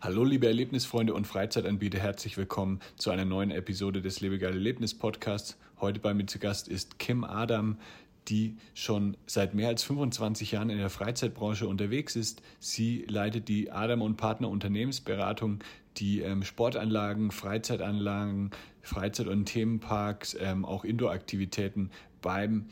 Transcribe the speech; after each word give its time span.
Hallo 0.00 0.22
liebe 0.22 0.46
Erlebnisfreunde 0.46 1.12
und 1.12 1.26
Freizeitanbieter, 1.26 1.98
herzlich 1.98 2.36
willkommen 2.36 2.78
zu 2.98 3.10
einer 3.10 3.24
neuen 3.24 3.50
Episode 3.50 4.00
des 4.00 4.20
Lebegeil 4.20 4.52
Erlebnis 4.52 4.94
Podcasts. 4.94 5.56
Heute 5.80 5.98
bei 5.98 6.14
mir 6.14 6.26
zu 6.26 6.38
Gast 6.38 6.68
ist 6.68 7.00
Kim 7.00 7.24
Adam, 7.24 7.78
die 8.28 8.56
schon 8.74 9.16
seit 9.26 9.54
mehr 9.54 9.66
als 9.66 9.82
25 9.82 10.52
Jahren 10.52 10.70
in 10.70 10.78
der 10.78 10.90
Freizeitbranche 10.90 11.66
unterwegs 11.66 12.14
ist. 12.14 12.42
Sie 12.60 13.06
leitet 13.08 13.48
die 13.48 13.72
Adam 13.72 14.00
und 14.00 14.16
Partner 14.16 14.48
Unternehmensberatung, 14.50 15.64
die 15.96 16.20
ähm, 16.20 16.44
Sportanlagen, 16.44 17.32
Freizeitanlagen, 17.32 18.52
Freizeit- 18.82 19.26
und 19.26 19.46
Themenparks, 19.46 20.36
ähm, 20.38 20.64
auch 20.64 20.84
Indoor-Aktivitäten 20.84 21.90
beim 22.22 22.66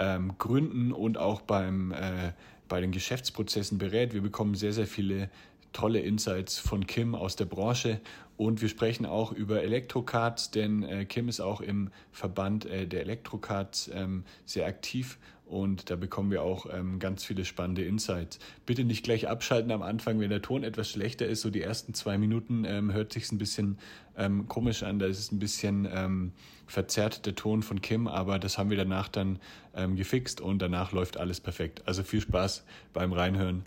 ähm, 0.00 0.32
Gründen 0.36 0.90
und 0.90 1.16
auch 1.16 1.42
beim, 1.42 1.92
äh, 1.92 2.32
bei 2.68 2.80
den 2.80 2.90
Geschäftsprozessen 2.90 3.78
berät. 3.78 4.14
Wir 4.14 4.20
bekommen 4.20 4.56
sehr, 4.56 4.72
sehr 4.72 4.88
viele 4.88 5.30
tolle 5.72 6.00
Insights 6.00 6.58
von 6.58 6.86
Kim 6.86 7.14
aus 7.14 7.36
der 7.36 7.46
Branche 7.46 8.00
und 8.36 8.60
wir 8.60 8.68
sprechen 8.68 9.06
auch 9.06 9.32
über 9.32 9.62
Elektrocards, 9.62 10.50
denn 10.50 10.82
äh, 10.82 11.04
Kim 11.04 11.28
ist 11.28 11.40
auch 11.40 11.60
im 11.60 11.90
Verband 12.10 12.66
äh, 12.66 12.86
der 12.86 13.02
Elektrocards 13.02 13.90
ähm, 13.94 14.24
sehr 14.44 14.66
aktiv 14.66 15.18
und 15.52 15.90
da 15.90 15.96
bekommen 15.96 16.30
wir 16.30 16.42
auch 16.42 16.66
ähm, 16.72 16.98
ganz 16.98 17.24
viele 17.24 17.44
spannende 17.44 17.84
Insights. 17.84 18.38
Bitte 18.64 18.84
nicht 18.84 19.04
gleich 19.04 19.28
abschalten 19.28 19.70
am 19.70 19.82
Anfang, 19.82 20.18
wenn 20.18 20.30
der 20.30 20.40
Ton 20.40 20.64
etwas 20.64 20.88
schlechter 20.88 21.26
ist. 21.26 21.42
So 21.42 21.50
die 21.50 21.60
ersten 21.60 21.92
zwei 21.92 22.16
Minuten 22.16 22.64
ähm, 22.64 22.90
hört 22.94 23.12
sich 23.12 23.30
ein 23.30 23.36
bisschen 23.36 23.76
ähm, 24.16 24.48
komisch 24.48 24.82
an. 24.82 24.98
Da 24.98 25.04
ist 25.04 25.18
es 25.18 25.30
ein 25.30 25.38
bisschen 25.38 25.86
ähm, 25.92 26.32
verzerrt 26.66 27.26
der 27.26 27.34
Ton 27.34 27.62
von 27.62 27.82
Kim, 27.82 28.08
aber 28.08 28.38
das 28.38 28.56
haben 28.56 28.70
wir 28.70 28.78
danach 28.78 29.08
dann 29.08 29.40
ähm, 29.76 29.94
gefixt 29.94 30.40
und 30.40 30.62
danach 30.62 30.92
läuft 30.92 31.18
alles 31.18 31.40
perfekt. 31.40 31.82
Also 31.84 32.02
viel 32.02 32.22
Spaß 32.22 32.64
beim 32.94 33.12
Reinhören. 33.12 33.66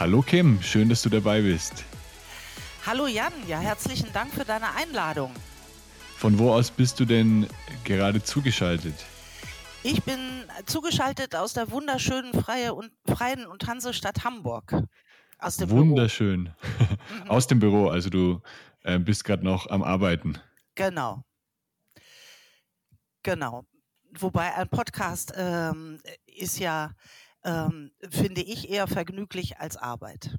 Hallo 0.00 0.22
Kim, 0.22 0.62
schön, 0.62 0.88
dass 0.88 1.02
du 1.02 1.10
dabei 1.10 1.42
bist. 1.42 1.84
Hallo 2.86 3.06
Jan, 3.06 3.34
ja, 3.46 3.58
herzlichen 3.58 4.10
Dank 4.14 4.32
für 4.32 4.46
deine 4.46 4.74
Einladung. 4.74 5.30
Von 6.16 6.38
wo 6.38 6.54
aus 6.54 6.70
bist 6.70 6.98
du 7.00 7.04
denn 7.04 7.46
gerade 7.84 8.22
zugeschaltet? 8.22 8.94
Ich 9.82 10.02
bin 10.02 10.18
zugeschaltet 10.64 11.36
aus 11.36 11.52
der 11.52 11.70
wunderschönen 11.70 12.32
Freie 12.32 12.72
und, 12.72 12.90
Freien 13.04 13.44
und 13.44 13.66
Hansestadt 13.66 14.24
Hamburg. 14.24 14.74
Aus 15.38 15.58
dem 15.58 15.68
Wunderschön. 15.68 16.44
Büro. 16.44 17.28
aus 17.28 17.46
dem 17.46 17.58
Büro, 17.58 17.90
also 17.90 18.08
du 18.08 18.40
äh, 18.84 18.98
bist 18.98 19.24
gerade 19.24 19.44
noch 19.44 19.68
am 19.68 19.82
Arbeiten. 19.82 20.38
Genau. 20.76 21.24
Genau. 23.22 23.66
Wobei 24.18 24.54
ein 24.54 24.68
Podcast 24.70 25.34
ähm, 25.36 26.00
ist 26.24 26.58
ja 26.58 26.90
ähm, 27.44 27.90
finde 28.10 28.42
ich 28.42 28.70
eher 28.70 28.86
vergnüglich 28.86 29.58
als 29.58 29.76
Arbeit. 29.76 30.36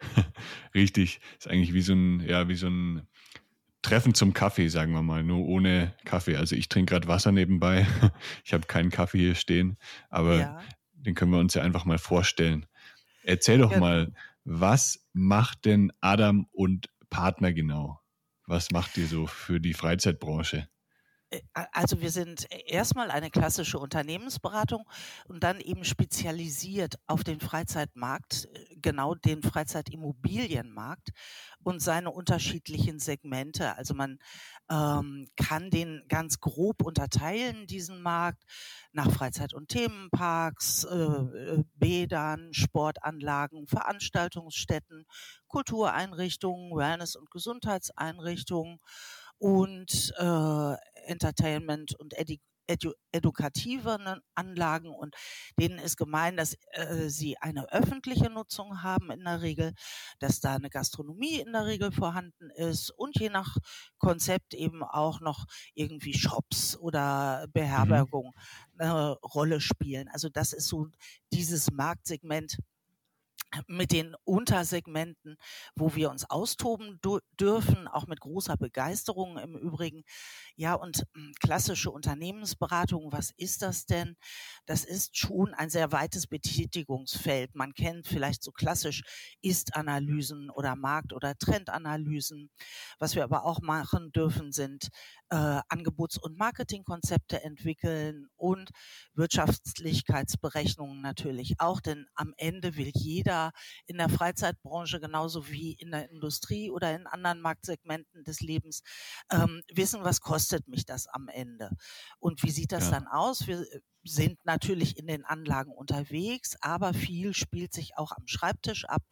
Richtig, 0.74 1.20
ist 1.38 1.48
eigentlich 1.48 1.72
wie 1.72 1.82
so 1.82 1.94
ein, 1.94 2.20
ja, 2.20 2.48
wie 2.48 2.56
so 2.56 2.68
ein 2.68 3.06
Treffen 3.82 4.14
zum 4.14 4.32
Kaffee, 4.32 4.68
sagen 4.68 4.92
wir 4.92 5.02
mal, 5.02 5.22
nur 5.22 5.46
ohne 5.46 5.94
Kaffee. 6.04 6.36
Also 6.36 6.56
ich 6.56 6.68
trinke 6.68 6.92
gerade 6.94 7.08
Wasser 7.08 7.32
nebenbei. 7.32 7.86
Ich 8.44 8.52
habe 8.52 8.66
keinen 8.66 8.90
Kaffee 8.90 9.18
hier 9.18 9.34
stehen, 9.34 9.76
aber 10.10 10.36
ja. 10.36 10.60
den 10.92 11.14
können 11.14 11.32
wir 11.32 11.38
uns 11.38 11.54
ja 11.54 11.62
einfach 11.62 11.84
mal 11.84 11.98
vorstellen. 11.98 12.66
Erzähl 13.22 13.58
doch 13.58 13.72
ja. 13.72 13.78
mal, 13.78 14.12
was 14.44 15.06
macht 15.12 15.64
denn 15.64 15.92
Adam 16.00 16.46
und 16.52 16.88
Partner 17.10 17.52
genau? 17.52 18.00
Was 18.46 18.70
macht 18.70 18.96
ihr 18.98 19.06
so 19.06 19.26
für 19.26 19.60
die 19.60 19.74
Freizeitbranche? 19.74 20.68
Äh, 21.34 21.64
also 21.72 22.00
wir 22.00 22.10
sind 22.10 22.46
erstmal 22.66 23.10
eine 23.10 23.30
klassische 23.30 23.78
Unternehmensberatung 23.78 24.88
und 25.26 25.42
dann 25.42 25.60
eben 25.60 25.84
spezialisiert 25.84 26.96
auf 27.06 27.24
den 27.24 27.40
Freizeitmarkt, 27.40 28.48
äh, 28.52 28.76
genau 28.76 29.14
den 29.14 29.42
Freizeitimmobilienmarkt 29.42 31.10
und 31.62 31.80
seine 31.80 32.10
unterschiedlichen 32.10 32.98
Segmente. 32.98 33.76
Also 33.76 33.94
man 33.94 34.18
ähm, 34.70 35.28
kann 35.36 35.70
den 35.70 36.04
ganz 36.08 36.40
grob 36.40 36.82
unterteilen, 36.82 37.66
diesen 37.66 38.02
Markt, 38.02 38.44
nach 38.92 39.10
Freizeit- 39.10 39.54
und 39.54 39.68
Themenparks, 39.68 40.84
äh, 40.84 40.94
äh 40.94 41.64
Bädern, 41.74 42.54
Sportanlagen, 42.54 43.66
Veranstaltungsstätten, 43.66 45.06
Kultureinrichtungen, 45.48 46.76
Wellness- 46.76 47.16
und 47.16 47.30
Gesundheitseinrichtungen 47.30 48.78
und 49.44 50.14
äh, 50.16 50.74
Entertainment 51.06 51.94
und 52.00 52.18
Edu 52.18 52.36
edu 52.66 52.92
edukativen 53.12 54.22
Anlagen 54.34 54.88
und 54.88 55.14
denen 55.60 55.78
ist 55.78 55.98
gemein, 55.98 56.38
dass 56.38 56.56
äh, 56.70 57.10
sie 57.10 57.36
eine 57.36 57.70
öffentliche 57.70 58.30
Nutzung 58.30 58.82
haben 58.82 59.10
in 59.10 59.22
der 59.22 59.42
Regel, 59.42 59.74
dass 60.18 60.40
da 60.40 60.54
eine 60.54 60.70
Gastronomie 60.70 61.40
in 61.40 61.52
der 61.52 61.66
Regel 61.66 61.92
vorhanden 61.92 62.48
ist 62.56 62.90
und 62.90 63.20
je 63.20 63.28
nach 63.28 63.58
Konzept 63.98 64.54
eben 64.54 64.82
auch 64.82 65.20
noch 65.20 65.44
irgendwie 65.74 66.14
Shops 66.14 66.74
oder 66.78 67.44
mhm. 67.46 67.52
Beherbergung 67.52 68.32
eine 68.78 69.18
Rolle 69.20 69.60
spielen. 69.60 70.08
Also 70.08 70.30
das 70.30 70.54
ist 70.54 70.68
so 70.68 70.86
dieses 71.34 71.70
Marktsegment, 71.70 72.56
mit 73.66 73.92
den 73.92 74.14
Untersegmenten, 74.24 75.36
wo 75.74 75.94
wir 75.94 76.10
uns 76.10 76.28
austoben 76.28 77.00
dürfen, 77.40 77.88
auch 77.88 78.06
mit 78.06 78.20
großer 78.20 78.56
Begeisterung 78.56 79.38
im 79.38 79.56
Übrigen. 79.56 80.02
Ja, 80.56 80.74
und 80.74 81.04
hm, 81.14 81.32
klassische 81.40 81.90
Unternehmensberatung, 81.90 83.12
was 83.12 83.30
ist 83.36 83.62
das 83.62 83.86
denn? 83.86 84.16
Das 84.66 84.84
ist 84.84 85.16
schon 85.16 85.54
ein 85.54 85.70
sehr 85.70 85.92
weites 85.92 86.26
Betätigungsfeld. 86.26 87.54
Man 87.54 87.74
kennt 87.74 88.06
vielleicht 88.06 88.42
so 88.42 88.52
klassisch 88.52 89.02
Ist-Analysen 89.42 90.50
oder 90.50 90.76
Markt- 90.76 91.12
oder 91.12 91.34
Trendanalysen. 91.36 92.50
Was 92.98 93.14
wir 93.14 93.24
aber 93.24 93.44
auch 93.44 93.60
machen 93.60 94.12
dürfen, 94.12 94.52
sind 94.52 94.88
äh, 95.30 95.60
Angebots- 95.68 96.18
und 96.18 96.38
Marketingkonzepte 96.38 97.42
entwickeln 97.42 98.26
und 98.36 98.70
Wirtschaftlichkeitsberechnungen 99.14 101.00
natürlich 101.00 101.54
auch, 101.58 101.80
denn 101.80 102.06
am 102.14 102.32
Ende 102.36 102.76
will 102.76 102.90
jeder 102.94 103.43
in 103.86 103.98
der 103.98 104.08
Freizeitbranche 104.08 105.00
genauso 105.00 105.48
wie 105.48 105.72
in 105.72 105.90
der 105.90 106.10
Industrie 106.10 106.70
oder 106.70 106.94
in 106.94 107.06
anderen 107.06 107.40
Marktsegmenten 107.40 108.24
des 108.24 108.40
Lebens 108.40 108.82
ähm, 109.30 109.62
wissen, 109.72 110.04
was 110.04 110.20
kostet 110.20 110.68
mich 110.68 110.86
das 110.86 111.06
am 111.06 111.28
Ende 111.28 111.70
und 112.18 112.42
wie 112.42 112.50
sieht 112.50 112.72
das 112.72 112.86
ja. 112.86 112.92
dann 112.92 113.06
aus? 113.06 113.46
Wir 113.46 113.60
äh, 113.60 113.80
sind 114.04 114.38
natürlich 114.44 114.98
in 114.98 115.06
den 115.06 115.24
Anlagen 115.24 115.72
unterwegs, 115.72 116.56
aber 116.60 116.92
viel 116.92 117.32
spielt 117.34 117.72
sich 117.72 117.96
auch 117.96 118.12
am 118.12 118.26
Schreibtisch 118.26 118.84
ab, 118.84 119.02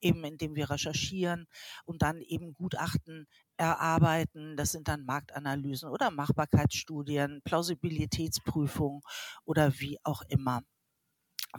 eben 0.00 0.24
indem 0.24 0.56
wir 0.56 0.70
recherchieren 0.70 1.46
und 1.84 2.02
dann 2.02 2.20
eben 2.20 2.54
Gutachten 2.54 3.26
erarbeiten. 3.56 4.56
Das 4.56 4.72
sind 4.72 4.88
dann 4.88 5.04
Marktanalysen 5.04 5.88
oder 5.88 6.10
Machbarkeitsstudien, 6.10 7.42
Plausibilitätsprüfungen 7.44 9.02
oder 9.44 9.78
wie 9.78 9.98
auch 10.02 10.22
immer. 10.28 10.62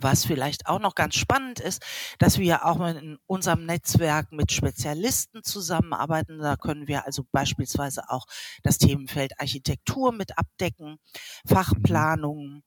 Was 0.00 0.24
vielleicht 0.24 0.66
auch 0.66 0.80
noch 0.80 0.94
ganz 0.94 1.16
spannend 1.16 1.60
ist, 1.60 1.82
dass 2.18 2.38
wir 2.38 2.64
auch 2.64 2.80
in 2.80 3.18
unserem 3.26 3.66
Netzwerk 3.66 4.32
mit 4.32 4.50
Spezialisten 4.50 5.42
zusammenarbeiten. 5.42 6.38
Da 6.38 6.56
können 6.56 6.88
wir 6.88 7.04
also 7.04 7.24
beispielsweise 7.30 8.08
auch 8.08 8.26
das 8.62 8.78
Themenfeld 8.78 9.38
Architektur 9.38 10.12
mit 10.12 10.38
abdecken, 10.38 10.98
Fachplanung 11.46 12.62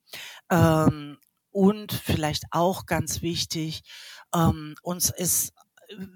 ähm, 0.51 1.17
und 1.51 1.93
vielleicht 1.93 2.43
auch 2.51 2.85
ganz 2.85 3.21
wichtig, 3.21 3.83
ähm, 4.35 4.75
uns 4.83 5.09
ist 5.09 5.53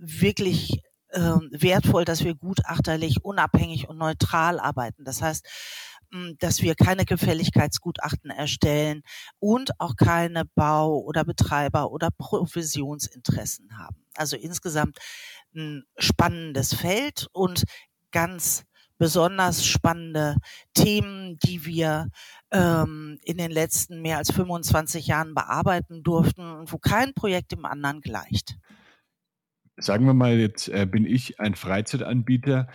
wirklich 0.01 0.81
ähm, 1.13 1.49
wertvoll, 1.51 2.05
dass 2.05 2.23
wir 2.23 2.35
gutachterlich, 2.35 3.23
unabhängig 3.23 3.87
und 3.89 3.97
neutral 3.97 4.59
arbeiten. 4.59 5.05
Das 5.05 5.21
heißt, 5.21 5.45
dass 6.39 6.61
wir 6.61 6.75
keine 6.75 7.05
Gefälligkeitsgutachten 7.05 8.31
erstellen 8.31 9.01
und 9.39 9.79
auch 9.79 9.95
keine 9.95 10.45
Bau- 10.55 10.99
oder 10.99 11.23
Betreiber- 11.23 11.91
oder 11.91 12.09
Provisionsinteressen 12.17 13.77
haben. 13.77 14.05
Also 14.15 14.35
insgesamt 14.35 14.97
ein 15.55 15.83
spannendes 15.97 16.73
Feld 16.73 17.27
und 17.31 17.63
ganz 18.11 18.63
besonders 18.97 19.65
spannende 19.65 20.35
Themen, 20.73 21.39
die 21.39 21.65
wir 21.65 22.09
ähm, 22.51 23.17
in 23.23 23.37
den 23.37 23.49
letzten 23.49 24.01
mehr 24.01 24.17
als 24.17 24.31
25 24.31 25.07
Jahren 25.07 25.33
bearbeiten 25.33 26.03
durften, 26.03 26.65
wo 26.65 26.77
kein 26.77 27.13
Projekt 27.13 27.53
dem 27.53 27.65
anderen 27.65 28.01
gleicht. 28.01 28.57
Sagen 29.77 30.05
wir 30.05 30.13
mal, 30.13 30.37
jetzt 30.37 30.67
äh, 30.67 30.85
bin 30.85 31.05
ich 31.05 31.39
ein 31.39 31.55
Freizeitanbieter. 31.55 32.67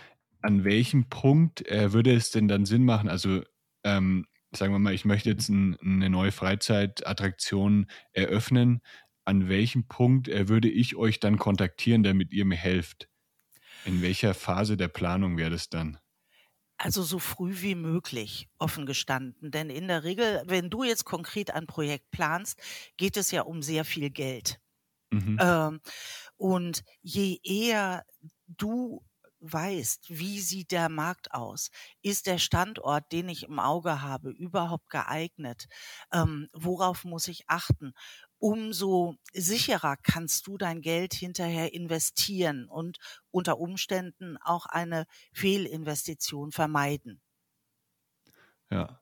An 0.45 0.63
welchem 0.63 1.09
Punkt 1.09 1.67
äh, 1.67 1.91
würde 1.93 2.13
es 2.13 2.29
denn 2.31 2.47
dann 2.47 2.65
Sinn 2.65 2.85
machen? 2.85 3.09
Also 3.09 3.43
ähm, 3.83 4.25
sagen 4.55 4.73
wir 4.73 4.79
mal, 4.79 4.93
ich 4.93 5.05
möchte 5.05 5.29
jetzt 5.29 5.49
ein, 5.49 5.77
eine 5.79 6.09
neue 6.09 6.31
Freizeitattraktion 6.31 7.87
eröffnen. 8.13 8.81
An 9.25 9.49
welchem 9.49 9.87
Punkt 9.87 10.27
äh, 10.27 10.47
würde 10.47 10.69
ich 10.69 10.95
euch 10.95 11.19
dann 11.19 11.37
kontaktieren, 11.37 12.03
damit 12.03 12.31
ihr 12.31 12.45
mir 12.45 12.57
helft? 12.57 13.09
In 13.85 14.01
welcher 14.01 14.33
Phase 14.33 14.77
der 14.77 14.87
Planung 14.87 15.37
wäre 15.37 15.51
das 15.51 15.69
dann? 15.69 15.99
Also 16.77 17.03
so 17.03 17.19
früh 17.19 17.61
wie 17.61 17.75
möglich, 17.75 18.49
offen 18.57 18.85
gestanden. 18.85 19.51
Denn 19.51 19.69
in 19.69 19.87
der 19.87 20.03
Regel, 20.03 20.43
wenn 20.45 20.69
du 20.69 20.83
jetzt 20.83 21.05
konkret 21.05 21.51
ein 21.51 21.67
Projekt 21.67 22.11
planst, 22.11 22.61
geht 22.97 23.17
es 23.17 23.31
ja 23.31 23.43
um 23.43 23.61
sehr 23.61 23.85
viel 23.85 24.09
Geld. 24.09 24.59
Mhm. 25.11 25.37
Ähm, 25.39 25.79
und 26.35 26.83
je 27.01 27.39
eher 27.43 28.03
du 28.47 29.05
weißt, 29.51 30.05
wie 30.09 30.39
sieht 30.39 30.71
der 30.71 30.89
Markt 30.89 31.31
aus? 31.33 31.69
Ist 32.01 32.27
der 32.27 32.37
Standort, 32.37 33.11
den 33.11 33.29
ich 33.29 33.43
im 33.43 33.59
Auge 33.59 34.01
habe, 34.01 34.31
überhaupt 34.31 34.89
geeignet? 34.89 35.67
Ähm, 36.11 36.49
worauf 36.53 37.03
muss 37.05 37.27
ich 37.27 37.47
achten? 37.47 37.93
Umso 38.37 39.15
sicherer 39.33 39.97
kannst 39.97 40.47
du 40.47 40.57
dein 40.57 40.81
Geld 40.81 41.13
hinterher 41.13 41.73
investieren 41.73 42.67
und 42.67 42.97
unter 43.31 43.59
Umständen 43.59 44.37
auch 44.37 44.65
eine 44.65 45.05
Fehlinvestition 45.33 46.51
vermeiden. 46.51 47.21
Ja, 48.69 48.99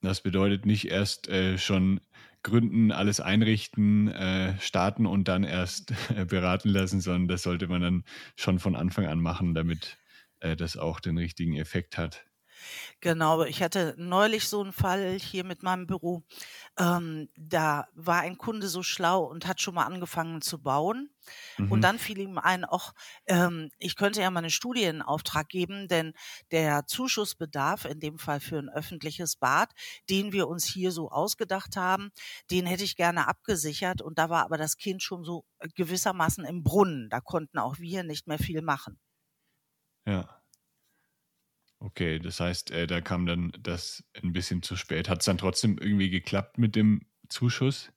das 0.00 0.20
bedeutet 0.20 0.66
nicht 0.66 0.86
erst 0.88 1.28
äh, 1.28 1.58
schon 1.58 2.00
gründen, 2.42 2.90
alles 2.92 3.20
einrichten, 3.20 4.08
äh, 4.08 4.58
starten 4.60 5.06
und 5.06 5.28
dann 5.28 5.44
erst 5.44 5.92
äh, 6.16 6.24
beraten 6.24 6.68
lassen, 6.68 7.00
sondern 7.00 7.28
das 7.28 7.42
sollte 7.42 7.68
man 7.68 7.82
dann 7.82 8.04
schon 8.36 8.58
von 8.58 8.76
Anfang 8.76 9.06
an 9.06 9.20
machen, 9.20 9.54
damit 9.54 9.98
äh, 10.40 10.56
das 10.56 10.76
auch 10.76 11.00
den 11.00 11.18
richtigen 11.18 11.56
Effekt 11.56 11.98
hat. 11.98 12.24
Genau, 13.00 13.42
ich 13.44 13.62
hatte 13.62 13.94
neulich 13.98 14.48
so 14.48 14.62
einen 14.62 14.72
Fall 14.72 15.18
hier 15.18 15.44
mit 15.44 15.62
meinem 15.62 15.86
Büro. 15.86 16.22
Ähm, 16.78 17.28
da 17.36 17.88
war 17.94 18.20
ein 18.20 18.38
Kunde 18.38 18.68
so 18.68 18.82
schlau 18.82 19.24
und 19.24 19.46
hat 19.46 19.60
schon 19.60 19.74
mal 19.74 19.86
angefangen 19.86 20.40
zu 20.42 20.62
bauen. 20.62 21.10
Mhm. 21.58 21.72
Und 21.72 21.80
dann 21.82 21.98
fiel 21.98 22.18
ihm 22.18 22.38
ein, 22.38 22.64
auch 22.64 22.92
ähm, 23.26 23.70
ich 23.78 23.96
könnte 23.96 24.20
ja 24.20 24.30
mal 24.30 24.40
eine 24.40 24.50
Studie 24.50 24.84
in 24.84 25.02
Auftrag 25.02 25.48
geben, 25.48 25.88
denn 25.88 26.12
der 26.50 26.86
Zuschussbedarf, 26.86 27.84
in 27.84 28.00
dem 28.00 28.18
Fall 28.18 28.40
für 28.40 28.58
ein 28.58 28.68
öffentliches 28.68 29.36
Bad, 29.36 29.70
den 30.10 30.32
wir 30.32 30.48
uns 30.48 30.64
hier 30.64 30.92
so 30.92 31.10
ausgedacht 31.10 31.76
haben, 31.76 32.10
den 32.50 32.66
hätte 32.66 32.84
ich 32.84 32.96
gerne 32.96 33.28
abgesichert. 33.28 34.02
Und 34.02 34.18
da 34.18 34.30
war 34.30 34.44
aber 34.44 34.58
das 34.58 34.76
Kind 34.76 35.02
schon 35.02 35.24
so 35.24 35.44
gewissermaßen 35.74 36.44
im 36.44 36.62
Brunnen. 36.62 37.08
Da 37.10 37.20
konnten 37.20 37.58
auch 37.58 37.78
wir 37.78 38.02
nicht 38.02 38.26
mehr 38.26 38.38
viel 38.38 38.62
machen. 38.62 38.98
Ja. 40.06 40.41
Okay, 41.84 42.18
das 42.20 42.38
heißt, 42.38 42.70
äh, 42.70 42.86
da 42.86 43.00
kam 43.00 43.26
dann 43.26 43.52
das 43.58 44.04
ein 44.22 44.32
bisschen 44.32 44.62
zu 44.62 44.76
spät. 44.76 45.08
Hat 45.08 45.18
es 45.20 45.24
dann 45.26 45.38
trotzdem 45.38 45.78
irgendwie 45.78 46.10
geklappt 46.10 46.56
mit 46.58 46.76
dem 46.76 47.06
Zuschuss? 47.28 47.92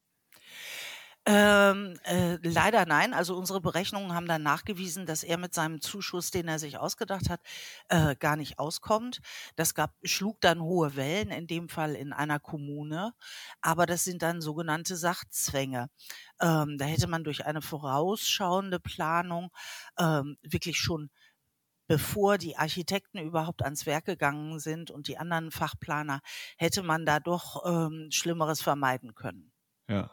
Ähm, 1.27 1.97
äh, 2.03 2.37
leider 2.43 2.85
nein. 2.85 3.13
Also 3.15 3.35
unsere 3.35 3.59
Berechnungen 3.59 4.13
haben 4.13 4.27
dann 4.27 4.43
nachgewiesen, 4.43 5.07
dass 5.07 5.23
er 5.23 5.37
mit 5.39 5.55
seinem 5.55 5.81
Zuschuss, 5.81 6.29
den 6.29 6.47
er 6.47 6.59
sich 6.59 6.77
ausgedacht 6.77 7.29
hat, 7.31 7.41
äh, 7.89 8.15
gar 8.15 8.35
nicht 8.35 8.59
auskommt. 8.59 9.21
Das 9.55 9.73
gab, 9.73 9.95
schlug 10.03 10.39
dann 10.41 10.61
hohe 10.61 10.95
Wellen, 10.95 11.31
in 11.31 11.47
dem 11.47 11.67
Fall 11.67 11.95
in 11.95 12.13
einer 12.13 12.39
Kommune. 12.39 13.13
Aber 13.61 13.87
das 13.87 14.03
sind 14.03 14.21
dann 14.21 14.39
sogenannte 14.39 14.95
Sachzwänge. 14.97 15.89
Ähm, 16.39 16.77
da 16.77 16.85
hätte 16.85 17.07
man 17.07 17.23
durch 17.23 17.45
eine 17.45 17.61
vorausschauende 17.63 18.79
Planung 18.79 19.49
ähm, 19.97 20.37
wirklich 20.43 20.77
schon 20.77 21.09
bevor 21.87 22.37
die 22.37 22.57
Architekten 22.57 23.19
überhaupt 23.19 23.63
ans 23.63 23.85
Werk 23.85 24.05
gegangen 24.05 24.59
sind 24.59 24.91
und 24.91 25.07
die 25.07 25.17
anderen 25.17 25.51
Fachplaner, 25.51 26.21
hätte 26.57 26.83
man 26.83 27.05
da 27.05 27.19
doch 27.19 27.63
ähm, 27.65 28.09
Schlimmeres 28.11 28.61
vermeiden 28.61 29.15
können. 29.15 29.51
Ja. 29.89 30.11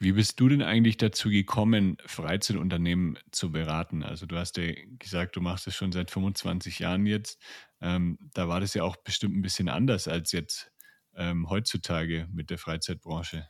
Wie 0.00 0.12
bist 0.12 0.38
du 0.38 0.48
denn 0.48 0.62
eigentlich 0.62 0.96
dazu 0.96 1.28
gekommen, 1.28 1.96
Freizeitunternehmen 2.06 3.18
zu 3.32 3.50
beraten? 3.50 4.04
Also 4.04 4.26
du 4.26 4.36
hast 4.36 4.56
ja 4.56 4.72
gesagt, 4.98 5.34
du 5.34 5.40
machst 5.40 5.66
es 5.66 5.74
schon 5.74 5.90
seit 5.90 6.12
25 6.12 6.78
Jahren 6.78 7.04
jetzt. 7.04 7.42
Ähm, 7.80 8.16
da 8.32 8.48
war 8.48 8.60
das 8.60 8.74
ja 8.74 8.84
auch 8.84 8.96
bestimmt 8.96 9.36
ein 9.36 9.42
bisschen 9.42 9.68
anders 9.68 10.06
als 10.06 10.30
jetzt 10.30 10.70
ähm, 11.16 11.48
heutzutage 11.50 12.28
mit 12.30 12.50
der 12.50 12.58
Freizeitbranche 12.58 13.48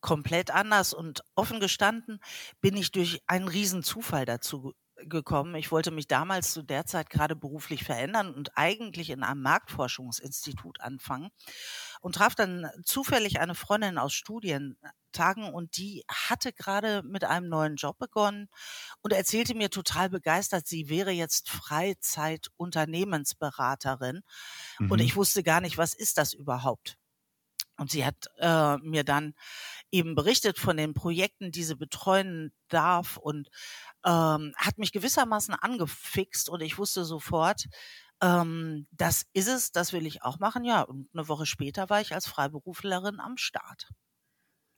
komplett 0.00 0.50
anders 0.50 0.94
und 0.94 1.22
offen 1.34 1.60
gestanden 1.60 2.20
bin 2.60 2.76
ich 2.76 2.92
durch 2.92 3.20
einen 3.26 3.48
riesen 3.48 3.82
Zufall 3.82 4.24
dazu 4.24 4.74
gekommen. 5.06 5.54
Ich 5.54 5.70
wollte 5.70 5.90
mich 5.90 6.06
damals 6.06 6.52
zu 6.52 6.62
der 6.62 6.86
Zeit 6.86 7.10
gerade 7.10 7.36
beruflich 7.36 7.84
verändern 7.84 8.32
und 8.34 8.56
eigentlich 8.56 9.10
in 9.10 9.22
einem 9.22 9.42
Marktforschungsinstitut 9.42 10.80
anfangen 10.80 11.28
und 12.00 12.14
traf 12.16 12.34
dann 12.34 12.70
zufällig 12.84 13.40
eine 13.40 13.54
Freundin 13.54 13.98
aus 13.98 14.14
Studientagen 14.14 15.52
und 15.52 15.76
die 15.76 16.04
hatte 16.08 16.52
gerade 16.52 17.02
mit 17.04 17.24
einem 17.24 17.48
neuen 17.48 17.76
Job 17.76 17.98
begonnen 17.98 18.48
und 19.02 19.12
erzählte 19.12 19.54
mir 19.54 19.70
total 19.70 20.10
begeistert, 20.10 20.66
sie 20.66 20.88
wäre 20.88 21.10
jetzt 21.10 21.50
Freizeit-Unternehmensberaterin 21.50 24.22
mhm. 24.78 24.90
und 24.90 25.00
ich 25.00 25.16
wusste 25.16 25.42
gar 25.42 25.60
nicht, 25.60 25.76
was 25.78 25.94
ist 25.94 26.18
das 26.18 26.34
überhaupt. 26.34 26.98
Und 27.78 27.90
sie 27.90 28.04
hat 28.04 28.26
äh, 28.38 28.76
mir 28.78 29.04
dann 29.04 29.34
eben 29.90 30.14
berichtet 30.14 30.58
von 30.58 30.76
den 30.76 30.94
Projekten, 30.94 31.52
die 31.52 31.64
sie 31.64 31.76
betreuen 31.76 32.52
darf 32.68 33.16
und 33.16 33.48
ähm, 34.04 34.52
hat 34.56 34.78
mich 34.78 34.92
gewissermaßen 34.92 35.54
angefixt 35.54 36.48
und 36.48 36.60
ich 36.60 36.78
wusste 36.78 37.04
sofort, 37.04 37.64
ähm, 38.20 38.86
das 38.90 39.26
ist 39.32 39.48
es, 39.48 39.72
das 39.72 39.92
will 39.92 40.06
ich 40.06 40.22
auch 40.22 40.38
machen. 40.38 40.64
Ja, 40.64 40.82
und 40.82 41.08
eine 41.14 41.28
Woche 41.28 41.46
später 41.46 41.88
war 41.88 42.00
ich 42.00 42.14
als 42.14 42.26
Freiberuflerin 42.26 43.20
am 43.20 43.36
Start. 43.36 43.88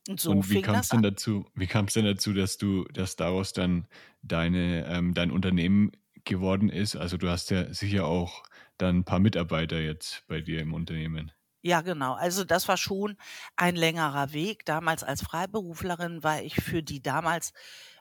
Und 0.09 0.21
so 0.21 0.31
und 0.31 0.51
wie 0.51 0.63
kam 0.63 0.77
es 0.77 0.89
denn 0.89 1.03
dazu? 1.03 1.47
Wie 1.55 1.67
kam 1.67 1.87
es 1.87 1.95
denn 1.95 2.05
dazu, 2.05 2.33
dass 2.33 2.57
du, 2.57 2.85
dass 2.85 3.17
daraus 3.17 3.53
dann 3.53 3.87
deine, 4.23 4.87
ähm, 4.87 5.15
dein 5.15 5.31
Unternehmen 5.31 5.93
geworden 6.25 6.69
ist? 6.71 6.97
Also 6.97 7.17
du 7.17 7.29
hast 7.29 7.51
ja 7.51 7.73
sicher 7.73 8.07
auch 8.07 8.43
dann 8.79 8.99
ein 8.99 9.05
paar 9.05 9.21
Mitarbeiter 9.21 9.79
jetzt 9.81 10.25
bei 10.27 10.41
dir 10.41 10.61
im 10.61 10.75
Unternehmen. 10.75 11.33
Ja, 11.63 11.83
genau. 11.83 12.15
Also 12.15 12.45
das 12.45 12.69
war 12.69 12.77
schon 12.77 13.17
ein 13.57 13.77
längerer 13.77 14.33
Weg. 14.33 14.65
Damals 14.65 15.05
als 15.05 15.23
Freiberuflerin 15.23 16.23
war 16.23 16.43
ich 16.43 16.55
für 16.57 16.83
die 16.83 17.03
damals 17.03 17.53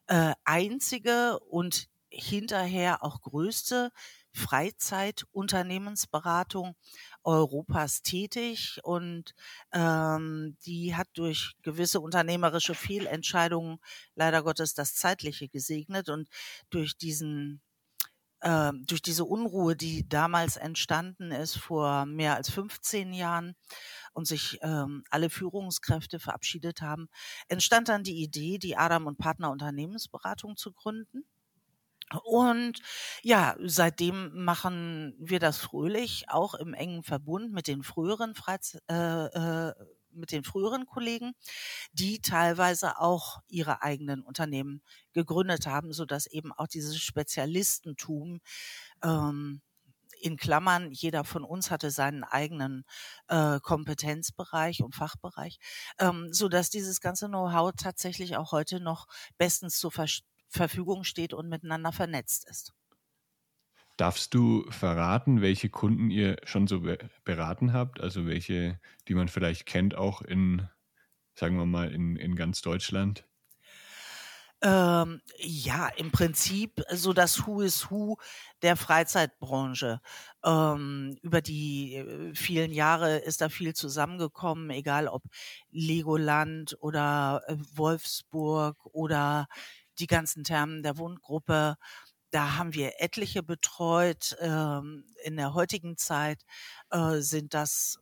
äh, 0.07 0.33
einzige 0.45 1.39
und 1.49 1.87
hinterher 2.11 3.03
auch 3.03 3.21
größte 3.21 3.91
Freizeitunternehmensberatung 4.33 6.75
Europas 7.23 8.01
tätig 8.01 8.79
und 8.83 9.33
ähm, 9.73 10.57
die 10.65 10.95
hat 10.95 11.07
durch 11.13 11.53
gewisse 11.61 11.99
unternehmerische 11.99 12.73
Fehlentscheidungen 12.75 13.77
leider 14.15 14.41
Gottes 14.43 14.73
das 14.73 14.95
Zeitliche 14.95 15.49
gesegnet 15.49 16.09
und 16.09 16.29
durch 16.69 16.97
diesen 16.97 17.61
äh, 18.41 18.71
durch 18.85 19.01
diese 19.01 19.25
Unruhe, 19.25 19.75
die 19.75 20.07
damals 20.07 20.57
entstanden 20.57 21.31
ist 21.31 21.57
vor 21.57 22.05
mehr 22.05 22.35
als 22.35 22.49
15 22.49 23.13
Jahren 23.13 23.55
und 24.13 24.25
sich 24.25 24.59
ähm, 24.61 25.03
alle 25.09 25.29
Führungskräfte 25.29 26.19
verabschiedet 26.19 26.81
haben, 26.81 27.09
entstand 27.47 27.89
dann 27.89 28.03
die 28.03 28.21
Idee, 28.21 28.57
die 28.57 28.77
Adam 28.77 29.07
und 29.07 29.17
Partner 29.17 29.51
Unternehmensberatung 29.51 30.57
zu 30.57 30.73
gründen. 30.73 31.25
Und 32.23 32.79
ja, 33.21 33.55
seitdem 33.63 34.43
machen 34.43 35.13
wir 35.19 35.39
das 35.39 35.59
fröhlich, 35.59 36.25
auch 36.29 36.55
im 36.55 36.73
engen 36.73 37.03
Verbund 37.03 37.51
mit 37.53 37.67
den 37.67 37.83
früheren 37.83 38.33
Freize 38.33 38.81
äh, 38.89 39.25
äh, 39.69 39.73
mit 40.11 40.31
den 40.31 40.43
früheren 40.43 40.85
Kollegen, 40.85 41.33
die 41.91 42.21
teilweise 42.21 42.99
auch 42.99 43.39
ihre 43.47 43.81
eigenen 43.81 44.21
Unternehmen 44.21 44.81
gegründet 45.13 45.67
haben, 45.67 45.93
so 45.93 46.05
dass 46.05 46.27
eben 46.27 46.51
auch 46.53 46.67
dieses 46.67 46.97
Spezialistentum 47.01 48.39
ähm, 49.03 49.61
in 50.21 50.37
Klammern, 50.37 50.91
jeder 50.91 51.23
von 51.23 51.43
uns 51.43 51.71
hatte 51.71 51.91
seinen 51.91 52.23
eigenen 52.23 52.83
äh, 53.27 53.59
Kompetenzbereich 53.61 54.83
und 54.83 54.95
Fachbereich, 54.95 55.59
ähm, 55.97 56.33
so 56.33 56.49
dass 56.49 56.69
dieses 56.69 57.01
ganze 57.01 57.27
Know-how 57.27 57.71
tatsächlich 57.75 58.37
auch 58.37 58.51
heute 58.51 58.79
noch 58.79 59.07
bestens 59.37 59.79
zur 59.79 59.91
Ver 59.91 60.07
Verfügung 60.51 61.03
steht 61.03 61.35
und 61.35 61.47
miteinander 61.47 61.91
vernetzt 61.91 62.49
ist. 62.49 62.73
Darfst 63.99 64.33
du 64.33 64.63
verraten, 64.69 65.41
welche 65.41 65.69
Kunden 65.69 66.09
ihr 66.09 66.37
schon 66.45 66.67
so 66.67 66.81
beraten 67.25 67.73
habt? 67.73 67.99
Also 67.99 68.25
welche, 68.25 68.79
die 69.09 69.13
man 69.13 69.27
vielleicht 69.27 69.65
kennt, 69.65 69.93
auch 69.93 70.21
in, 70.21 70.69
sagen 71.35 71.57
wir 71.57 71.65
mal, 71.65 71.91
in, 71.91 72.15
in 72.15 72.37
ganz 72.37 72.61
Deutschland? 72.61 73.25
Ähm, 74.61 75.21
ja, 75.37 75.89
im 75.97 76.11
Prinzip 76.11 76.81
so 76.91 77.11
das 77.11 77.45
Who 77.45 77.59
is 77.59 77.91
Who 77.91 78.15
der 78.61 78.77
Freizeitbranche. 78.77 79.99
Ähm, 80.45 81.17
über 81.21 81.41
die 81.41 81.95
äh, 81.95 82.33
vielen 82.33 82.71
Jahre 82.71 83.17
ist 83.17 83.41
da 83.41 83.49
viel 83.49 83.73
zusammengekommen, 83.73 84.69
egal 84.69 85.09
ob 85.09 85.23
Legoland 85.71 86.77
oder 86.79 87.41
äh, 87.47 87.57
Wolfsburg 87.75 88.77
oder 88.93 89.47
die 89.99 90.07
ganzen 90.07 90.45
Thermen 90.45 90.83
der 90.83 90.97
Wohngruppe. 90.97 91.75
Da 92.31 92.57
haben 92.57 92.73
wir 92.73 93.01
etliche 93.01 93.41
betreut. 93.43 94.37
Ähm, 94.39 95.05
in 95.23 95.35
der 95.37 95.53
heutigen 95.53 95.97
Zeit 95.97 96.43
äh, 96.91 97.19
sind 97.19 97.53
das 97.53 97.99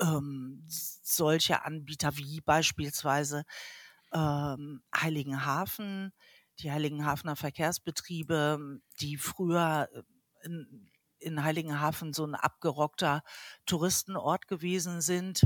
ähm, 0.00 0.64
solche 0.68 1.64
Anbieter 1.64 2.16
wie 2.16 2.40
beispielsweise 2.40 3.44
ähm, 4.12 4.82
Heiligenhafen, 4.94 6.12
die 6.58 6.72
Heiligenhafener 6.72 7.36
Verkehrsbetriebe, 7.36 8.80
die 9.00 9.16
früher 9.16 9.88
äh, 9.92 10.02
in, 10.44 10.90
in 11.18 11.42
Heiligenhafen 11.42 12.12
so 12.12 12.24
ein 12.24 12.34
abgerockter 12.34 13.22
Touristenort 13.64 14.48
gewesen 14.48 15.00
sind, 15.00 15.42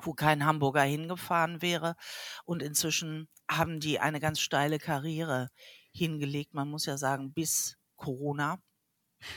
wo 0.00 0.14
kein 0.14 0.44
Hamburger 0.44 0.82
hingefahren 0.82 1.62
wäre. 1.62 1.96
Und 2.44 2.62
inzwischen 2.62 3.28
haben 3.50 3.80
die 3.80 4.00
eine 4.00 4.20
ganz 4.20 4.40
steile 4.40 4.78
Karriere 4.78 5.48
hingelegt. 5.98 6.54
Man 6.54 6.68
muss 6.70 6.86
ja 6.86 6.96
sagen, 6.96 7.32
bis 7.32 7.76
Corona. 7.96 8.58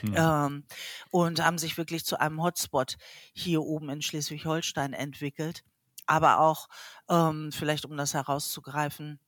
Hm. 0.01 0.13
Ähm, 0.15 0.65
und 1.10 1.44
haben 1.44 1.58
sich 1.58 1.77
wirklich 1.77 2.06
zu 2.06 2.20
einem 2.20 2.41
Hotspot 2.41 2.98
hier 3.34 3.63
oben 3.63 3.89
in 3.89 4.01
Schleswig-Holstein 4.01 4.94
entwickelt. 4.94 5.63
Aber 6.06 6.39
auch, 6.39 6.68
ähm, 7.10 7.51
vielleicht 7.51 7.86
um 7.86 7.98
das 7.98 8.13
herauszugreifen, 8.13 9.20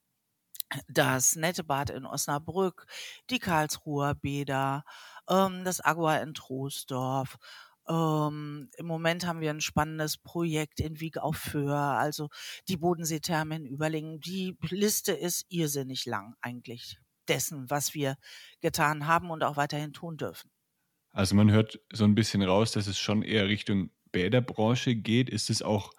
das 0.87 1.35
Nettebad 1.35 1.89
in 1.89 2.05
Osnabrück, 2.05 2.87
die 3.29 3.39
Karlsruher 3.39 4.15
Bäder, 4.15 4.83
ähm, 5.29 5.63
das 5.63 5.83
Agua 5.83 6.17
in 6.17 6.33
Troisdorf. 6.33 7.37
Ähm, 7.87 8.69
Im 8.77 8.85
Moment 8.85 9.25
haben 9.25 9.41
wir 9.41 9.49
ein 9.49 9.61
spannendes 9.61 10.17
Projekt 10.17 10.79
in 10.79 10.99
Wieg 10.99 11.17
auf 11.17 11.35
Föhr, 11.37 11.75
also 11.75 12.29
die 12.69 12.77
Bodenseetherme 12.77 13.55
in 13.55 13.65
Überlingen. 13.65 14.19
Die 14.21 14.57
Liste 14.69 15.11
ist 15.13 15.45
irrsinnig 15.49 16.05
lang 16.05 16.35
eigentlich 16.41 16.99
dessen, 17.27 17.69
was 17.69 17.93
wir 17.93 18.17
getan 18.61 19.07
haben 19.07 19.31
und 19.31 19.43
auch 19.43 19.57
weiterhin 19.57 19.93
tun 19.93 20.17
dürfen. 20.17 20.49
Also 21.11 21.35
man 21.35 21.51
hört 21.51 21.79
so 21.91 22.03
ein 22.05 22.15
bisschen 22.15 22.41
raus, 22.41 22.71
dass 22.71 22.87
es 22.87 22.97
schon 22.97 23.21
eher 23.21 23.47
Richtung 23.47 23.91
Bäderbranche 24.11 24.95
geht. 24.95 25.29
Ist 25.29 25.49
es 25.49 25.61
auch 25.61 25.91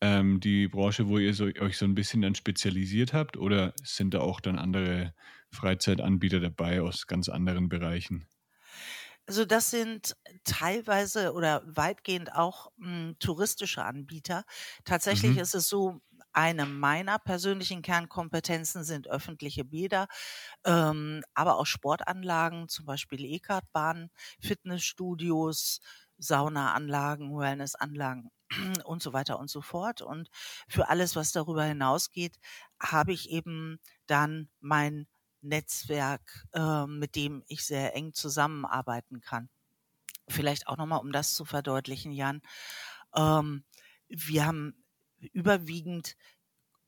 ähm, 0.00 0.40
die 0.40 0.68
Branche, 0.68 1.08
wo 1.08 1.18
ihr 1.18 1.34
so, 1.34 1.44
euch 1.44 1.78
so 1.78 1.84
ein 1.84 1.94
bisschen 1.94 2.22
dann 2.22 2.34
spezialisiert 2.34 3.12
habt 3.12 3.36
oder 3.36 3.74
sind 3.82 4.14
da 4.14 4.20
auch 4.20 4.40
dann 4.40 4.58
andere 4.58 5.14
Freizeitanbieter 5.50 6.40
dabei 6.40 6.80
aus 6.80 7.06
ganz 7.06 7.28
anderen 7.28 7.68
Bereichen? 7.68 8.26
Also 9.26 9.44
das 9.44 9.70
sind 9.70 10.16
teilweise 10.44 11.32
oder 11.32 11.62
weitgehend 11.64 12.34
auch 12.34 12.72
mh, 12.76 12.88
hm, 12.88 13.16
touristische 13.20 13.84
Anbieter. 13.84 14.44
Tatsächlich 14.84 15.32
mhm. 15.32 15.38
ist 15.38 15.54
es 15.54 15.68
so, 15.68 16.00
eine 16.32 16.66
meiner 16.66 17.18
persönlichen 17.18 17.82
Kernkompetenzen 17.82 18.84
sind 18.84 19.08
öffentliche 19.08 19.64
Bäder, 19.64 20.08
ähm, 20.64 21.22
aber 21.34 21.58
auch 21.58 21.66
Sportanlagen, 21.66 22.68
zum 22.68 22.86
Beispiel 22.86 23.24
E-Kartbahnen, 23.24 24.10
Fitnessstudios, 24.40 25.80
Saunaanlagen, 26.18 27.36
Wellnessanlagen 27.36 28.30
und 28.84 29.02
so 29.02 29.12
weiter 29.12 29.38
und 29.38 29.50
so 29.50 29.60
fort. 29.60 30.02
Und 30.02 30.28
für 30.68 30.88
alles, 30.88 31.16
was 31.16 31.32
darüber 31.32 31.64
hinausgeht, 31.64 32.38
habe 32.80 33.12
ich 33.12 33.30
eben 33.30 33.78
dann 34.06 34.48
mein 34.60 35.06
Netzwerk, 35.40 36.46
äh, 36.52 36.86
mit 36.86 37.16
dem 37.16 37.42
ich 37.46 37.64
sehr 37.64 37.94
eng 37.96 38.14
zusammenarbeiten 38.14 39.20
kann. 39.20 39.48
Vielleicht 40.28 40.68
auch 40.68 40.76
nochmal, 40.76 41.00
um 41.00 41.12
das 41.12 41.34
zu 41.34 41.44
verdeutlichen, 41.44 42.12
Jan. 42.12 42.42
Ähm, 43.14 43.64
wir 44.08 44.46
haben 44.46 44.81
überwiegend 45.32 46.16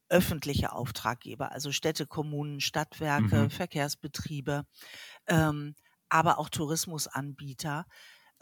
öffentliche 0.08 0.72
Auftraggeber, 0.72 1.52
also 1.52 1.72
Städte, 1.72 2.06
Kommunen, 2.06 2.60
Stadtwerke, 2.60 3.44
mhm. 3.44 3.50
Verkehrsbetriebe, 3.50 4.64
ähm, 5.26 5.74
aber 6.08 6.38
auch 6.38 6.50
Tourismusanbieter, 6.50 7.86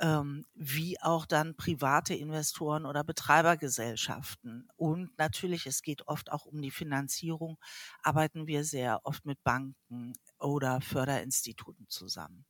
ähm, 0.00 0.44
wie 0.54 1.00
auch 1.00 1.26
dann 1.26 1.56
private 1.56 2.14
Investoren 2.14 2.86
oder 2.86 3.04
Betreibergesellschaften. 3.04 4.68
Und 4.76 5.16
natürlich, 5.16 5.66
es 5.66 5.82
geht 5.82 6.08
oft 6.08 6.32
auch 6.32 6.44
um 6.44 6.60
die 6.60 6.70
Finanzierung, 6.70 7.58
arbeiten 8.02 8.46
wir 8.46 8.64
sehr 8.64 9.00
oft 9.04 9.24
mit 9.24 9.42
Banken 9.44 10.12
oder 10.38 10.80
Förderinstituten 10.80 11.86
zusammen. 11.88 12.44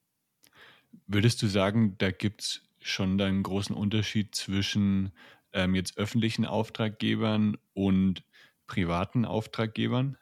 Würdest 1.06 1.42
du 1.42 1.46
sagen, 1.46 1.96
da 1.99 2.11
gibt 2.11 2.42
es 2.42 2.62
schon 2.80 3.20
einen 3.20 3.42
großen 3.42 3.76
Unterschied 3.76 4.34
zwischen 4.34 5.12
ähm, 5.52 5.75
jetzt 5.75 5.97
öffentlichen 5.97 6.44
Auftraggebern 6.47 7.56
und 7.75 8.25
privaten 8.66 9.25
Auftraggebern? 9.25 10.16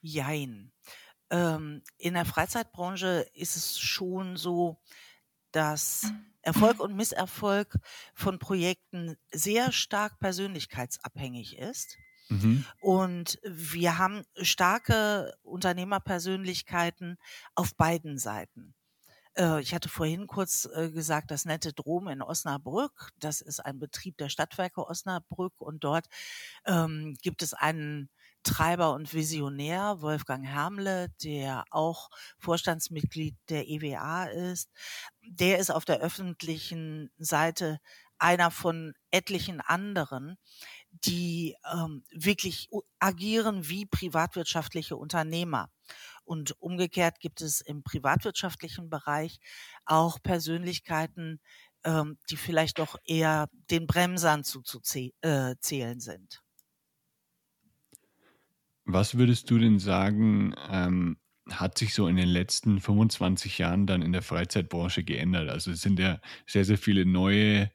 Jein. 0.00 0.72
Ähm, 1.30 1.82
in 1.98 2.14
der 2.14 2.24
Freizeitbranche 2.24 3.26
ist 3.34 3.56
es 3.56 3.78
schon 3.78 4.36
so, 4.36 4.80
dass 5.50 6.12
Erfolg 6.42 6.78
und 6.78 6.94
Misserfolg 6.94 7.76
von 8.14 8.38
Projekten 8.38 9.16
sehr 9.32 9.72
stark 9.72 10.20
persönlichkeitsabhängig 10.20 11.58
ist. 11.58 11.98
Mhm. 12.28 12.64
Und 12.80 13.38
wir 13.42 13.98
haben 13.98 14.24
starke 14.40 15.34
Unternehmerpersönlichkeiten 15.42 17.16
auf 17.54 17.74
beiden 17.74 18.18
Seiten. 18.18 18.74
Äh, 19.36 19.60
ich 19.60 19.74
hatte 19.74 19.88
vorhin 19.88 20.26
kurz 20.26 20.68
äh, 20.74 20.90
gesagt, 20.90 21.30
das 21.30 21.44
nette 21.44 21.72
Drom 21.72 22.08
in 22.08 22.22
Osnabrück, 22.22 23.10
das 23.18 23.40
ist 23.40 23.60
ein 23.64 23.78
Betrieb 23.78 24.16
der 24.18 24.28
Stadtwerke 24.28 24.86
Osnabrück 24.86 25.54
und 25.58 25.84
dort 25.84 26.06
ähm, 26.66 27.16
gibt 27.22 27.42
es 27.42 27.54
einen 27.54 28.10
Treiber 28.42 28.94
und 28.94 29.12
Visionär, 29.12 30.00
Wolfgang 30.02 30.46
Hermle, 30.46 31.08
der 31.24 31.64
auch 31.70 32.10
Vorstandsmitglied 32.38 33.36
der 33.48 33.68
EWA 33.68 34.26
ist. 34.26 34.70
Der 35.22 35.58
ist 35.58 35.70
auf 35.70 35.84
der 35.84 35.98
öffentlichen 36.00 37.10
Seite 37.18 37.80
einer 38.18 38.50
von 38.52 38.94
etlichen 39.10 39.60
anderen, 39.60 40.38
die 40.90 41.56
ähm, 41.72 42.04
wirklich 42.12 42.70
agieren 43.00 43.68
wie 43.68 43.84
privatwirtschaftliche 43.86 44.96
Unternehmer. 44.96 45.70
Und 46.26 46.60
umgekehrt 46.60 47.20
gibt 47.20 47.40
es 47.40 47.60
im 47.60 47.82
privatwirtschaftlichen 47.82 48.90
Bereich 48.90 49.38
auch 49.84 50.20
Persönlichkeiten, 50.22 51.40
ähm, 51.84 52.18
die 52.28 52.36
vielleicht 52.36 52.80
doch 52.80 52.96
eher 53.04 53.48
den 53.70 53.86
Bremsern 53.86 54.42
zuzuzählen 54.42 55.12
äh, 55.22 56.00
sind. 56.00 56.42
Was 58.84 59.16
würdest 59.16 59.50
du 59.50 59.58
denn 59.58 59.78
sagen, 59.78 60.54
ähm, 60.68 61.16
hat 61.48 61.78
sich 61.78 61.94
so 61.94 62.08
in 62.08 62.16
den 62.16 62.28
letzten 62.28 62.80
25 62.80 63.58
Jahren 63.58 63.86
dann 63.86 64.02
in 64.02 64.12
der 64.12 64.22
Freizeitbranche 64.22 65.04
geändert? 65.04 65.48
Also 65.48 65.70
es 65.70 65.80
sind 65.80 65.98
ja 65.98 66.20
sehr, 66.46 66.64
sehr 66.64 66.78
viele 66.78 67.06
neue 67.06 67.70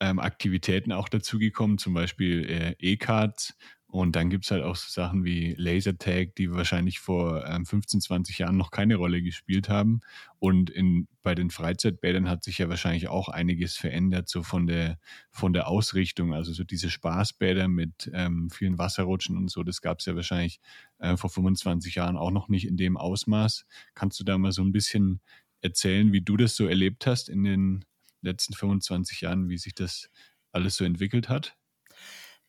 ähm, 0.00 0.18
Aktivitäten 0.18 0.92
auch 0.92 1.08
dazugekommen, 1.08 1.78
zum 1.78 1.92
Beispiel 1.92 2.48
äh, 2.48 2.74
E-Cards 2.78 3.56
und 3.90 4.14
dann 4.14 4.30
gibt 4.30 4.44
es 4.44 4.52
halt 4.52 4.62
auch 4.62 4.76
so 4.76 4.88
Sachen 4.88 5.24
wie 5.24 5.54
Lasertag, 5.58 6.36
die 6.36 6.52
wahrscheinlich 6.52 7.00
vor 7.00 7.44
ähm, 7.46 7.66
15, 7.66 8.00
20 8.00 8.38
Jahren 8.38 8.56
noch 8.56 8.70
keine 8.70 8.94
Rolle 8.94 9.20
gespielt 9.20 9.68
haben. 9.68 10.00
Und 10.38 10.70
in, 10.70 11.08
bei 11.22 11.34
den 11.34 11.50
Freizeitbädern 11.50 12.28
hat 12.28 12.44
sich 12.44 12.58
ja 12.58 12.68
wahrscheinlich 12.68 13.08
auch 13.08 13.28
einiges 13.28 13.76
verändert, 13.76 14.28
so 14.28 14.44
von 14.44 14.68
der, 14.68 14.98
von 15.32 15.52
der 15.52 15.66
Ausrichtung. 15.66 16.32
Also 16.32 16.52
so 16.52 16.62
diese 16.62 16.88
Spaßbäder 16.88 17.66
mit 17.66 18.08
ähm, 18.14 18.48
vielen 18.50 18.78
Wasserrutschen 18.78 19.36
und 19.36 19.50
so, 19.50 19.64
das 19.64 19.82
gab 19.82 19.98
es 19.98 20.06
ja 20.06 20.14
wahrscheinlich 20.14 20.60
äh, 20.98 21.16
vor 21.16 21.30
25 21.30 21.96
Jahren 21.96 22.16
auch 22.16 22.30
noch 22.30 22.48
nicht 22.48 22.68
in 22.68 22.76
dem 22.76 22.96
Ausmaß. 22.96 23.66
Kannst 23.94 24.20
du 24.20 24.24
da 24.24 24.38
mal 24.38 24.52
so 24.52 24.62
ein 24.62 24.72
bisschen 24.72 25.20
erzählen, 25.62 26.12
wie 26.12 26.20
du 26.20 26.36
das 26.36 26.54
so 26.54 26.68
erlebt 26.68 27.08
hast 27.08 27.28
in 27.28 27.42
den 27.42 27.84
letzten 28.22 28.54
25 28.54 29.22
Jahren, 29.22 29.48
wie 29.48 29.58
sich 29.58 29.74
das 29.74 30.10
alles 30.52 30.76
so 30.76 30.84
entwickelt 30.84 31.28
hat? 31.28 31.56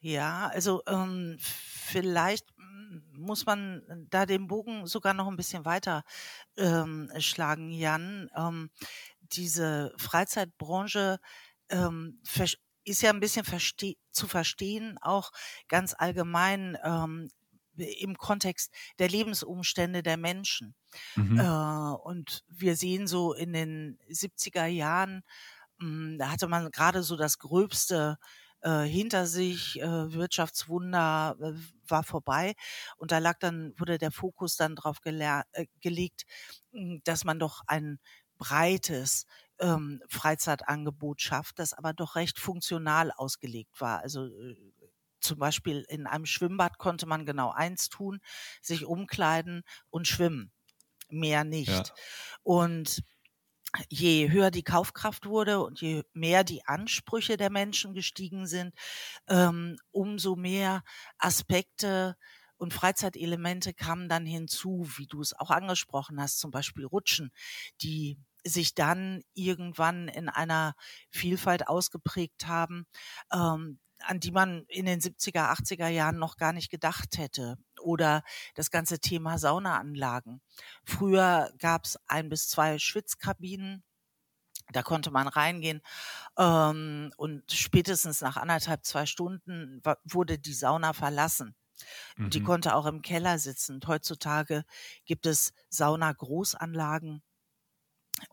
Ja, 0.01 0.47
also 0.47 0.81
ähm, 0.87 1.37
vielleicht 1.39 2.47
muss 3.13 3.45
man 3.45 3.83
da 4.09 4.25
den 4.25 4.47
Bogen 4.47 4.87
sogar 4.87 5.13
noch 5.13 5.27
ein 5.27 5.37
bisschen 5.37 5.63
weiter 5.63 6.03
ähm, 6.57 7.11
schlagen, 7.19 7.71
Jan. 7.71 8.29
Ähm, 8.35 8.71
diese 9.21 9.93
Freizeitbranche 9.97 11.19
ähm, 11.69 12.19
ist 12.83 13.01
ja 13.03 13.11
ein 13.11 13.19
bisschen 13.19 13.45
verste 13.45 13.95
zu 14.11 14.27
verstehen, 14.27 14.97
auch 15.01 15.31
ganz 15.67 15.93
allgemein 15.97 16.77
ähm, 16.83 17.29
im 17.77 18.17
Kontext 18.17 18.71
der 18.99 19.07
Lebensumstände 19.09 20.03
der 20.03 20.17
Menschen. 20.17 20.75
Mhm. 21.15 21.39
Äh, 21.39 21.43
und 21.45 22.43
wir 22.49 22.75
sehen 22.75 23.07
so 23.07 23.33
in 23.33 23.53
den 23.53 23.99
70er 24.09 24.65
Jahren, 24.65 25.23
hm, 25.79 26.17
da 26.19 26.31
hatte 26.31 26.47
man 26.47 26.71
gerade 26.71 27.03
so 27.03 27.15
das 27.17 27.39
gröbste 27.39 28.17
äh, 28.61 28.81
hinter 28.83 29.25
sich, 29.27 29.79
äh, 29.81 30.13
Wirtschaftswunder 30.13 31.35
äh, 31.41 31.53
war 31.87 32.03
vorbei 32.03 32.53
und 32.97 33.11
da 33.11 33.19
lag 33.19 33.37
dann, 33.39 33.73
wurde 33.77 33.97
der 33.97 34.11
Fokus 34.11 34.55
dann 34.55 34.75
drauf 34.75 34.97
äh, 35.05 35.43
gelegt, 35.81 36.23
hm, 36.71 37.01
dass 37.03 37.23
man 37.25 37.39
doch 37.39 37.61
ein 37.67 37.99
breites 38.37 39.25
ähm, 39.59 40.01
Freizeitangebot 40.09 41.21
schafft, 41.21 41.59
das 41.59 41.73
aber 41.73 41.93
doch 41.93 42.15
recht 42.15 42.39
funktional 42.39 43.11
ausgelegt 43.11 43.79
war. 43.79 43.99
Also 43.99 44.25
äh, 44.25 44.55
zum 45.19 45.37
Beispiel 45.37 45.85
in 45.87 46.07
einem 46.07 46.25
Schwimmbad 46.25 46.77
konnte 46.79 47.05
man 47.05 47.25
genau 47.25 47.51
eins 47.51 47.89
tun, 47.89 48.19
sich 48.61 48.85
umkleiden 48.85 49.63
und 49.91 50.07
schwimmen. 50.07 50.51
Mehr 51.09 51.43
nicht. 51.43 51.69
Ja. 51.69 51.83
Und 52.43 53.03
je 53.89 54.29
höher 54.31 54.51
die 54.51 54.63
Kaufkraft 54.63 55.25
wurde 55.25 55.61
und 55.61 55.81
je 55.81 56.03
mehr 56.13 56.43
die 56.43 56.65
Ansprüche 56.65 57.37
der 57.37 57.49
Menschen 57.49 57.93
gestiegen 57.93 58.47
sind, 58.47 58.73
ähm, 59.27 59.77
umso 59.91 60.35
mehr 60.35 60.83
Aspekte 61.17 62.15
und 62.57 62.73
Freizeitelemente 62.73 63.73
kamen 63.73 64.07
dann 64.09 64.25
hinzu, 64.25 64.87
wie 64.97 65.07
du 65.07 65.21
es 65.21 65.33
auch 65.33 65.49
angesprochen 65.49 66.21
hast, 66.21 66.39
zum 66.39 66.51
Beispiel 66.51 66.85
Rutschen, 66.85 67.31
die 67.81 68.19
sich 68.45 68.75
dann 68.75 69.23
irgendwann 69.33 70.07
in 70.07 70.29
einer 70.29 70.75
Vielfalt 71.09 71.67
ausgeprägt 71.67 72.47
haben, 72.47 72.85
ähm, 73.33 73.79
an 73.99 74.19
die 74.19 74.31
man 74.31 74.65
in 74.67 74.85
den 74.85 74.99
70er, 74.99 75.51
80er 75.51 75.87
Jahren 75.87 76.17
noch 76.17 76.37
gar 76.37 76.53
nicht 76.53 76.69
gedacht 76.71 77.17
hätte. 77.17 77.57
Oder 77.81 78.23
das 78.55 78.71
ganze 78.71 78.99
Thema 78.99 79.37
Saunaanlagen. 79.37 80.41
Früher 80.85 81.51
gab 81.59 81.85
es 81.85 81.99
ein 82.07 82.29
bis 82.29 82.49
zwei 82.49 82.79
Schwitzkabinen. 82.79 83.83
Da 84.71 84.83
konnte 84.83 85.11
man 85.11 85.27
reingehen 85.27 85.81
ähm, 86.37 87.11
und 87.17 87.51
spätestens 87.51 88.21
nach 88.21 88.37
anderthalb, 88.37 88.85
zwei 88.85 89.05
Stunden 89.05 89.81
wurde 90.05 90.39
die 90.39 90.53
Sauna 90.53 90.93
verlassen. 90.93 91.55
Mhm. 92.15 92.29
Die 92.29 92.43
konnte 92.43 92.75
auch 92.75 92.85
im 92.85 93.01
Keller 93.01 93.39
sitzen. 93.39 93.75
Und 93.75 93.87
heutzutage 93.87 94.63
gibt 95.05 95.25
es 95.25 95.53
Sauna-Großanlagen, 95.69 97.21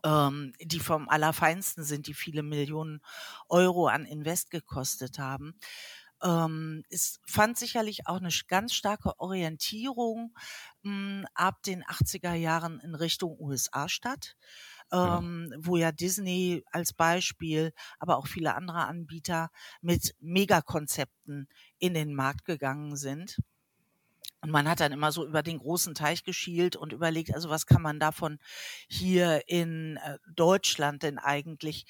ähm, 0.03 0.53
die 0.61 0.79
vom 0.79 1.09
Allerfeinsten 1.09 1.83
sind, 1.83 2.07
die 2.07 2.13
viele 2.13 2.43
Millionen 2.43 3.01
Euro 3.47 3.87
an 3.87 4.05
Invest 4.05 4.51
gekostet 4.51 5.19
haben. 5.19 5.59
Ähm, 6.21 6.83
es 6.89 7.19
fand 7.25 7.57
sicherlich 7.57 8.07
auch 8.07 8.17
eine 8.17 8.29
ganz 8.47 8.73
starke 8.73 9.19
Orientierung 9.19 10.33
mh, 10.83 10.91
hm, 11.21 11.25
ab 11.33 11.63
den 11.63 11.83
80er 11.83 12.33
Jahren 12.33 12.79
in 12.79 12.95
Richtung 12.95 13.37
USA 13.39 13.89
statt. 13.89 14.35
Ähm, 14.91 15.53
wo 15.55 15.77
ja 15.77 15.91
Disney 15.91 16.63
als 16.71 16.93
Beispiel, 16.93 17.73
aber 17.99 18.17
auch 18.17 18.25
viele 18.25 18.55
andere 18.55 18.87
Anbieter 18.87 19.51
mit 19.81 20.15
Megakonzepten 20.19 21.47
in 21.77 21.93
den 21.93 22.15
Markt 22.15 22.43
gegangen 22.45 22.95
sind. 22.97 23.37
Und 24.41 24.51
man 24.51 24.69
hat 24.69 24.79
dann 24.79 24.91
immer 24.91 25.11
so 25.11 25.25
über 25.25 25.43
den 25.43 25.57
großen 25.57 25.93
Teich 25.95 26.23
geschielt 26.23 26.75
und 26.75 26.93
überlegt, 26.93 27.33
also 27.33 27.49
was 27.49 27.65
kann 27.65 27.81
man 27.81 27.99
davon 27.99 28.39
hier 28.87 29.43
in 29.47 29.97
äh, 29.97 30.17
Deutschland 30.33 31.03
denn 31.03 31.17
eigentlich 31.17 31.85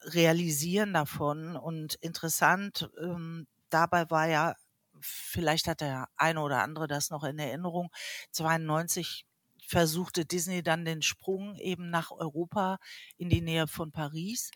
realisieren 0.00 0.92
davon? 0.92 1.56
Und 1.56 1.94
interessant 1.94 2.90
ähm, 3.00 3.46
dabei 3.74 4.10
war 4.10 4.26
ja, 4.28 4.54
vielleicht 5.00 5.68
hat 5.68 5.80
der 5.82 6.08
eine 6.16 6.40
oder 6.40 6.62
andere 6.62 6.86
das 6.88 7.10
noch 7.10 7.24
in 7.24 7.38
Erinnerung, 7.38 7.90
92 8.32 9.26
versuchte 9.66 10.24
Disney 10.26 10.62
dann 10.62 10.84
den 10.84 11.02
Sprung 11.02 11.56
eben 11.56 11.90
nach 11.90 12.10
Europa 12.10 12.78
in 13.16 13.30
die 13.30 13.40
Nähe 13.40 13.66
von 13.66 13.92
Paris 13.92 14.50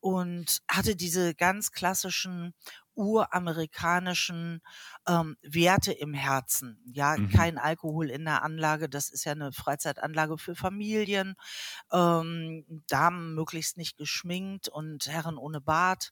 und 0.00 0.60
hatte 0.68 0.96
diese 0.96 1.34
ganz 1.34 1.72
klassischen 1.72 2.54
uramerikanischen 2.98 4.60
ähm, 5.06 5.36
Werte 5.42 5.92
im 5.92 6.12
Herzen. 6.14 6.82
Ja, 6.92 7.16
mhm. 7.16 7.30
kein 7.30 7.56
Alkohol 7.56 8.10
in 8.10 8.24
der 8.24 8.42
Anlage, 8.42 8.88
das 8.88 9.08
ist 9.08 9.24
ja 9.24 9.32
eine 9.32 9.52
Freizeitanlage 9.52 10.36
für 10.36 10.56
Familien. 10.56 11.36
Ähm, 11.92 12.64
Damen 12.88 13.34
möglichst 13.34 13.76
nicht 13.76 13.96
geschminkt 13.96 14.68
und 14.68 15.06
Herren 15.06 15.38
ohne 15.38 15.60
Bart 15.60 16.10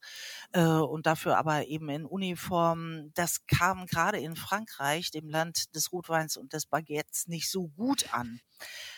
äh, 0.52 0.62
und 0.62 1.06
dafür 1.06 1.36
aber 1.38 1.66
eben 1.66 1.88
in 1.88 2.06
Uniform. 2.06 3.10
Das 3.14 3.46
kam 3.46 3.86
gerade 3.86 4.18
in 4.18 4.36
Frankreich, 4.36 5.10
dem 5.10 5.28
Land 5.28 5.74
des 5.74 5.92
Rotweins 5.92 6.36
und 6.36 6.52
des 6.52 6.66
Baguettes, 6.66 7.26
nicht 7.26 7.50
so 7.50 7.68
gut 7.68 8.14
an 8.14 8.40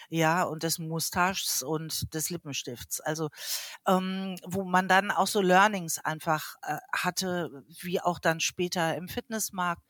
ja, 0.09 0.43
und 0.43 0.63
des 0.63 0.79
Moustaches 0.79 1.63
und 1.63 2.15
des 2.15 2.31
Lippenstifts. 2.31 3.01
Also, 3.01 3.29
ähm, 3.87 4.37
wo 4.45 4.65
man 4.65 4.89
dann 4.89 5.11
auch 5.11 5.27
so 5.27 5.41
Learnings 5.41 5.99
einfach 5.99 6.57
äh, 6.63 6.79
hatte, 6.93 7.65
wie 7.83 8.01
auch 8.01 8.19
dann 8.19 8.41
später 8.41 8.97
im 8.97 9.09
Fitnessmarkt, 9.09 9.83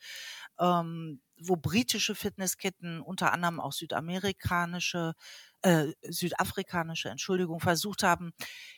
ähm, 0.58 1.20
wo 1.40 1.56
britische 1.56 2.14
Fitnessketten, 2.14 3.00
unter 3.00 3.32
anderem 3.32 3.60
auch 3.60 3.72
südamerikanische, 3.72 5.14
äh, 5.62 5.92
südafrikanische, 6.02 7.10
Entschuldigung, 7.10 7.60
versucht 7.60 8.02
haben, 8.02 8.32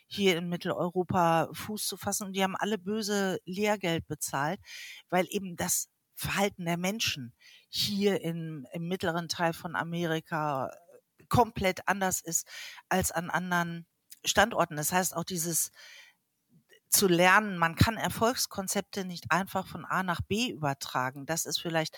hier 0.07 0.37
in 0.37 0.48
Mitteleuropa 0.48 1.48
Fuß 1.53 1.87
zu 1.87 1.96
fassen. 1.96 2.26
Und 2.26 2.33
die 2.35 2.42
haben 2.42 2.57
alle 2.57 2.79
böse 2.79 3.38
Lehrgeld 3.44 4.07
bezahlt, 4.09 4.61
weil 5.09 5.26
eben 5.31 5.57
das 5.57 5.88
Verhalten 6.14 6.66
der 6.66 6.76
Menschen 6.76 7.33
hier 7.70 8.20
in, 8.20 8.66
im 8.72 8.88
mittleren 8.88 9.29
Teil 9.29 9.55
von 9.55 9.74
Amerika 9.74 10.70
komplett 11.30 11.88
anders 11.88 12.20
ist 12.20 12.46
als 12.90 13.10
an 13.10 13.30
anderen 13.30 13.86
Standorten. 14.24 14.76
Das 14.76 14.92
heißt 14.92 15.16
auch 15.16 15.24
dieses 15.24 15.70
zu 16.90 17.06
lernen, 17.06 17.56
man 17.56 17.76
kann 17.76 17.96
Erfolgskonzepte 17.96 19.04
nicht 19.04 19.30
einfach 19.30 19.66
von 19.66 19.84
A 19.84 20.02
nach 20.02 20.20
B 20.20 20.50
übertragen. 20.50 21.24
Das 21.24 21.46
ist 21.46 21.60
vielleicht 21.60 21.96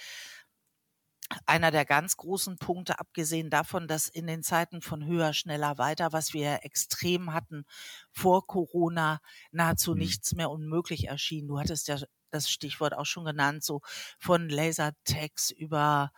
einer 1.47 1.71
der 1.71 1.85
ganz 1.85 2.17
großen 2.17 2.59
Punkte, 2.59 2.99
abgesehen 2.99 3.51
davon, 3.51 3.89
dass 3.89 4.09
in 4.09 4.27
den 4.27 4.43
Zeiten 4.43 4.83
von 4.83 5.05
höher, 5.05 5.33
schneller, 5.33 5.79
weiter, 5.79 6.13
was 6.13 6.33
wir 6.33 6.61
extrem 6.63 7.33
hatten 7.33 7.65
vor 8.11 8.47
Corona, 8.47 9.21
nahezu 9.51 9.93
mhm. 9.93 9.99
nichts 9.99 10.35
mehr 10.35 10.51
unmöglich 10.51 11.09
erschien. 11.09 11.49
Du 11.49 11.59
hattest 11.59 11.89
ja 11.89 11.97
das 12.31 12.51
Stichwort 12.51 12.95
auch 12.95 13.07
schon 13.07 13.25
genannt, 13.25 13.63
so 13.63 13.81
von 14.19 14.49
Lasertags 14.49 15.51
über 15.51 16.13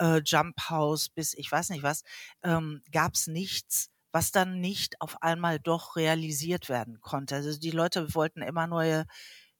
äh, 0.00 0.20
Jump 0.24 0.68
House 0.68 1.08
bis 1.08 1.34
ich 1.34 1.50
weiß 1.50 1.70
nicht 1.70 1.82
was, 1.82 2.02
ähm, 2.42 2.82
gab 2.90 3.14
es 3.14 3.26
nichts, 3.26 3.90
was 4.12 4.32
dann 4.32 4.60
nicht 4.60 5.00
auf 5.00 5.22
einmal 5.22 5.60
doch 5.60 5.96
realisiert 5.96 6.68
werden 6.68 7.00
konnte. 7.00 7.36
Also 7.36 7.58
die 7.58 7.70
Leute 7.70 8.14
wollten 8.14 8.42
immer 8.42 8.66
neue 8.66 9.06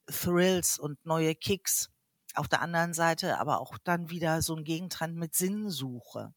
Thrills 0.07 0.79
und 0.79 1.05
neue 1.05 1.35
Kicks. 1.35 1.91
Auf 2.35 2.49
der 2.49 2.63
anderen 2.63 2.95
Seite 2.95 3.39
aber 3.39 3.61
auch 3.61 3.77
dann 3.85 4.11
wieder 4.11 4.43
so 4.43 4.57
ein 4.57 4.65
Gegentrend 4.65 5.17
mit 5.17 5.35
Sinnsuche. 5.35 6.33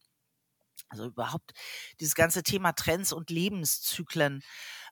Also 0.89 1.05
überhaupt 1.07 1.53
dieses 1.99 2.13
ganze 2.15 2.43
Thema 2.43 2.73
Trends 2.73 3.13
und 3.13 3.29
Lebenszyklen 3.29 4.43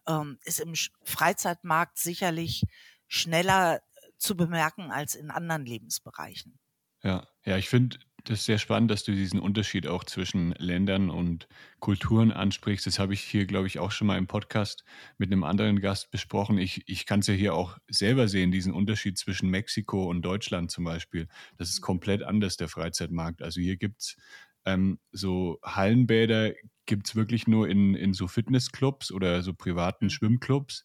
ähm, 0.08 0.40
ist 0.44 0.60
im 0.60 0.74
Freizeitmarkt 1.04 2.00
sicherlich 2.00 2.64
schneller 3.08 3.82
zu 4.18 4.36
bemerken 4.36 4.92
als 4.92 5.16
in 5.16 5.32
anderen 5.32 5.66
Lebensbereichen. 5.66 6.60
Ja, 7.04 7.28
ja, 7.44 7.58
ich 7.58 7.70
finde 7.70 8.00
das 8.24 8.46
sehr 8.46 8.58
spannend, 8.58 8.92
dass 8.92 9.04
du 9.04 9.12
diesen 9.12 9.40
Unterschied 9.40 9.88
auch 9.88 10.04
zwischen 10.04 10.54
Ländern 10.58 11.10
und 11.10 11.48
Kulturen 11.80 12.32
ansprichst. 12.32 12.86
Das 12.86 13.00
habe 13.00 13.14
ich 13.14 13.22
hier, 13.22 13.46
glaube 13.46 13.68
ich, 13.68 13.80
auch 13.80 13.92
schon 13.92 14.08
mal 14.08 14.18
im 14.18 14.28
Podcast 14.28 14.84
mit 15.18 15.32
einem 15.32 15.44
anderen 15.44 15.80
Gast 15.80 16.12
besprochen. 16.12 16.58
Ich, 16.58 16.84
ich 16.88 17.06
kann 17.06 17.22
es 17.22 17.28
ja 17.28 17.34
hier 17.34 17.54
auch 17.54 17.78
selber 17.90 18.28
sehen, 18.28 18.52
diesen 18.52 18.74
Unterschied 18.74 19.18
zwischen 19.18 19.50
Mexiko 19.50 20.10
und 20.10 20.22
Deutschland 20.22 20.72
zum 20.72 20.84
Beispiel. 20.84 21.28
Das 21.58 21.70
ist 21.70 21.82
komplett 21.82 22.24
anders, 22.24 22.58
der 22.58 22.68
Freizeitmarkt. 22.68 23.42
Also 23.42 23.62
hier 23.62 23.78
gibt 23.78 24.02
es 24.02 24.18
ähm, 24.66 25.00
so 25.12 25.60
Hallenbäder, 25.64 26.54
gibt 26.86 27.08
es 27.08 27.16
wirklich 27.16 27.48
nur 27.48 27.68
in, 27.70 27.96
in 27.96 28.14
so 28.14 28.28
Fitnessclubs 28.28 29.12
oder 29.12 29.42
so 29.42 29.54
privaten 29.54 30.06
mhm. 30.06 30.10
Schwimmclubs. 30.10 30.84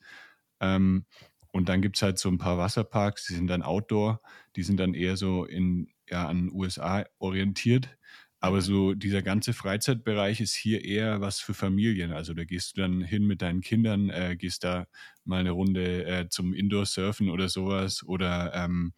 Ähm, 0.61 1.05
und 1.53 1.69
dann 1.69 1.81
gibt 1.81 1.97
es 1.97 2.03
halt 2.03 2.19
so 2.19 2.29
ein 2.29 2.39
paar 2.39 2.59
Wasserparks, 2.59 3.27
die 3.27 3.35
sind 3.35 3.47
dann 3.47 3.63
Outdoor, 3.63 4.21
die 4.57 4.63
sind 4.63 4.79
dann 4.79 4.95
eher 4.95 5.17
so 5.17 5.45
in, 5.45 5.89
ja, 6.09 6.27
an 6.29 6.51
USA 6.53 7.05
orientiert. 7.19 7.97
Aber 8.41 8.61
so 8.61 8.95
dieser 8.95 9.23
ganze 9.23 9.53
Freizeitbereich 9.55 10.41
ist 10.41 10.55
hier 10.55 10.85
eher 10.85 11.21
was 11.21 11.41
für 11.41 11.55
Familien. 11.55 12.13
Also 12.13 12.35
da 12.35 12.45
gehst 12.45 12.77
du 12.77 12.83
dann 12.83 13.01
hin 13.03 13.27
mit 13.27 13.43
deinen 13.43 13.63
Kindern, 13.63 14.11
äh, 14.11 14.37
gehst 14.39 14.63
da 14.65 14.87
mal 15.25 15.41
eine 15.41 15.53
Runde 15.53 16.05
äh, 16.05 16.29
zum 16.29 16.53
Indoor-Surfen 16.55 17.31
oder 17.31 17.49
sowas 17.49 18.03
oder 18.05 18.53
ähm, 18.55 18.93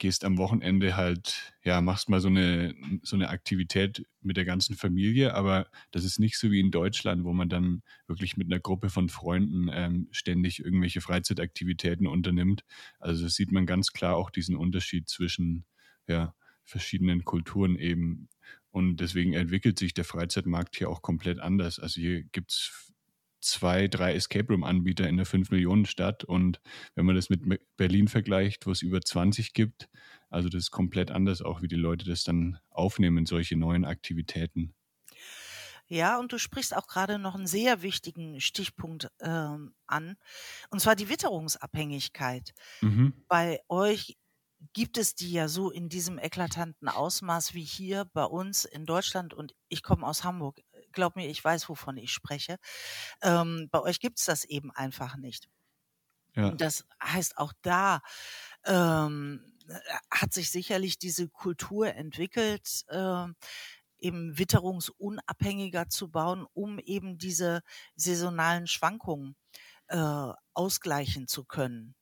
gehst 0.00 0.24
am 0.24 0.38
Wochenende 0.38 0.96
halt, 0.96 1.54
ja, 1.62 1.80
machst 1.80 2.08
mal 2.08 2.20
so 2.20 2.28
eine, 2.28 2.74
so 3.02 3.16
eine 3.16 3.28
Aktivität 3.28 4.06
mit 4.22 4.38
der 4.38 4.46
ganzen 4.46 4.74
Familie, 4.74 5.34
aber 5.34 5.68
das 5.92 6.04
ist 6.04 6.18
nicht 6.18 6.38
so 6.38 6.50
wie 6.50 6.58
in 6.58 6.70
Deutschland, 6.70 7.22
wo 7.24 7.32
man 7.34 7.50
dann 7.50 7.82
wirklich 8.06 8.36
mit 8.36 8.48
einer 8.48 8.60
Gruppe 8.60 8.88
von 8.88 9.10
Freunden 9.10 9.68
ähm, 9.72 10.08
ständig 10.10 10.64
irgendwelche 10.64 11.02
Freizeitaktivitäten 11.02 12.06
unternimmt. 12.06 12.64
Also 12.98 13.28
sieht 13.28 13.52
man 13.52 13.66
ganz 13.66 13.92
klar 13.92 14.16
auch 14.16 14.30
diesen 14.30 14.56
Unterschied 14.56 15.08
zwischen 15.08 15.66
ja, 16.08 16.34
verschiedenen 16.64 17.24
Kulturen 17.24 17.76
eben. 17.76 18.28
Und 18.70 18.96
deswegen 18.96 19.34
entwickelt 19.34 19.78
sich 19.78 19.92
der 19.92 20.04
Freizeitmarkt 20.04 20.76
hier 20.76 20.88
auch 20.88 21.02
komplett 21.02 21.40
anders. 21.40 21.78
Also 21.78 22.00
hier 22.00 22.22
gibt 22.22 22.52
es 22.52 22.89
zwei, 23.40 23.88
drei 23.88 24.14
Escape 24.14 24.52
Room-Anbieter 24.52 25.08
in 25.08 25.16
der 25.16 25.26
5-Millionen-Stadt. 25.26 26.24
Und 26.24 26.60
wenn 26.94 27.06
man 27.06 27.16
das 27.16 27.30
mit 27.30 27.42
Berlin 27.76 28.08
vergleicht, 28.08 28.66
wo 28.66 28.70
es 28.70 28.82
über 28.82 29.00
20 29.00 29.52
gibt, 29.52 29.88
also 30.28 30.48
das 30.48 30.64
ist 30.64 30.70
komplett 30.70 31.10
anders, 31.10 31.42
auch 31.42 31.62
wie 31.62 31.68
die 31.68 31.76
Leute 31.76 32.04
das 32.04 32.24
dann 32.24 32.58
aufnehmen, 32.70 33.26
solche 33.26 33.56
neuen 33.56 33.84
Aktivitäten. 33.84 34.74
Ja, 35.86 36.20
und 36.20 36.32
du 36.32 36.38
sprichst 36.38 36.76
auch 36.76 36.86
gerade 36.86 37.18
noch 37.18 37.34
einen 37.34 37.48
sehr 37.48 37.82
wichtigen 37.82 38.40
Stichpunkt 38.40 39.10
ähm, 39.20 39.74
an, 39.88 40.16
und 40.70 40.78
zwar 40.80 40.94
die 40.94 41.08
Witterungsabhängigkeit. 41.08 42.54
Mhm. 42.80 43.12
Bei 43.26 43.58
euch 43.68 44.16
gibt 44.72 44.98
es 44.98 45.14
die 45.14 45.32
ja 45.32 45.48
so 45.48 45.70
in 45.70 45.88
diesem 45.88 46.18
eklatanten 46.18 46.88
Ausmaß 46.88 47.54
wie 47.54 47.64
hier 47.64 48.04
bei 48.12 48.24
uns 48.24 48.64
in 48.64 48.86
Deutschland 48.86 49.34
und 49.34 49.54
ich 49.68 49.82
komme 49.82 50.06
aus 50.06 50.22
Hamburg. 50.22 50.60
Glaub 50.92 51.16
mir, 51.16 51.28
ich 51.28 51.42
weiß, 51.42 51.68
wovon 51.68 51.96
ich 51.96 52.12
spreche. 52.12 52.56
Ähm, 53.22 53.68
bei 53.70 53.80
euch 53.80 54.00
gibt 54.00 54.18
es 54.18 54.24
das 54.24 54.44
eben 54.44 54.70
einfach 54.70 55.16
nicht. 55.16 55.48
Ja. 56.34 56.48
Und 56.48 56.60
das 56.60 56.86
heißt, 57.02 57.38
auch 57.38 57.52
da 57.62 58.00
ähm, 58.64 59.44
hat 60.10 60.32
sich 60.32 60.50
sicherlich 60.50 60.98
diese 60.98 61.28
Kultur 61.28 61.94
entwickelt, 61.94 62.84
äh, 62.88 63.26
eben 63.98 64.38
witterungsunabhängiger 64.38 65.88
zu 65.88 66.10
bauen, 66.10 66.46
um 66.54 66.78
eben 66.78 67.18
diese 67.18 67.62
saisonalen 67.96 68.66
Schwankungen 68.66 69.36
äh, 69.88 70.32
ausgleichen 70.54 71.28
zu 71.28 71.44
können. 71.44 71.94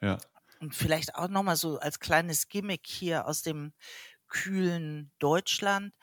Ja. 0.00 0.18
Und 0.60 0.74
vielleicht 0.74 1.14
auch 1.14 1.28
nochmal 1.28 1.56
so 1.56 1.78
als 1.78 2.00
kleines 2.00 2.48
Gimmick 2.48 2.86
hier 2.86 3.26
aus 3.26 3.42
dem 3.42 3.72
kühlen 4.28 5.12
Deutschland, 5.18 5.94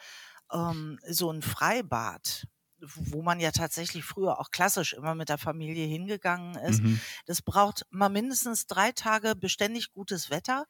ähm, 0.51 0.99
so 1.07 1.31
ein 1.31 1.41
Freibad, 1.41 2.47
wo 2.79 3.21
man 3.21 3.39
ja 3.39 3.51
tatsächlich 3.51 4.03
früher 4.03 4.39
auch 4.39 4.51
klassisch 4.51 4.93
immer 4.93 5.15
mit 5.15 5.29
der 5.29 5.37
Familie 5.37 5.85
hingegangen 5.85 6.55
ist. 6.55 6.81
Mhm. 6.81 6.99
Das 7.25 7.41
braucht 7.41 7.85
mal 7.89 8.09
mindestens 8.09 8.65
drei 8.67 8.91
Tage 8.91 9.35
beständig 9.35 9.91
gutes 9.91 10.29
Wetter. 10.29 10.65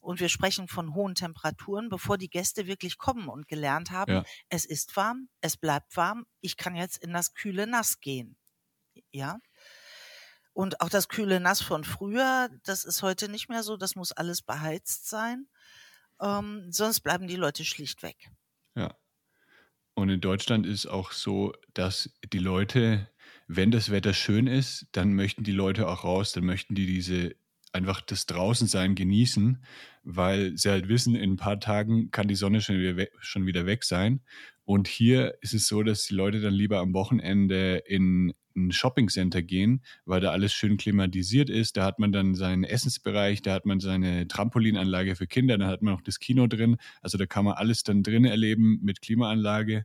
Und 0.00 0.18
wir 0.18 0.28
sprechen 0.28 0.66
von 0.66 0.94
hohen 0.94 1.14
Temperaturen, 1.14 1.88
bevor 1.88 2.18
die 2.18 2.28
Gäste 2.28 2.66
wirklich 2.66 2.98
kommen 2.98 3.28
und 3.28 3.46
gelernt 3.46 3.92
haben, 3.92 4.12
ja. 4.12 4.24
es 4.48 4.64
ist 4.64 4.96
warm, 4.96 5.28
es 5.40 5.56
bleibt 5.56 5.96
warm, 5.96 6.26
ich 6.40 6.56
kann 6.56 6.74
jetzt 6.74 6.96
in 6.96 7.12
das 7.12 7.34
kühle 7.34 7.68
Nass 7.68 8.00
gehen. 8.00 8.36
Ja. 9.12 9.38
Und 10.54 10.80
auch 10.80 10.88
das 10.88 11.06
kühle 11.08 11.38
Nass 11.38 11.62
von 11.62 11.84
früher, 11.84 12.50
das 12.64 12.84
ist 12.84 13.02
heute 13.02 13.28
nicht 13.28 13.48
mehr 13.48 13.62
so, 13.62 13.76
das 13.76 13.94
muss 13.94 14.10
alles 14.10 14.42
beheizt 14.42 15.08
sein. 15.08 15.46
Ähm, 16.20 16.66
sonst 16.70 17.00
bleiben 17.00 17.28
die 17.28 17.36
Leute 17.36 17.64
schlicht 17.64 18.02
weg. 18.02 18.28
Und 19.94 20.08
in 20.08 20.20
Deutschland 20.20 20.66
ist 20.66 20.86
auch 20.86 21.12
so, 21.12 21.52
dass 21.74 22.10
die 22.32 22.38
Leute, 22.38 23.08
wenn 23.46 23.70
das 23.70 23.90
Wetter 23.90 24.14
schön 24.14 24.46
ist, 24.46 24.86
dann 24.92 25.14
möchten 25.14 25.44
die 25.44 25.52
Leute 25.52 25.88
auch 25.88 26.04
raus, 26.04 26.32
dann 26.32 26.44
möchten 26.44 26.74
die 26.74 26.86
diese 26.86 27.34
einfach 27.72 28.00
das 28.02 28.26
Draußensein 28.26 28.94
genießen, 28.94 29.62
weil 30.04 30.56
sie 30.56 30.70
halt 30.70 30.88
wissen, 30.88 31.14
in 31.14 31.32
ein 31.32 31.36
paar 31.36 31.58
Tagen 31.58 32.10
kann 32.10 32.28
die 32.28 32.34
Sonne 32.34 32.60
schon 32.60 32.78
wieder, 32.78 32.96
weg, 32.96 33.12
schon 33.20 33.46
wieder 33.46 33.66
weg 33.66 33.84
sein. 33.84 34.20
Und 34.64 34.88
hier 34.88 35.34
ist 35.40 35.54
es 35.54 35.66
so, 35.66 35.82
dass 35.82 36.04
die 36.04 36.14
Leute 36.14 36.40
dann 36.40 36.54
lieber 36.54 36.78
am 36.78 36.94
Wochenende 36.94 37.78
in 37.86 38.34
ein 38.56 38.72
Shoppingcenter 38.72 39.42
gehen, 39.42 39.82
weil 40.04 40.20
da 40.20 40.30
alles 40.30 40.52
schön 40.52 40.76
klimatisiert 40.76 41.50
ist. 41.50 41.76
Da 41.76 41.84
hat 41.84 41.98
man 41.98 42.12
dann 42.12 42.34
seinen 42.34 42.64
Essensbereich, 42.64 43.42
da 43.42 43.54
hat 43.54 43.66
man 43.66 43.80
seine 43.80 44.28
Trampolinanlage 44.28 45.16
für 45.16 45.26
Kinder, 45.26 45.58
da 45.58 45.68
hat 45.68 45.82
man 45.82 45.94
noch 45.94 46.02
das 46.02 46.18
Kino 46.18 46.46
drin. 46.46 46.76
Also 47.00 47.18
da 47.18 47.26
kann 47.26 47.44
man 47.44 47.54
alles 47.54 47.82
dann 47.82 48.02
drin 48.02 48.24
erleben 48.24 48.80
mit 48.82 49.00
Klimaanlage. 49.02 49.84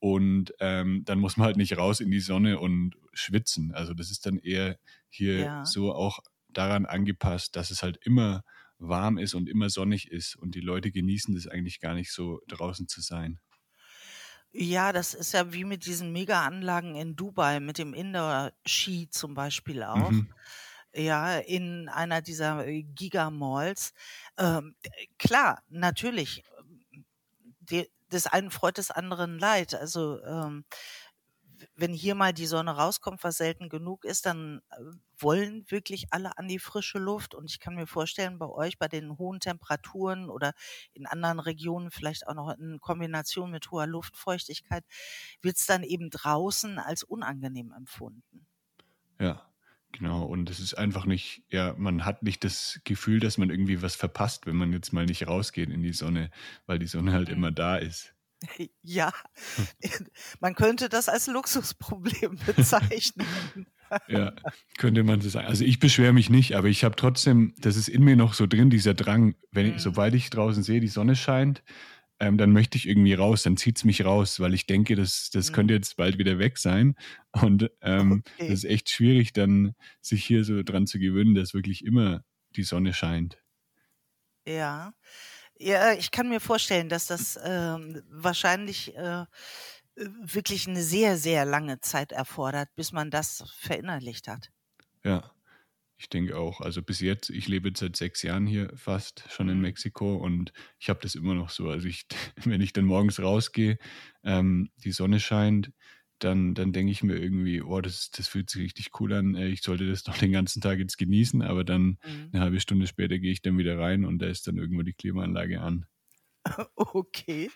Und 0.00 0.52
ähm, 0.60 1.02
dann 1.04 1.18
muss 1.18 1.36
man 1.36 1.46
halt 1.46 1.56
nicht 1.56 1.76
raus 1.76 2.00
in 2.00 2.10
die 2.10 2.20
Sonne 2.20 2.60
und 2.60 2.94
schwitzen. 3.12 3.72
Also 3.72 3.94
das 3.94 4.10
ist 4.10 4.26
dann 4.26 4.38
eher 4.38 4.78
hier 5.08 5.38
ja. 5.38 5.64
so 5.64 5.92
auch 5.92 6.20
daran 6.48 6.86
angepasst, 6.86 7.56
dass 7.56 7.70
es 7.70 7.82
halt 7.82 7.98
immer 8.04 8.44
warm 8.78 9.18
ist 9.18 9.34
und 9.34 9.48
immer 9.48 9.70
sonnig 9.70 10.10
ist. 10.10 10.36
Und 10.36 10.54
die 10.54 10.60
Leute 10.60 10.92
genießen 10.92 11.34
das 11.34 11.48
eigentlich 11.48 11.80
gar 11.80 11.94
nicht 11.94 12.12
so 12.12 12.40
draußen 12.46 12.88
zu 12.88 13.00
sein. 13.00 13.40
Ja, 14.52 14.92
das 14.92 15.14
ist 15.14 15.32
ja 15.32 15.52
wie 15.52 15.64
mit 15.64 15.86
diesen 15.86 16.12
Mega-Anlagen 16.12 16.94
in 16.94 17.16
Dubai, 17.16 17.60
mit 17.60 17.78
dem 17.78 17.94
Indoor-Ski 17.94 19.08
zum 19.10 19.34
Beispiel 19.34 19.82
auch. 19.82 20.10
Mhm. 20.10 20.32
Ja, 20.94 21.38
in 21.38 21.88
einer 21.88 22.22
dieser 22.22 22.66
äh, 22.66 22.82
Gigamalls. 22.82 23.92
Ähm, 24.38 24.74
klar, 25.18 25.62
natürlich. 25.68 26.42
Die, 27.60 27.90
des 28.10 28.26
einen 28.26 28.50
freut 28.50 28.78
des 28.78 28.90
anderen 28.90 29.38
leid. 29.38 29.74
Also 29.74 30.22
ähm, 30.24 30.64
wenn 31.76 31.92
hier 31.92 32.14
mal 32.14 32.32
die 32.32 32.46
Sonne 32.46 32.72
rauskommt, 32.72 33.24
was 33.24 33.36
selten 33.36 33.68
genug 33.68 34.04
ist, 34.04 34.26
dann 34.26 34.60
äh, 34.70 34.76
wollen 35.18 35.64
wirklich 35.70 36.06
alle 36.10 36.36
an 36.38 36.48
die 36.48 36.58
frische 36.58 36.98
Luft. 36.98 37.34
Und 37.34 37.50
ich 37.50 37.60
kann 37.60 37.74
mir 37.74 37.86
vorstellen, 37.86 38.38
bei 38.38 38.48
euch, 38.48 38.78
bei 38.78 38.88
den 38.88 39.18
hohen 39.18 39.40
Temperaturen 39.40 40.30
oder 40.30 40.52
in 40.92 41.06
anderen 41.06 41.40
Regionen 41.40 41.90
vielleicht 41.90 42.26
auch 42.26 42.34
noch 42.34 42.56
in 42.58 42.78
Kombination 42.80 43.50
mit 43.50 43.70
hoher 43.70 43.86
Luftfeuchtigkeit, 43.86 44.84
wird 45.42 45.56
es 45.56 45.66
dann 45.66 45.82
eben 45.82 46.10
draußen 46.10 46.78
als 46.78 47.02
unangenehm 47.02 47.72
empfunden. 47.72 48.46
Ja. 49.20 49.44
Genau, 49.92 50.24
und 50.24 50.50
es 50.50 50.60
ist 50.60 50.74
einfach 50.74 51.06
nicht, 51.06 51.44
ja, 51.48 51.74
man 51.78 52.04
hat 52.04 52.22
nicht 52.22 52.44
das 52.44 52.80
Gefühl, 52.84 53.20
dass 53.20 53.38
man 53.38 53.48
irgendwie 53.48 53.80
was 53.80 53.96
verpasst, 53.96 54.46
wenn 54.46 54.56
man 54.56 54.70
jetzt 54.70 54.92
mal 54.92 55.06
nicht 55.06 55.26
rausgeht 55.26 55.70
in 55.70 55.82
die 55.82 55.94
Sonne, 55.94 56.30
weil 56.66 56.78
die 56.78 56.86
Sonne 56.86 57.12
halt 57.12 57.28
mhm. 57.28 57.34
immer 57.34 57.52
da 57.52 57.76
ist. 57.78 58.14
Ja, 58.82 59.12
man 60.40 60.54
könnte 60.54 60.88
das 60.88 61.08
als 61.08 61.26
Luxusproblem 61.26 62.38
bezeichnen. 62.46 63.26
ja, 64.06 64.32
könnte 64.76 65.02
man 65.02 65.20
so 65.20 65.28
sagen. 65.28 65.46
Also 65.46 65.64
ich 65.64 65.78
beschwere 65.78 66.12
mich 66.12 66.30
nicht, 66.30 66.54
aber 66.54 66.68
ich 66.68 66.84
habe 66.84 66.96
trotzdem, 66.96 67.54
das 67.58 67.76
ist 67.76 67.88
in 67.88 68.04
mir 68.04 68.16
noch 68.16 68.34
so 68.34 68.46
drin, 68.46 68.70
dieser 68.70 68.94
Drang, 68.94 69.34
wenn 69.50 69.66
ich, 69.66 69.74
mhm. 69.74 69.78
sobald 69.78 70.14
ich 70.14 70.30
draußen 70.30 70.62
sehe, 70.62 70.80
die 70.80 70.88
Sonne 70.88 71.16
scheint, 71.16 71.62
ähm, 72.20 72.36
dann 72.36 72.52
möchte 72.52 72.76
ich 72.76 72.88
irgendwie 72.88 73.14
raus, 73.14 73.44
dann 73.44 73.56
zieht 73.56 73.76
es 73.76 73.84
mich 73.84 74.04
raus, 74.04 74.40
weil 74.40 74.52
ich 74.52 74.66
denke, 74.66 74.96
das, 74.96 75.30
das 75.30 75.50
mhm. 75.50 75.54
könnte 75.54 75.74
jetzt 75.74 75.96
bald 75.96 76.18
wieder 76.18 76.38
weg 76.38 76.58
sein. 76.58 76.96
Und 77.32 77.70
ähm, 77.80 78.24
okay. 78.36 78.48
das 78.48 78.60
ist 78.60 78.64
echt 78.64 78.90
schwierig, 78.90 79.32
dann 79.32 79.74
sich 80.00 80.24
hier 80.24 80.44
so 80.44 80.62
dran 80.62 80.86
zu 80.86 80.98
gewöhnen, 80.98 81.34
dass 81.34 81.54
wirklich 81.54 81.84
immer 81.84 82.24
die 82.56 82.64
Sonne 82.64 82.92
scheint. 82.92 83.38
Ja. 84.46 84.94
Ja, 85.58 85.92
ich 85.92 86.10
kann 86.10 86.28
mir 86.28 86.40
vorstellen, 86.40 86.88
dass 86.88 87.06
das 87.06 87.38
ähm, 87.42 88.02
wahrscheinlich 88.10 88.96
äh, 88.96 89.24
wirklich 89.96 90.68
eine 90.68 90.82
sehr, 90.82 91.16
sehr 91.16 91.44
lange 91.44 91.80
Zeit 91.80 92.12
erfordert, 92.12 92.68
bis 92.76 92.92
man 92.92 93.10
das 93.10 93.44
verinnerlicht 93.58 94.28
hat. 94.28 94.50
Ja, 95.02 95.32
ich 95.96 96.08
denke 96.08 96.36
auch. 96.36 96.60
Also 96.60 96.80
bis 96.80 97.00
jetzt, 97.00 97.28
ich 97.30 97.48
lebe 97.48 97.72
seit 97.74 97.96
sechs 97.96 98.22
Jahren 98.22 98.46
hier 98.46 98.70
fast 98.76 99.24
schon 99.30 99.48
in 99.48 99.56
mhm. 99.56 99.62
Mexiko 99.62 100.16
und 100.16 100.52
ich 100.78 100.88
habe 100.88 101.00
das 101.02 101.16
immer 101.16 101.34
noch 101.34 101.50
so. 101.50 101.68
Also 101.68 101.88
ich, 101.88 102.06
wenn 102.44 102.60
ich 102.60 102.72
dann 102.72 102.84
morgens 102.84 103.20
rausgehe, 103.20 103.78
ähm, 104.22 104.70
die 104.76 104.92
Sonne 104.92 105.18
scheint, 105.18 105.72
dann, 106.18 106.54
dann 106.54 106.72
denke 106.72 106.92
ich 106.92 107.02
mir 107.02 107.16
irgendwie, 107.16 107.62
oh, 107.62 107.80
das, 107.80 108.10
das 108.10 108.28
fühlt 108.28 108.50
sich 108.50 108.62
richtig 108.62 109.00
cool 109.00 109.12
an. 109.12 109.34
Ich 109.34 109.62
sollte 109.62 109.88
das 109.88 110.02
doch 110.04 110.16
den 110.16 110.32
ganzen 110.32 110.60
Tag 110.60 110.78
jetzt 110.78 110.98
genießen, 110.98 111.42
aber 111.42 111.64
dann 111.64 111.98
mhm. 112.04 112.30
eine 112.32 112.42
halbe 112.42 112.60
Stunde 112.60 112.86
später 112.86 113.18
gehe 113.18 113.32
ich 113.32 113.42
dann 113.42 113.58
wieder 113.58 113.78
rein 113.78 114.04
und 114.04 114.18
da 114.20 114.26
ist 114.26 114.46
dann 114.46 114.56
irgendwo 114.56 114.82
die 114.82 114.94
Klimaanlage 114.94 115.60
an. 115.60 115.86
Okay. 116.76 117.50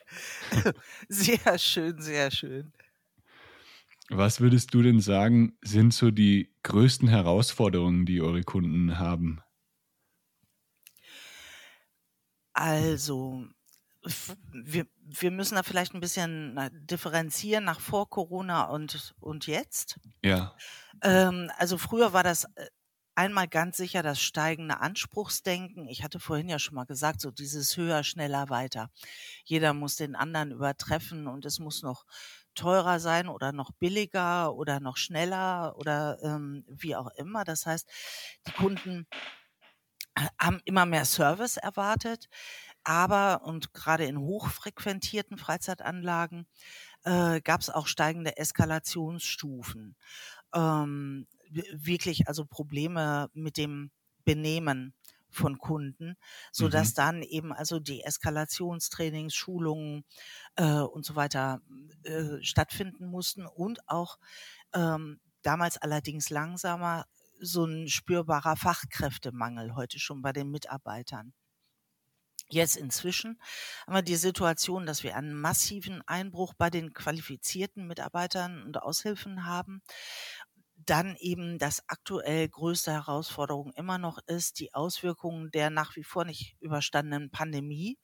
Sehr 1.09 1.59
schön, 1.59 1.99
sehr 2.03 2.31
schön. 2.31 2.73
Was 4.11 4.41
würdest 4.41 4.75
du 4.75 4.83
denn 4.83 5.01
sagen, 5.01 5.57
sind 5.63 5.95
so 5.95 6.11
die 6.11 6.53
größten 6.65 7.09
Herausforderungen, 7.09 8.05
die 8.05 8.21
eure 8.21 8.43
Kunden 8.43 8.99
haben? 8.99 9.41
Also, 12.53 13.47
wir, 14.53 14.87
wir 15.05 15.31
müssen 15.31 15.55
da 15.55 15.63
vielleicht 15.63 15.95
ein 15.95 16.01
bisschen 16.01 16.59
differenzieren 16.73 17.65
nach 17.65 17.81
vor 17.81 18.09
Corona 18.09 18.65
und, 18.65 19.15
und 19.21 19.47
jetzt. 19.47 19.99
Ja. 20.23 20.55
Ähm, 21.03 21.51
also 21.57 21.79
früher 21.79 22.13
war 22.13 22.23
das 22.23 22.45
äh, 22.57 22.67
einmal 23.15 23.49
ganz 23.49 23.77
sicher 23.77 24.03
das 24.03 24.21
steigende 24.21 24.81
Anspruchsdenken. 24.81 25.89
Ich 25.89 26.03
hatte 26.03 26.19
vorhin 26.19 26.49
ja 26.49 26.59
schon 26.59 26.75
mal 26.75 26.85
gesagt, 26.85 27.21
so 27.21 27.31
dieses 27.31 27.77
höher, 27.77 28.05
schneller, 28.05 28.49
weiter. 28.49 28.91
Jeder 29.45 29.75
muss 29.75 29.97
den 29.97 30.17
anderen 30.17 30.51
übertreffen 30.51 31.27
und 31.27 31.45
es 31.45 31.59
muss 31.59 31.83
noch 31.83 32.05
teurer 32.55 33.01
sein 33.01 33.29
oder 33.29 33.53
noch 33.53 33.71
billiger 33.73 34.55
oder 34.55 34.81
noch 34.81 34.97
schneller 34.97 35.75
oder 35.77 36.19
ähm, 36.23 36.65
wie 36.69 36.97
auch 36.97 37.09
immer. 37.17 37.45
Das 37.45 37.67
heißt, 37.67 37.89
die 38.47 38.53
Kunden 38.53 39.07
äh, 40.15 40.27
haben 40.39 40.61
immer 40.65 40.87
mehr 40.87 41.05
Service 41.05 41.57
erwartet. 41.57 42.29
Aber, 42.85 43.43
und 43.45 43.73
gerade 43.73 44.05
in 44.05 44.19
hochfrequentierten 44.19 45.39
Freizeitanlagen, 45.39 46.47
äh, 47.05 47.41
gab 47.41 47.61
es 47.61 47.71
auch 47.71 47.87
steigende 47.87 48.37
Eskalationsstufen. 48.37 49.97
Ähm, 50.55 51.27
wirklich 51.73 52.29
also 52.29 52.45
Probleme 52.45 53.31
mit 53.35 53.57
dem 53.57 53.91
Benehmen 54.25 54.95
von 55.33 55.59
Kunden, 55.59 56.17
so 56.53 56.69
dass 56.69 56.91
mhm. 56.91 56.95
dann 56.97 57.23
eben 57.23 57.53
also 57.53 57.81
die 57.81 58.03
Eskalationstrainings, 58.03 59.35
Schulungen 59.35 60.05
äh, 60.57 60.81
und 60.81 61.05
so 61.05 61.17
weiter 61.17 61.61
äh, 62.05 62.43
stattfinden 62.43 63.07
mussten 63.07 63.47
und 63.47 63.89
auch 63.89 64.19
ähm, 64.75 65.21
damals 65.43 65.79
allerdings 65.79 66.31
langsamer, 66.31 67.07
so 67.41 67.65
ein 67.65 67.89
spürbarer 67.89 68.57
Fachkräftemangel 68.57 69.75
heute 69.75 69.99
schon 69.99 70.23
bei 70.23 70.33
den 70.33 70.51
Mitarbeitern. 70.51 71.33
Jetzt 72.53 72.77
inzwischen 72.77 73.41
haben 73.87 73.95
wir 73.95 74.03
die 74.03 74.17
Situation, 74.17 74.85
dass 74.85 75.03
wir 75.03 75.17
einen 75.17 75.33
massiven 75.33 76.03
Einbruch 76.07 76.53
bei 76.53 76.69
den 76.69 76.93
qualifizierten 76.93 77.87
Mitarbeitern 77.87 78.63
und 78.65 78.83
Aushilfen 78.83 79.47
haben. 79.47 79.81
Dann 80.77 81.17
eben 81.17 81.59
das 81.59 81.83
aktuell 81.89 82.47
größte 82.51 82.93
Herausforderung 82.93 83.73
immer 83.73 83.97
noch 83.97 84.19
ist, 84.27 84.61
die 84.61 84.75
Auswirkungen 84.75 85.51
der 85.51 85.71
nach 85.71 85.97
wie 85.97 86.05
vor 86.05 86.27
nicht 86.27 86.57
überstandenen 86.61 87.31
Pandemie 87.31 87.97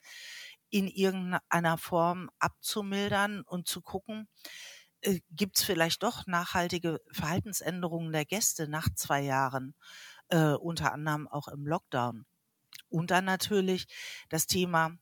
in 0.71 0.87
irgendeiner 0.87 1.77
Form 1.77 2.31
abzumildern 2.39 3.41
und 3.43 3.67
zu 3.67 3.81
gucken, 3.81 4.27
äh, 5.01 5.19
gibt 5.29 5.59
es 5.59 5.63
vielleicht 5.63 6.01
doch 6.01 6.25
nachhaltige 6.25 7.01
Verhaltensänderungen 7.11 8.11
der 8.11 8.25
Gäste 8.25 8.67
nach 8.67 8.87
zwei 8.95 9.21
Jahren, 9.21 9.75
äh, 10.29 10.53
unter 10.53 10.91
anderem 10.91 11.27
auch 11.27 11.49
im 11.49 11.67
Lockdown. 11.67 12.25
Und 12.89 13.11
dann 13.11 13.25
natürlich 13.25 13.87
das 14.29 14.47
Thema 14.47 14.97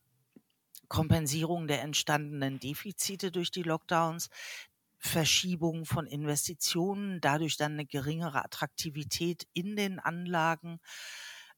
Kompensierung 0.88 1.68
der 1.68 1.82
entstandenen 1.82 2.58
Defizite 2.58 3.30
durch 3.30 3.50
die 3.50 3.62
Lockdowns, 3.62 4.30
Verschiebung 4.98 5.84
von 5.84 6.06
Investitionen, 6.06 7.20
dadurch 7.20 7.56
dann 7.56 7.72
eine 7.72 7.86
geringere 7.86 8.44
Attraktivität 8.44 9.46
in 9.52 9.76
den 9.76 10.00
Anlagen. 10.00 10.80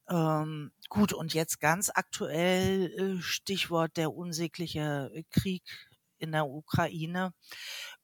Ähm, 0.08 0.72
gut, 0.88 1.12
und 1.12 1.32
jetzt 1.32 1.60
ganz 1.60 1.90
aktuell 1.94 2.92
äh, 3.18 3.22
Stichwort 3.22 3.96
der 3.96 4.12
unsägliche 4.12 5.10
Krieg 5.30 5.62
in 6.18 6.32
der 6.32 6.46
Ukraine 6.46 7.32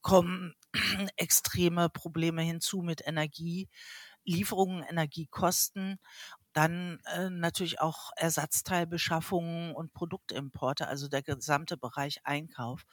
kommen 0.01 0.55
extreme 1.17 1.89
Probleme 1.89 2.41
hinzu 2.41 2.81
mit 2.81 3.05
Energielieferungen, 3.05 4.83
Energiekosten, 4.83 5.99
dann 6.57 6.99
äh, 7.05 7.29
natürlich 7.29 7.79
auch 7.79 8.09
Ersatzteilbeschaffungen 8.15 9.75
und 9.75 9.93
Produktimporte, 9.93 10.87
also 10.87 11.07
der 11.07 11.21
gesamte 11.21 11.77
Bereich 11.77 12.25
Einkauf. 12.25 12.83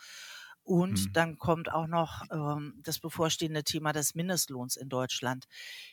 Und 0.63 0.99
hm. 0.99 1.13
dann 1.15 1.39
kommt 1.39 1.73
auch 1.73 1.87
noch 1.87 2.25
ähm, 2.31 2.79
das 2.83 2.99
bevorstehende 2.99 3.65
Thema 3.65 3.95
des 3.95 4.15
Mindestlohns 4.15 4.77
in 4.77 4.91
Deutschland 4.91 5.47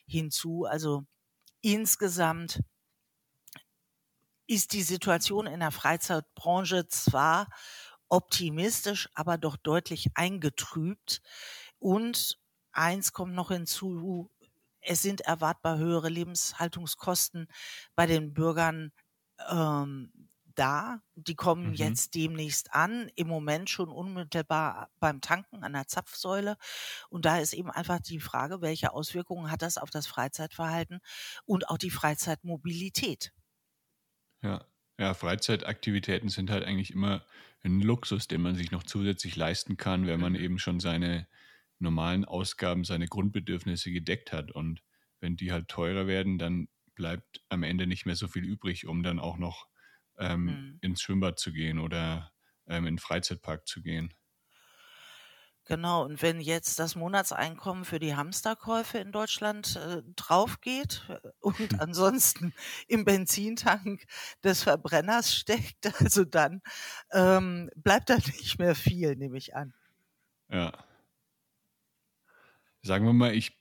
hinzu. 0.05 0.65
Also 0.65 1.05
insgesamt 1.62 2.60
ist 4.47 4.73
die 4.73 4.84
Situation 4.84 5.47
in 5.47 5.62
der 5.62 5.71
Freizeitbranche 5.71 6.89
zwar 6.89 7.47
optimistisch, 8.10 9.07
aber 9.13 9.38
doch 9.38 9.55
deutlich 9.55 10.10
eingetrübt. 10.15 11.21
Und 11.79 12.38
eins 12.73 13.13
kommt 13.13 13.34
noch 13.34 13.49
hinzu, 13.49 14.29
es 14.82 15.02
sind 15.02 15.22
erwartbar 15.22 15.78
höhere 15.78 16.10
Lebenshaltungskosten 16.10 17.48
bei 17.96 18.06
den 18.06 18.34
Bürgern 18.34 18.91
ähm, 19.50 20.12
da. 20.56 21.02
Die 21.15 21.36
kommen 21.36 21.70
mhm. 21.70 21.74
jetzt 21.74 22.15
demnächst 22.15 22.74
an, 22.74 23.10
im 23.15 23.28
Moment 23.28 23.70
schon 23.70 23.89
unmittelbar 23.89 24.89
beim 25.00 25.22
Tanken 25.22 25.63
an 25.63 25.74
der 25.74 25.88
Zapfsäule. 25.88 26.58
Und 27.10 27.26
da 27.26 27.39
ist 27.39 27.54
eben 27.54 27.70
einfach 27.70 28.00
die 28.00 28.20
Frage, 28.20 28.62
welche 28.62 28.94
Auswirkungen 28.94 29.52
hat 29.52 29.62
das 29.62 29.78
auf 29.78 29.89
das 29.89 30.08
Freizeitverhalten 30.08 31.00
und 31.46 31.70
auch 31.70 31.78
die 31.78 31.91
Freizeitmobilität. 31.91 33.32
Ja, 34.41 34.65
ja, 34.98 35.13
Freizeitaktivitäten 35.13 36.30
sind 36.30 36.50
halt 36.50 36.63
eigentlich 36.63 36.91
immer 36.91 37.24
ein 37.63 37.82
Luxus, 37.82 38.28
den 38.28 38.41
man 38.41 38.56
sich 38.56 38.72
noch 38.72 38.84
zusätzlich 38.84 39.36
leisten 39.36 39.78
kann, 39.78 40.08
wenn 40.08 40.20
man 40.20 40.34
mhm. 40.34 40.39
eben 40.39 40.60
schon 40.60 40.80
seine 40.80 41.28
normalen 41.82 42.26
Ausgaben, 42.26 42.84
seine 42.84 43.08
Grundbedürfnisse 43.08 43.91
gedeckt 43.91 44.32
hat. 44.32 44.52
Und 44.52 44.82
wenn 45.20 45.36
die 45.36 45.52
halt 45.52 45.67
teurer 45.67 46.08
werden, 46.08 46.38
dann 46.38 46.67
bleibt 46.96 47.41
am 47.50 47.63
Ende 47.63 47.88
nicht 47.88 48.06
mehr 48.06 48.15
so 48.15 48.28
viel 48.28 48.44
übrig, 48.44 48.86
um 48.86 49.04
dann 49.04 49.20
auch 49.20 49.38
noch 49.38 49.67
ähm, 50.20 50.44
mhm. 50.44 50.78
ins 50.82 51.02
Schwimmbad 51.02 51.39
zu 51.39 51.52
gehen 51.52 51.80
oder 51.80 52.32
ähm, 52.67 52.86
in 52.86 52.96
den 52.96 53.00
Freizeitpark 53.00 53.67
zu 53.67 53.82
gehen. 53.82 54.13
Genau, 55.65 56.04
und 56.04 56.22
wenn 56.22 56.41
jetzt 56.41 56.80
das 56.80 56.96
Monatseinkommen 56.96 57.86
für 57.86 58.00
die 58.00 58.15
Hamsterkäufe 58.15 58.98
in 58.98 59.12
Deutschland 59.12 59.76
äh, 59.76 60.02
draufgeht 60.15 61.04
äh, 61.08 61.30
und 61.39 61.80
ansonsten 61.80 62.54
im 62.88 63.06
Benzintank 63.06 64.06
des 64.44 64.63
Verbrenners 64.63 65.34
steckt, 65.34 65.86
also 66.02 66.26
dann 66.26 66.62
ähm, 67.12 67.70
bleibt 67.76 68.10
da 68.10 68.15
nicht 68.15 68.58
mehr 68.60 68.76
viel, 68.76 69.15
nehme 69.15 69.38
ich 69.38 69.56
an. 69.56 69.74
Ja. 70.50 70.74
Sagen 72.82 73.06
wir 73.06 73.13
mal, 73.13 73.36
ich 73.36 73.60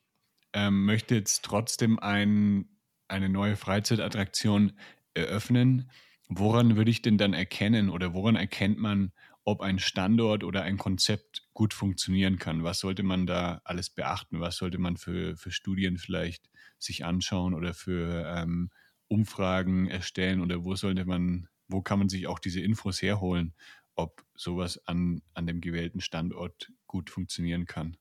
ähm, 0.53 0.85
möchte 0.85 1.15
jetzt 1.15 1.45
trotzdem 1.45 1.99
ein, 1.99 2.69
eine 3.09 3.29
neue 3.29 3.57
Freizeitattraktion 3.57 4.73
eröffnen. 5.15 5.91
Woran 6.29 6.77
würde 6.77 6.91
ich 6.91 7.03
denn 7.03 7.19
dann 7.19 7.35
erkennen 7.35 7.91
oder 7.91 8.15
woran 8.15 8.37
erkennt 8.37 8.79
man, 8.79 9.13
ob 9.45 9.61
ein 9.63 9.79
Standort 9.79 10.45
oder 10.45 10.63
ein 10.63 10.77
Konzept 10.79 11.49
gut 11.55 11.75
funktionieren 11.75 12.39
kann. 12.39 12.63
Was 12.63 12.81
sollte 12.81 13.03
man 13.03 13.27
da 13.27 13.61
alles 13.65 13.91
beachten? 13.91 14.41
Was 14.41 14.57
sollte 14.57 14.79
man 14.79 14.97
für, 14.97 15.37
für 15.37 15.51
Studien 15.51 15.99
vielleicht 15.99 16.51
sich 16.79 17.05
anschauen 17.05 17.55
oder 17.55 17.75
für 17.75 18.33
ähm, 18.37 18.71
Umfragen 19.09 19.89
erstellen 19.89 20.41
oder 20.41 20.65
wo 20.65 20.77
sollte 20.77 21.05
man, 21.05 21.49
wo 21.69 21.83
kann 21.83 21.99
man 21.99 22.09
sich 22.09 22.27
auch 22.27 22.39
diese 22.39 22.61
Infos 22.61 23.03
herholen, 23.03 23.55
ob 23.97 24.25
sowas 24.35 24.87
an, 24.87 25.23
an 25.35 25.47
dem 25.47 25.61
gewählten 25.61 26.01
Standort 26.01 26.71
gut 26.87 27.11
funktionieren 27.11 27.67
kann? 27.67 27.97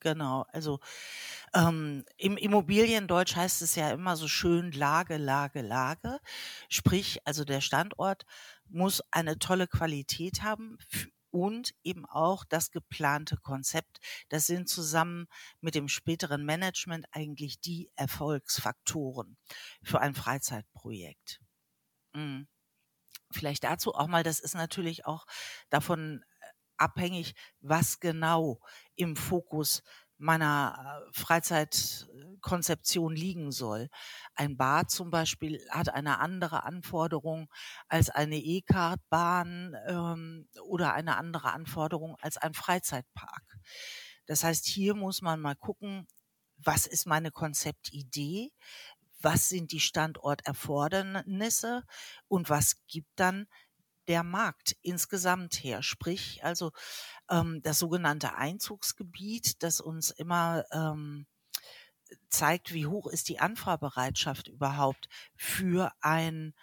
Genau, 0.00 0.46
also 0.52 0.80
ähm, 1.54 2.04
im 2.16 2.36
Immobiliendeutsch 2.38 3.36
heißt 3.36 3.62
es 3.62 3.74
ja 3.74 3.90
immer 3.90 4.16
so 4.16 4.28
schön 4.28 4.72
Lage, 4.72 5.18
Lage, 5.18 5.62
Lage. 5.62 6.20
Sprich, 6.70 7.20
also 7.26 7.44
der 7.44 7.60
Standort 7.60 8.24
muss 8.68 9.02
eine 9.10 9.38
tolle 9.38 9.66
Qualität 9.68 10.42
haben 10.42 10.78
und 11.30 11.74
eben 11.84 12.06
auch 12.06 12.44
das 12.44 12.70
geplante 12.70 13.36
Konzept. 13.36 14.00
Das 14.30 14.46
sind 14.46 14.68
zusammen 14.70 15.26
mit 15.60 15.74
dem 15.74 15.88
späteren 15.88 16.44
Management 16.44 17.06
eigentlich 17.12 17.60
die 17.60 17.90
Erfolgsfaktoren 17.96 19.36
für 19.82 20.00
ein 20.00 20.14
Freizeitprojekt. 20.14 21.40
Mhm. 22.14 22.48
Vielleicht 23.32 23.64
dazu 23.64 23.94
auch 23.94 24.08
mal, 24.08 24.22
das 24.24 24.40
ist 24.40 24.54
natürlich 24.54 25.06
auch 25.06 25.26
davon 25.70 26.24
abhängig, 26.80 27.34
was 27.60 28.00
genau 28.00 28.60
im 28.96 29.16
Fokus 29.16 29.82
meiner 30.20 31.02
äh, 31.08 31.12
Freizeitkonzeption 31.12 33.16
liegen 33.16 33.52
soll. 33.52 33.88
Ein 34.34 34.56
Bad 34.56 34.90
zum 34.90 35.10
Beispiel 35.10 35.60
hat 35.70 35.88
eine 35.88 36.18
andere 36.20 36.64
Anforderung 36.64 37.48
als 37.88 38.10
eine 38.10 38.36
E-Card-Bahn 38.36 39.76
ähm, 39.86 40.48
oder 40.64 40.92
eine 40.92 41.16
andere 41.16 41.52
Anforderung 41.52 42.16
als 42.20 42.36
ein 42.36 42.52
Freizeitpark. 42.52 43.58
Das 44.26 44.44
heißt, 44.44 44.66
hier 44.66 44.94
muss 44.94 45.22
man 45.22 45.40
mal 45.40 45.56
gucken, 45.56 46.06
was 46.58 46.86
ist 46.86 47.06
meine 47.06 47.30
Konzeptidee, 47.30 48.52
was 49.22 49.48
sind 49.48 49.72
die 49.72 49.80
Standorterfordernisse 49.80 51.84
und 52.28 52.50
was 52.50 52.84
gibt 52.86 53.08
dann 53.16 53.46
der 54.10 54.24
Markt 54.24 54.76
insgesamt 54.82 55.54
her. 55.62 55.84
Sprich, 55.84 56.42
also 56.42 56.72
ähm, 57.30 57.62
das 57.62 57.78
sogenannte 57.78 58.34
Einzugsgebiet, 58.34 59.62
das 59.62 59.80
uns 59.80 60.10
immer 60.10 60.64
ähm, 60.72 61.26
zeigt, 62.28 62.74
wie 62.74 62.86
hoch 62.86 63.06
ist 63.06 63.28
die 63.28 63.38
Anfahrbereitschaft 63.38 64.48
überhaupt 64.48 65.08
für 65.36 65.92
ein 66.00 66.54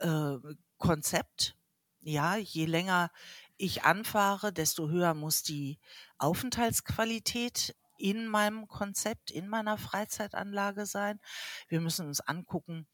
äh, 0.00 0.34
Konzept. 0.78 1.56
Ja, 2.00 2.34
je 2.34 2.66
länger 2.66 3.12
ich 3.56 3.84
anfahre, 3.84 4.52
desto 4.52 4.88
höher 4.88 5.14
muss 5.14 5.44
die 5.44 5.78
Aufenthaltsqualität 6.18 7.76
in 7.98 8.26
meinem 8.26 8.66
Konzept, 8.66 9.30
in 9.30 9.46
meiner 9.46 9.78
Freizeitanlage 9.78 10.86
sein. 10.86 11.20
Wir 11.68 11.80
müssen 11.80 12.08
uns 12.08 12.20
angucken, 12.20 12.88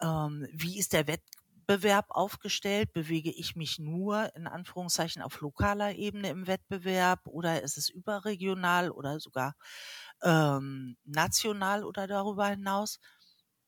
ähm, 0.00 0.46
wie 0.52 0.78
ist 0.78 0.92
der 0.92 1.08
Wettbewerb 1.08 1.35
Wettbewerb 1.68 2.06
aufgestellt? 2.10 2.92
Bewege 2.92 3.30
ich 3.30 3.56
mich 3.56 3.78
nur 3.78 4.34
in 4.36 4.46
Anführungszeichen 4.46 5.22
auf 5.22 5.40
lokaler 5.40 5.94
Ebene 5.94 6.28
im 6.30 6.46
Wettbewerb 6.46 7.26
oder 7.26 7.62
ist 7.62 7.76
es 7.78 7.88
überregional 7.88 8.90
oder 8.90 9.20
sogar 9.20 9.54
ähm, 10.22 10.96
national 11.04 11.84
oder 11.84 12.06
darüber 12.06 12.46
hinaus? 12.48 12.98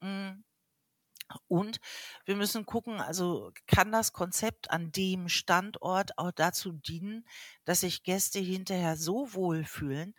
Hm. 0.03 0.45
Und 1.49 1.79
wir 2.25 2.37
müssen 2.37 2.65
gucken, 2.67 3.01
also 3.01 3.53
kann 3.67 3.93
das 3.93 4.13
Konzept 4.13 4.71
an 4.71 4.93
dem 4.93 5.29
Standort 5.29 6.17
auch 6.19 6.33
dazu 6.33 6.73
dienen, 6.73 7.27
dass 7.65 7.81
sich 7.81 8.03
Gäste 8.03 8.39
hinterher 8.39 8.97
so 8.97 9.33
wohlfühlen, 9.35 10.15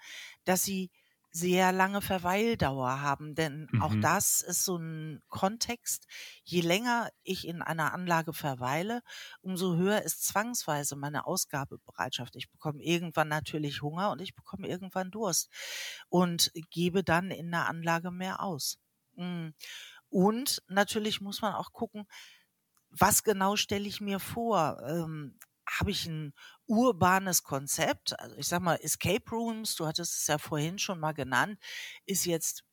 dass 0.45 0.63
sie 0.63 0.91
sehr 1.31 1.71
lange 1.71 2.01
Verweildauer 2.01 3.01
haben, 3.01 3.35
denn 3.35 3.67
mhm. 3.71 3.81
auch 3.81 3.93
das 4.01 4.41
ist 4.41 4.65
so 4.65 4.77
ein 4.77 5.21
Kontext. 5.27 6.07
Je 6.43 6.61
länger 6.61 7.09
ich 7.23 7.47
in 7.47 7.61
einer 7.61 7.93
Anlage 7.93 8.33
verweile, 8.33 9.01
umso 9.41 9.75
höher 9.75 10.01
ist 10.01 10.25
zwangsweise 10.25 10.95
meine 10.95 11.27
Ausgabebereitschaft. 11.27 12.35
Ich 12.35 12.49
bekomme 12.49 12.81
irgendwann 12.81 13.27
natürlich 13.27 13.81
Hunger 13.81 14.11
und 14.11 14.21
ich 14.21 14.35
bekomme 14.35 14.67
irgendwann 14.67 15.11
Durst 15.11 15.49
und 16.09 16.51
gebe 16.71 17.03
dann 17.03 17.31
in 17.31 17.51
der 17.51 17.67
Anlage 17.67 18.11
mehr 18.11 18.41
aus. 18.41 18.79
Mm. 19.15 19.49
Und 20.09 20.63
natürlich 20.67 21.21
muss 21.21 21.41
man 21.41 21.53
auch 21.53 21.71
gucken, 21.71 22.07
was 22.89 23.23
genau 23.23 23.55
stelle 23.55 23.87
ich 23.87 24.01
mir 24.01 24.19
vor? 24.19 24.81
Habe 25.69 25.91
ich 25.91 26.05
ein 26.07 26.33
urbanes 26.65 27.43
Konzept. 27.43 28.19
Also 28.19 28.35
ich 28.37 28.47
sag 28.47 28.61
mal, 28.61 28.75
Escape 28.81 29.29
Rooms, 29.31 29.75
du 29.75 29.85
hattest 29.87 30.17
es 30.17 30.27
ja 30.27 30.37
vorhin 30.37 30.79
schon 30.79 30.99
mal 30.99 31.13
genannt, 31.13 31.59
ist 32.05 32.25
jetzt 32.25 32.63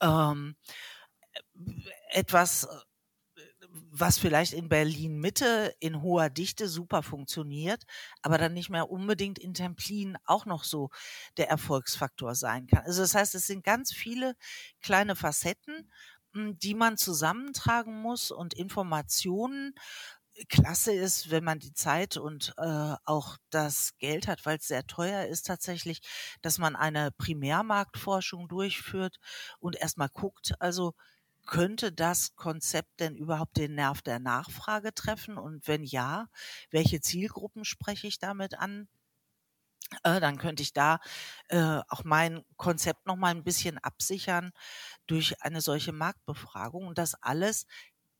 ähm, 0.00 0.56
etwas, 2.12 2.66
was 3.90 4.18
vielleicht 4.18 4.52
in 4.52 4.68
Berlin 4.68 5.18
Mitte 5.18 5.74
in 5.80 6.02
hoher 6.02 6.30
Dichte 6.30 6.68
super 6.68 7.02
funktioniert, 7.02 7.84
aber 8.22 8.38
dann 8.38 8.52
nicht 8.54 8.70
mehr 8.70 8.90
unbedingt 8.90 9.38
in 9.38 9.54
Templin 9.54 10.16
auch 10.24 10.46
noch 10.46 10.64
so 10.64 10.90
der 11.36 11.48
Erfolgsfaktor 11.48 12.34
sein 12.34 12.66
kann. 12.66 12.84
Also 12.84 13.02
das 13.02 13.14
heißt, 13.14 13.34
es 13.34 13.46
sind 13.46 13.64
ganz 13.64 13.92
viele 13.92 14.36
kleine 14.82 15.16
Facetten, 15.16 15.90
hm, 16.34 16.58
die 16.58 16.74
man 16.74 16.96
zusammentragen 16.96 18.00
muss 18.00 18.30
und 18.30 18.54
Informationen 18.54 19.74
klasse 20.48 20.92
ist, 20.92 21.30
wenn 21.30 21.44
man 21.44 21.58
die 21.60 21.72
Zeit 21.74 22.16
und 22.16 22.54
äh, 22.58 22.94
auch 23.04 23.36
das 23.50 23.96
Geld 23.98 24.26
hat, 24.28 24.44
weil 24.46 24.58
es 24.58 24.68
sehr 24.68 24.86
teuer 24.86 25.26
ist 25.26 25.46
tatsächlich, 25.46 26.00
dass 26.42 26.58
man 26.58 26.76
eine 26.76 27.10
Primärmarktforschung 27.12 28.48
durchführt 28.48 29.18
und 29.60 29.76
erstmal 29.76 30.08
guckt, 30.08 30.54
also 30.60 30.94
könnte 31.46 31.92
das 31.92 32.34
Konzept 32.36 33.00
denn 33.00 33.14
überhaupt 33.16 33.56
den 33.58 33.74
Nerv 33.74 34.02
der 34.02 34.18
Nachfrage 34.18 34.94
treffen? 34.94 35.36
Und 35.38 35.68
wenn 35.68 35.84
ja, 35.84 36.28
welche 36.70 37.00
Zielgruppen 37.00 37.64
spreche 37.64 38.06
ich 38.06 38.18
damit 38.18 38.58
an? 38.58 38.88
Äh, 40.02 40.20
dann 40.20 40.38
könnte 40.38 40.62
ich 40.62 40.72
da 40.72 40.98
äh, 41.48 41.80
auch 41.88 42.04
mein 42.04 42.42
Konzept 42.56 43.06
noch 43.06 43.16
mal 43.16 43.30
ein 43.30 43.44
bisschen 43.44 43.78
absichern 43.78 44.52
durch 45.06 45.42
eine 45.42 45.60
solche 45.60 45.92
Marktbefragung. 45.92 46.86
Und 46.88 46.98
das 46.98 47.14
alles 47.22 47.66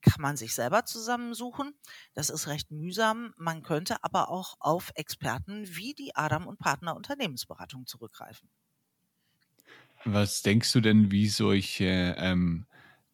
kann 0.05 0.21
man 0.21 0.37
sich 0.37 0.55
selber 0.55 0.85
zusammensuchen. 0.85 1.73
Das 2.13 2.31
ist 2.31 2.47
recht 2.47 2.71
mühsam. 2.71 3.33
Man 3.37 3.63
könnte 3.63 4.03
aber 4.05 4.29
auch 4.29 4.57
auf 4.61 4.93
Experten 4.95 5.65
wie 5.67 5.95
die 5.95 6.15
Adam 6.15 6.47
und 6.47 6.59
Partner 6.59 6.95
Unternehmensberatung 6.95 7.87
zurückgreifen. 7.87 8.49
Was 10.05 10.43
denkst 10.43 10.73
du 10.73 10.81
denn, 10.81 11.11
wie 11.11 11.29
solche 11.29 12.15
ähm, 12.19 12.67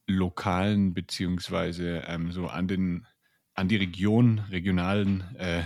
lokalen 0.07 0.93
beziehungsweise 0.93 2.03
ähm, 2.07 2.33
so 2.33 2.49
an 2.49 2.67
den 2.67 3.07
an 3.55 3.69
die 3.69 3.77
Region, 3.77 4.41
regionalen 4.51 5.37
äh, 5.37 5.63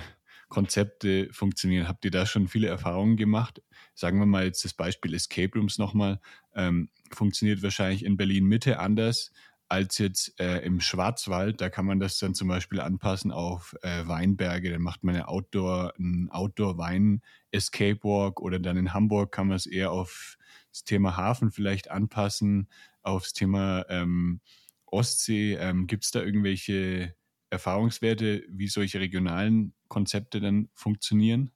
Konzepte 0.49 1.29
funktionieren? 1.33 1.89
Habt 1.89 2.05
ihr 2.05 2.11
da 2.11 2.27
schon 2.27 2.49
viele 2.49 2.69
Erfahrungen 2.69 3.17
gemacht? 3.17 3.63
Sagen 3.95 4.19
wir 4.19 4.27
mal 4.27 4.45
jetzt 4.45 4.65
das 4.65 4.75
Beispiel 4.75 5.15
Escape 5.15 5.59
Rooms 5.59 5.79
nochmal. 5.79 6.21
Ähm, 6.55 6.91
funktioniert 7.13 7.63
wahrscheinlich 7.63 8.05
in 8.05 8.17
Berlin 8.17 8.45
Mitte 8.45 8.79
anders 8.79 9.33
als 9.69 9.99
jetzt 9.99 10.39
äh, 10.41 10.59
im 10.59 10.81
Schwarzwald. 10.81 11.61
Da 11.61 11.71
kann 11.71 11.87
man 11.87 12.01
das 12.01 12.19
dann 12.19 12.35
zum 12.35 12.49
Beispiel 12.49 12.81
anpassen 12.81 13.33
auf 13.33 13.75
äh, 13.83 14.07
Weinberge. 14.07 14.71
Dann 14.71 14.83
macht 14.83 15.05
man 15.05 15.15
eine 15.15 15.29
Outdoor, 15.29 15.95
einen 15.99 16.31
Outdoor-Wein-Escape 16.31 18.01
Walk 18.03 18.41
oder 18.41 18.59
dann 18.59 18.77
in 18.77 18.93
Hamburg 18.93 19.33
kann 19.33 19.49
man 19.49 19.57
es 19.57 19.67
eher 19.67 19.91
auf 19.91 20.37
das 20.71 20.85
Thema 20.85 21.17
Hafen 21.17 21.51
vielleicht 21.51 21.91
anpassen, 21.91 22.69
aufs 23.03 23.33
Thema 23.33 23.87
ähm, 23.89 24.41
Ostsee. 24.87 25.55
Ähm, 25.55 25.87
Gibt 25.87 26.05
es 26.05 26.11
da 26.11 26.21
irgendwelche 26.21 27.15
Erfahrungswerte, 27.51 28.45
wie 28.49 28.69
solche 28.69 29.01
regionalen 29.01 29.75
Konzepte 29.89 30.41
dann 30.41 30.69
funktionieren? 30.75 31.51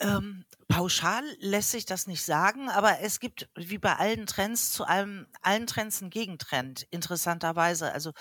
Ähm, 0.00 0.44
pauschal 0.68 1.24
lässt 1.40 1.70
sich 1.70 1.86
das 1.86 2.06
nicht 2.06 2.22
sagen, 2.22 2.68
aber 2.68 3.00
es 3.00 3.20
gibt 3.20 3.48
wie 3.56 3.78
bei 3.78 3.96
allen 3.96 4.26
Trends 4.26 4.72
zu 4.72 4.84
allem, 4.84 5.26
allen 5.40 5.66
Trends 5.66 6.02
einen 6.02 6.10
Gegentrend, 6.10 6.86
interessanterweise. 6.90 7.92
Also 7.92 8.12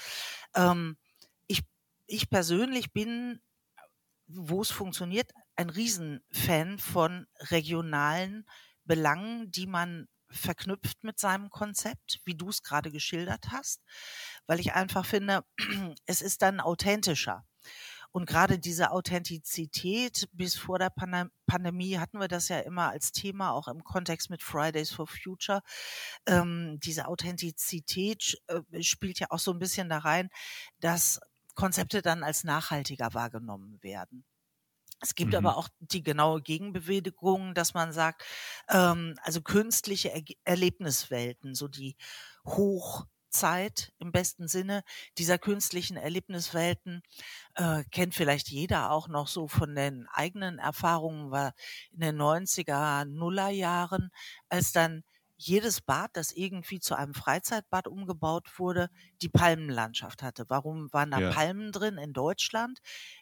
ähm, 0.55 0.97
ich, 1.47 1.63
ich 2.07 2.29
persönlich 2.29 2.93
bin, 2.93 3.41
wo 4.27 4.61
es 4.61 4.71
funktioniert, 4.71 5.31
ein 5.55 5.69
Riesenfan 5.69 6.79
von 6.79 7.27
regionalen 7.51 8.45
Belangen, 8.85 9.51
die 9.51 9.67
man 9.67 10.07
verknüpft 10.29 11.03
mit 11.03 11.19
seinem 11.19 11.49
Konzept, 11.49 12.19
wie 12.25 12.35
du 12.35 12.49
es 12.49 12.61
gerade 12.63 12.91
geschildert 12.91 13.47
hast, 13.51 13.81
weil 14.45 14.59
ich 14.59 14.73
einfach 14.73 15.05
finde, 15.05 15.43
es 16.05 16.21
ist 16.21 16.41
dann 16.41 16.59
authentischer. 16.59 17.45
Und 18.11 18.27
gerade 18.27 18.59
diese 18.59 18.91
Authentizität 18.91 20.27
bis 20.33 20.55
vor 20.55 20.79
der 20.79 20.89
Pan 20.89 21.29
Pandemie 21.45 21.97
hatten 21.97 22.19
wir 22.19 22.27
das 22.27 22.49
ja 22.49 22.59
immer 22.59 22.89
als 22.89 23.13
Thema, 23.13 23.51
auch 23.51 23.69
im 23.69 23.83
Kontext 23.83 24.29
mit 24.29 24.43
Fridays 24.43 24.91
for 24.91 25.07
Future. 25.07 25.61
Ähm, 26.25 26.77
diese 26.83 27.07
Authentizität 27.07 28.37
äh, 28.47 28.83
spielt 28.83 29.19
ja 29.19 29.27
auch 29.29 29.39
so 29.39 29.51
ein 29.51 29.59
bisschen 29.59 29.87
da 29.87 29.99
rein, 29.99 30.29
dass 30.79 31.21
Konzepte 31.55 32.01
dann 32.01 32.23
als 32.23 32.43
nachhaltiger 32.43 33.13
wahrgenommen 33.13 33.81
werden. 33.81 34.25
Es 34.99 35.15
gibt 35.15 35.31
mhm. 35.31 35.37
aber 35.37 35.57
auch 35.57 35.69
die 35.79 36.03
genaue 36.03 36.41
Gegenbewegung, 36.41 37.53
dass 37.53 37.73
man 37.73 37.91
sagt, 37.91 38.23
ähm, 38.69 39.15
also 39.21 39.41
künstliche 39.41 40.09
er 40.09 40.23
Erlebniswelten, 40.43 41.53
so 41.53 41.67
die 41.67 41.95
hoch 42.45 43.05
Zeit 43.29 43.93
im 43.99 44.11
besten 44.11 44.47
Sinne 44.47 44.83
dieser 45.17 45.37
künstlichen 45.37 45.97
Erlebniswelten 45.97 47.01
äh, 47.55 47.83
kennt 47.91 48.15
vielleicht 48.15 48.49
jeder 48.49 48.91
auch 48.91 49.07
noch 49.07 49.27
so 49.27 49.47
von 49.47 49.75
den 49.75 50.07
eigenen 50.11 50.59
Erfahrungen 50.59 51.31
war 51.31 51.53
in 51.91 51.99
den 51.99 52.17
90er 52.21 53.05
Nuller 53.05 53.49
Jahren, 53.49 54.09
als 54.49 54.71
dann 54.71 55.03
jedes 55.37 55.81
Bad, 55.81 56.11
das 56.17 56.31
irgendwie 56.31 56.79
zu 56.79 56.95
einem 56.95 57.13
Freizeitbad 57.13 57.87
umgebaut 57.87 58.47
wurde, 58.57 58.89
die 59.21 59.29
Palmenlandschaft 59.29 60.23
hatte. 60.23 60.45
Warum 60.49 60.91
waren 60.91 61.11
da 61.11 61.19
ja. 61.19 61.31
Palmen 61.31 61.71
drin 61.71 61.97
in 61.97 62.11
Deutschland? 62.11 62.79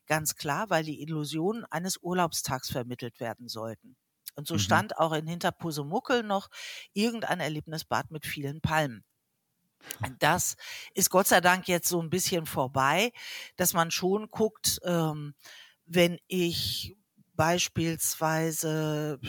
Ganz 0.08 0.36
klar, 0.36 0.70
weil 0.70 0.86
die 0.86 1.02
Illusionen 1.02 1.66
eines 1.66 1.98
Urlaubstags 2.02 2.72
vermittelt 2.72 3.20
werden 3.20 3.50
sollten. 3.50 3.98
Und 4.36 4.48
so 4.48 4.56
mhm. 4.56 4.60
stand 4.60 4.98
auch 4.98 5.12
in 5.12 5.28
Hinterpusemuckel 5.28 6.24
noch 6.24 6.50
irgendein 6.94 7.42
Erlebnisbad 7.42 8.12
mit 8.12 8.26
vielen 8.26 8.62
Palmen. 8.62 9.04
Das 10.20 10.56
ist 10.94 11.10
Gott 11.10 11.28
sei 11.28 11.42
Dank 11.42 11.68
jetzt 11.68 11.88
so 11.88 12.02
ein 12.02 12.10
bisschen 12.10 12.46
vorbei, 12.46 13.12
dass 13.56 13.74
man 13.74 13.92
schon 13.92 14.30
guckt, 14.30 14.80
ähm, 14.84 15.36
wenn 15.86 16.20
ich 16.28 16.98
beispielsweise, 17.34 19.20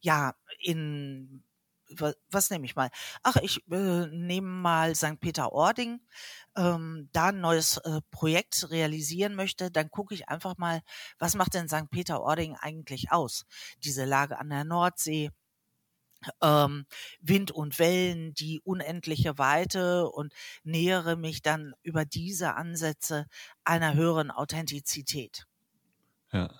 ja, 0.00 0.34
in 0.60 1.42
was, 1.90 2.16
was 2.30 2.50
nehme 2.50 2.66
ich 2.66 2.74
mal? 2.74 2.90
Ach, 3.22 3.36
ich 3.36 3.64
äh, 3.70 4.06
nehme 4.08 4.48
mal 4.48 4.94
St. 4.94 5.20
Peter-Ording, 5.20 6.00
ähm, 6.56 7.08
da 7.12 7.28
ein 7.28 7.40
neues 7.40 7.78
äh, 7.78 8.00
Projekt 8.10 8.70
realisieren 8.70 9.34
möchte, 9.34 9.70
dann 9.70 9.90
gucke 9.90 10.14
ich 10.14 10.28
einfach 10.28 10.56
mal, 10.58 10.82
was 11.18 11.36
macht 11.36 11.54
denn 11.54 11.68
St. 11.68 11.90
Peter-Ording 11.90 12.56
eigentlich 12.56 13.12
aus? 13.12 13.44
Diese 13.84 14.04
Lage 14.04 14.38
an 14.38 14.50
der 14.50 14.64
Nordsee, 14.64 15.30
ähm, 16.42 16.86
Wind 17.20 17.50
und 17.50 17.78
Wellen, 17.78 18.34
die 18.34 18.60
unendliche 18.60 19.38
Weite 19.38 20.08
und 20.08 20.32
nähere 20.64 21.16
mich 21.16 21.42
dann 21.42 21.74
über 21.82 22.04
diese 22.04 22.54
Ansätze 22.54 23.26
einer 23.64 23.94
höheren 23.94 24.30
Authentizität. 24.30 25.46
Ja. 26.32 26.50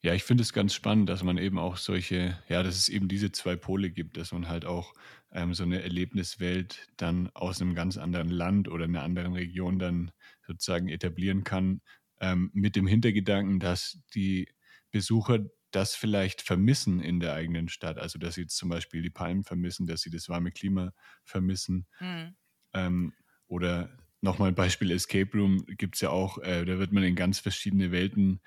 Ja, 0.00 0.14
ich 0.14 0.22
finde 0.22 0.42
es 0.42 0.52
ganz 0.52 0.74
spannend, 0.74 1.08
dass 1.08 1.24
man 1.24 1.38
eben 1.38 1.58
auch 1.58 1.76
solche, 1.76 2.38
ja, 2.48 2.62
dass 2.62 2.76
es 2.76 2.88
eben 2.88 3.08
diese 3.08 3.32
zwei 3.32 3.56
Pole 3.56 3.90
gibt, 3.90 4.16
dass 4.16 4.30
man 4.30 4.48
halt 4.48 4.64
auch 4.64 4.94
ähm, 5.32 5.54
so 5.54 5.64
eine 5.64 5.82
Erlebniswelt 5.82 6.86
dann 6.96 7.30
aus 7.34 7.60
einem 7.60 7.74
ganz 7.74 7.96
anderen 7.96 8.30
Land 8.30 8.68
oder 8.68 8.84
einer 8.84 9.02
anderen 9.02 9.32
Region 9.32 9.80
dann 9.80 10.12
sozusagen 10.46 10.88
etablieren 10.88 11.42
kann, 11.42 11.80
ähm, 12.20 12.50
mit 12.52 12.76
dem 12.76 12.86
Hintergedanken, 12.86 13.58
dass 13.58 13.98
die 14.14 14.48
Besucher 14.92 15.40
das 15.70 15.94
vielleicht 15.94 16.42
vermissen 16.42 17.00
in 17.00 17.20
der 17.20 17.34
eigenen 17.34 17.68
Stadt. 17.68 17.98
Also, 17.98 18.18
dass 18.18 18.34
sie 18.34 18.42
jetzt 18.42 18.56
zum 18.56 18.68
Beispiel 18.68 19.02
die 19.02 19.10
Palmen 19.10 19.44
vermissen, 19.44 19.86
dass 19.86 20.02
sie 20.02 20.10
das 20.10 20.28
warme 20.28 20.50
Klima 20.50 20.92
vermissen. 21.24 21.86
Mhm. 22.00 22.36
Ähm, 22.74 23.12
oder 23.46 23.90
nochmal 24.20 24.48
ein 24.48 24.54
Beispiel 24.54 24.90
Escape 24.90 25.30
Room 25.36 25.64
gibt 25.66 25.96
es 25.96 26.00
ja 26.00 26.10
auch, 26.10 26.38
äh, 26.38 26.64
da 26.64 26.78
wird 26.78 26.92
man 26.92 27.02
in 27.02 27.14
ganz 27.16 27.38
verschiedene 27.38 27.92
Welten 27.92 28.40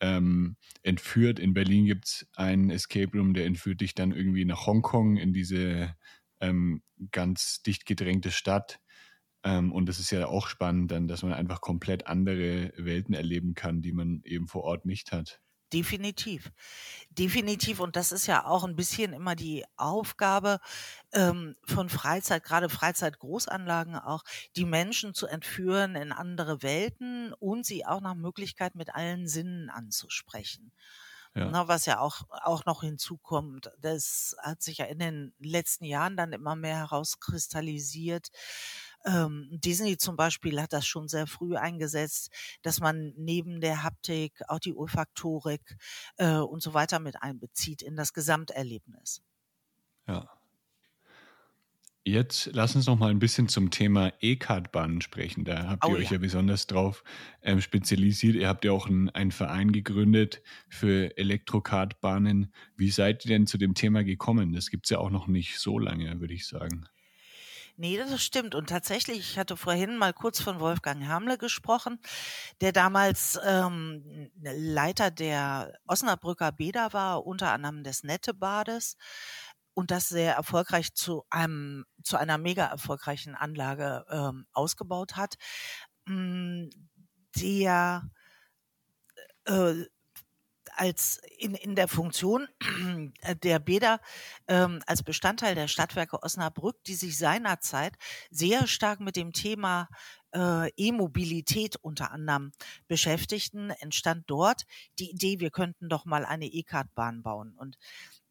ähm, 0.00 0.56
entführt. 0.82 1.38
In 1.38 1.54
Berlin 1.54 1.86
gibt 1.86 2.06
es 2.06 2.26
einen 2.36 2.70
Escape 2.70 3.16
Room, 3.16 3.34
der 3.34 3.46
entführt 3.46 3.80
dich 3.80 3.94
dann 3.94 4.12
irgendwie 4.12 4.44
nach 4.44 4.66
Hongkong 4.66 5.16
in 5.16 5.32
diese 5.32 5.94
ähm, 6.40 6.82
ganz 7.10 7.62
dicht 7.62 7.86
gedrängte 7.86 8.30
Stadt. 8.30 8.80
Ähm, 9.44 9.72
und 9.72 9.86
das 9.86 10.00
ist 10.00 10.10
ja 10.10 10.26
auch 10.26 10.48
spannend 10.48 10.90
dann, 10.90 11.08
dass 11.08 11.22
man 11.22 11.32
einfach 11.32 11.60
komplett 11.60 12.06
andere 12.06 12.72
Welten 12.76 13.14
erleben 13.14 13.54
kann, 13.54 13.82
die 13.82 13.92
man 13.92 14.22
eben 14.24 14.48
vor 14.48 14.64
Ort 14.64 14.86
nicht 14.86 15.12
hat. 15.12 15.40
Definitiv. 15.72 16.50
Definitiv. 17.10 17.80
Und 17.80 17.96
das 17.96 18.10
ist 18.12 18.26
ja 18.26 18.46
auch 18.46 18.64
ein 18.64 18.76
bisschen 18.76 19.12
immer 19.12 19.34
die 19.34 19.64
Aufgabe 19.76 20.60
ähm, 21.12 21.56
von 21.66 21.90
Freizeit, 21.90 22.42
gerade 22.42 22.70
Freizeitgroßanlagen 22.70 23.96
auch, 23.96 24.24
die 24.56 24.64
Menschen 24.64 25.12
zu 25.12 25.26
entführen 25.26 25.94
in 25.94 26.12
andere 26.12 26.62
Welten 26.62 27.34
und 27.34 27.66
sie 27.66 27.84
auch 27.84 28.00
nach 28.00 28.14
Möglichkeit 28.14 28.76
mit 28.76 28.94
allen 28.94 29.28
Sinnen 29.28 29.68
anzusprechen. 29.68 30.72
Ja. 31.34 31.50
Na, 31.50 31.68
was 31.68 31.84
ja 31.86 32.00
auch, 32.00 32.22
auch 32.30 32.64
noch 32.64 32.80
hinzukommt, 32.80 33.70
das 33.78 34.34
hat 34.40 34.62
sich 34.62 34.78
ja 34.78 34.86
in 34.86 34.98
den 34.98 35.34
letzten 35.38 35.84
Jahren 35.84 36.16
dann 36.16 36.32
immer 36.32 36.56
mehr 36.56 36.76
herauskristallisiert, 36.76 38.28
ähm, 39.04 39.48
Disney 39.52 39.96
zum 39.96 40.16
Beispiel 40.16 40.60
hat 40.60 40.72
das 40.72 40.86
schon 40.86 41.08
sehr 41.08 41.26
früh 41.26 41.56
eingesetzt, 41.56 42.30
dass 42.62 42.80
man 42.80 43.12
neben 43.16 43.60
der 43.60 43.82
Haptik 43.82 44.40
auch 44.48 44.58
die 44.58 44.74
Olfaktorik 44.74 45.76
äh, 46.16 46.36
und 46.36 46.62
so 46.62 46.74
weiter 46.74 46.98
mit 46.98 47.22
einbezieht 47.22 47.82
in 47.82 47.96
das 47.96 48.12
Gesamterlebnis. 48.12 49.22
Ja. 50.06 50.28
Jetzt 52.04 52.50
lass 52.54 52.74
uns 52.74 52.86
noch 52.86 52.98
mal 52.98 53.10
ein 53.10 53.18
bisschen 53.18 53.48
zum 53.48 53.70
Thema 53.70 54.12
E-Card-Bahnen 54.20 55.02
sprechen. 55.02 55.44
Da 55.44 55.68
habt 55.68 55.84
ihr 55.84 55.90
oh, 55.90 55.94
euch 55.96 56.04
ja. 56.04 56.12
ja 56.12 56.18
besonders 56.18 56.66
drauf 56.66 57.04
ähm, 57.42 57.60
spezialisiert. 57.60 58.34
Ihr 58.34 58.48
habt 58.48 58.64
ja 58.64 58.72
auch 58.72 58.86
einen, 58.86 59.10
einen 59.10 59.30
Verein 59.30 59.72
gegründet 59.72 60.42
für 60.70 61.14
Elektro-Card-Bahnen. 61.18 62.54
Wie 62.76 62.90
seid 62.90 63.26
ihr 63.26 63.28
denn 63.28 63.46
zu 63.46 63.58
dem 63.58 63.74
Thema 63.74 64.04
gekommen? 64.04 64.54
Das 64.54 64.70
gibt 64.70 64.86
es 64.86 64.90
ja 64.90 64.98
auch 64.98 65.10
noch 65.10 65.26
nicht 65.26 65.58
so 65.58 65.78
lange, 65.78 66.18
würde 66.18 66.32
ich 66.32 66.46
sagen. 66.46 66.86
Nee, 67.80 67.96
das 67.96 68.20
stimmt. 68.24 68.56
Und 68.56 68.68
tatsächlich, 68.68 69.18
ich 69.20 69.38
hatte 69.38 69.56
vorhin 69.56 69.96
mal 69.98 70.12
kurz 70.12 70.40
von 70.40 70.58
Wolfgang 70.58 71.06
Hamle 71.06 71.38
gesprochen, 71.38 72.00
der 72.60 72.72
damals 72.72 73.38
ähm, 73.44 74.30
Leiter 74.42 75.12
der 75.12 75.78
Osnabrücker 75.86 76.50
Bäder 76.50 76.92
war, 76.92 77.24
unter 77.24 77.52
anderem 77.52 77.84
des 77.84 78.02
Nettebades 78.02 78.96
und 79.74 79.92
das 79.92 80.08
sehr 80.08 80.34
erfolgreich 80.34 80.92
zu 80.94 81.24
einem 81.30 81.84
zu 82.02 82.16
einer 82.16 82.36
mega 82.38 82.66
erfolgreichen 82.66 83.36
Anlage 83.36 84.04
ähm, 84.10 84.46
ausgebaut 84.52 85.16
hat. 85.16 85.36
Mm, 86.06 86.68
der 87.36 88.02
äh, 89.46 89.84
als 90.78 91.20
in, 91.38 91.54
in 91.54 91.74
der 91.74 91.88
Funktion 91.88 92.48
der 93.42 93.58
Bäder 93.58 94.00
ähm, 94.46 94.80
als 94.86 95.02
Bestandteil 95.02 95.54
der 95.54 95.68
Stadtwerke 95.68 96.22
Osnabrück, 96.22 96.82
die 96.84 96.94
sich 96.94 97.18
seinerzeit 97.18 97.96
sehr 98.30 98.66
stark 98.66 99.00
mit 99.00 99.16
dem 99.16 99.32
Thema 99.32 99.88
äh, 100.32 100.70
E-Mobilität 100.76 101.76
unter 101.76 102.12
anderem 102.12 102.52
beschäftigten, 102.86 103.70
entstand 103.70 104.24
dort 104.28 104.64
die 104.98 105.10
Idee, 105.10 105.40
wir 105.40 105.50
könnten 105.50 105.88
doch 105.88 106.04
mal 106.04 106.24
eine 106.24 106.46
E-Card-Bahn 106.46 107.22
bauen. 107.22 107.54
Und 107.56 107.76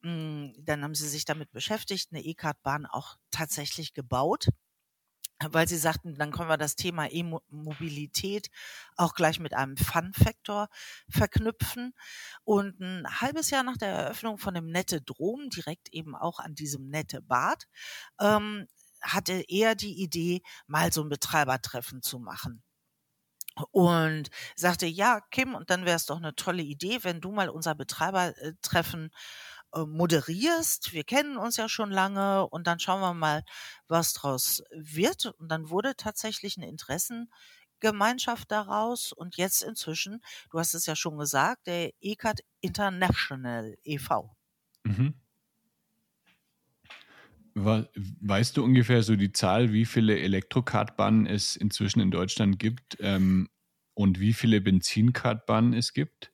mh, 0.01 0.11
mm, 0.11 0.53
dann 0.59 0.83
haben 0.83 0.95
sie 0.95 1.09
sich 1.09 1.25
damit 1.25 1.51
beschäftigt, 1.51 2.09
eine 2.11 2.21
E-Card-Bahn 2.23 2.85
auch 2.85 3.17
tatsächlich 3.31 3.93
gebaut 3.93 4.49
weil 5.43 5.67
sie 5.67 5.77
sagten, 5.77 6.15
dann 6.15 6.31
können 6.31 6.49
wir 6.49 6.57
das 6.57 6.75
Thema 6.75 7.07
E-Mobilität 7.11 8.49
auch 8.95 9.13
gleich 9.13 9.39
mit 9.39 9.53
einem 9.53 9.77
Fun-Faktor 9.77 10.67
verknüpfen. 11.09 11.93
Und 12.43 12.79
ein 12.79 13.05
halbes 13.21 13.49
Jahr 13.49 13.63
nach 13.63 13.77
der 13.77 13.89
Eröffnung 13.89 14.37
von 14.37 14.53
dem 14.53 14.67
Nette 14.71 15.01
Drom, 15.01 15.49
direkt 15.49 15.89
eben 15.93 16.15
auch 16.15 16.39
an 16.39 16.55
diesem 16.55 16.89
Nette 16.89 17.21
Bad, 17.21 17.67
ähm, 18.19 18.67
hatte 19.01 19.43
er 19.47 19.75
die 19.75 20.01
Idee, 20.01 20.41
mal 20.65 20.91
so 20.91 21.03
ein 21.03 21.09
Betreibertreffen 21.09 22.01
zu 22.01 22.19
machen 22.19 22.63
und 23.71 24.29
sagte, 24.55 24.85
ja, 24.85 25.21
Kim, 25.31 25.55
und 25.55 25.69
dann 25.69 25.85
wäre 25.85 25.95
es 25.95 26.05
doch 26.05 26.17
eine 26.17 26.35
tolle 26.35 26.63
Idee, 26.63 26.99
wenn 27.03 27.21
du 27.21 27.31
mal 27.31 27.49
unser 27.49 27.75
Betreibertreffen 27.75 29.11
moderierst. 29.85 30.93
Wir 30.93 31.03
kennen 31.03 31.37
uns 31.37 31.57
ja 31.57 31.69
schon 31.69 31.91
lange 31.91 32.47
und 32.47 32.67
dann 32.67 32.79
schauen 32.79 33.01
wir 33.01 33.13
mal, 33.13 33.43
was 33.87 34.13
draus 34.13 34.63
wird. 34.71 35.25
Und 35.37 35.49
dann 35.49 35.69
wurde 35.69 35.95
tatsächlich 35.95 36.57
eine 36.57 36.67
Interessengemeinschaft 36.67 38.51
daraus 38.51 39.11
und 39.13 39.37
jetzt 39.37 39.63
inzwischen, 39.63 40.21
du 40.51 40.59
hast 40.59 40.73
es 40.73 40.85
ja 40.85 40.95
schon 40.95 41.17
gesagt, 41.17 41.67
der 41.67 41.91
ECAT 42.01 42.41
International 42.61 43.75
e.V. 43.83 44.35
Mhm. 44.83 45.13
Weißt 47.55 48.55
du 48.55 48.63
ungefähr 48.63 49.01
so 49.01 49.15
die 49.15 49.31
Zahl, 49.31 49.73
wie 49.73 49.85
viele 49.85 50.19
Elektrokartbahnen 50.19 51.25
es 51.25 51.55
inzwischen 51.55 52.01
in 52.01 52.11
Deutschland 52.11 52.59
gibt 52.59 52.97
ähm, 52.99 53.49
und 53.95 54.19
wie 54.19 54.33
viele 54.33 54.61
Benzinkartbahnen 54.61 55.73
es 55.73 55.93
gibt? 55.93 56.31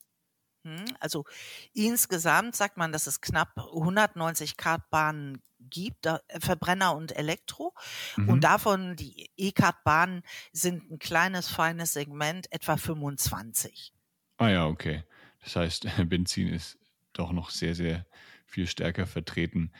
Hm, 0.64 0.86
also 1.00 1.26
insgesamt 1.74 2.56
sagt 2.56 2.78
man, 2.78 2.92
dass 2.92 3.08
es 3.08 3.22
knapp 3.22 3.58
190 3.58 4.58
Kartbahnen 4.58 5.42
gibt, 5.60 6.06
äh, 6.06 6.20
Verbrenner 6.40 6.96
und 6.96 7.16
Elektro. 7.16 7.74
Mhm. 8.18 8.30
Und 8.30 8.44
davon 8.44 8.96
die 8.96 9.32
E-Kart-Bahnen 9.38 10.24
sind 10.52 10.92
ein 10.92 11.00
kleines, 11.00 11.48
feines 11.50 11.94
Segment, 11.94 12.52
etwa 12.52 12.78
25. 12.78 13.94
Ah 14.38 14.50
ja, 14.50 14.68
okay. 14.68 15.04
Das 15.44 15.56
heißt, 15.56 15.86
Benzin 16.10 16.48
ist 16.48 16.78
doch 17.14 17.32
noch 17.32 17.50
sehr, 17.50 17.76
sehr 17.76 18.06
viel 18.46 18.68
stärker 18.68 19.08
vertreten. 19.08 19.72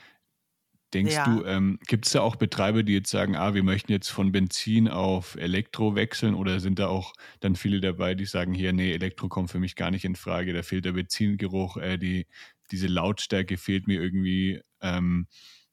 Denkst 0.94 1.14
ja. 1.14 1.26
du, 1.26 1.44
ähm, 1.46 1.80
gibt 1.88 2.06
es 2.06 2.12
da 2.12 2.22
auch 2.22 2.36
Betreiber, 2.36 2.84
die 2.84 2.94
jetzt 2.94 3.10
sagen, 3.10 3.36
ah, 3.36 3.54
wir 3.54 3.64
möchten 3.64 3.92
jetzt 3.92 4.10
von 4.10 4.32
Benzin 4.32 4.88
auf 4.88 5.36
Elektro 5.36 5.96
wechseln 5.96 6.36
oder 6.36 6.60
sind 6.60 6.78
da 6.80 6.88
auch 6.88 7.14
dann 7.40 7.56
viele 7.56 7.82
dabei, 7.82 8.14
die 8.14 8.26
sagen, 8.26 8.54
hier, 8.54 8.74
nee, 8.74 8.94
Elektro 8.94 9.28
kommt 9.28 9.50
für 9.50 9.60
mich 9.60 9.76
gar 9.76 9.90
nicht 9.90 10.06
in 10.06 10.16
Frage, 10.16 10.54
da 10.54 10.62
fehlt 10.62 10.86
der 10.86 10.92
Benzingeruch, 10.92 11.78
äh, 11.78 11.98
die, 11.98 12.28
diese 12.72 12.88
Lautstärke 12.88 13.58
fehlt 13.58 13.88
mir 13.88 14.02
irgendwie. 14.02 14.62
Ähm, 14.82 15.28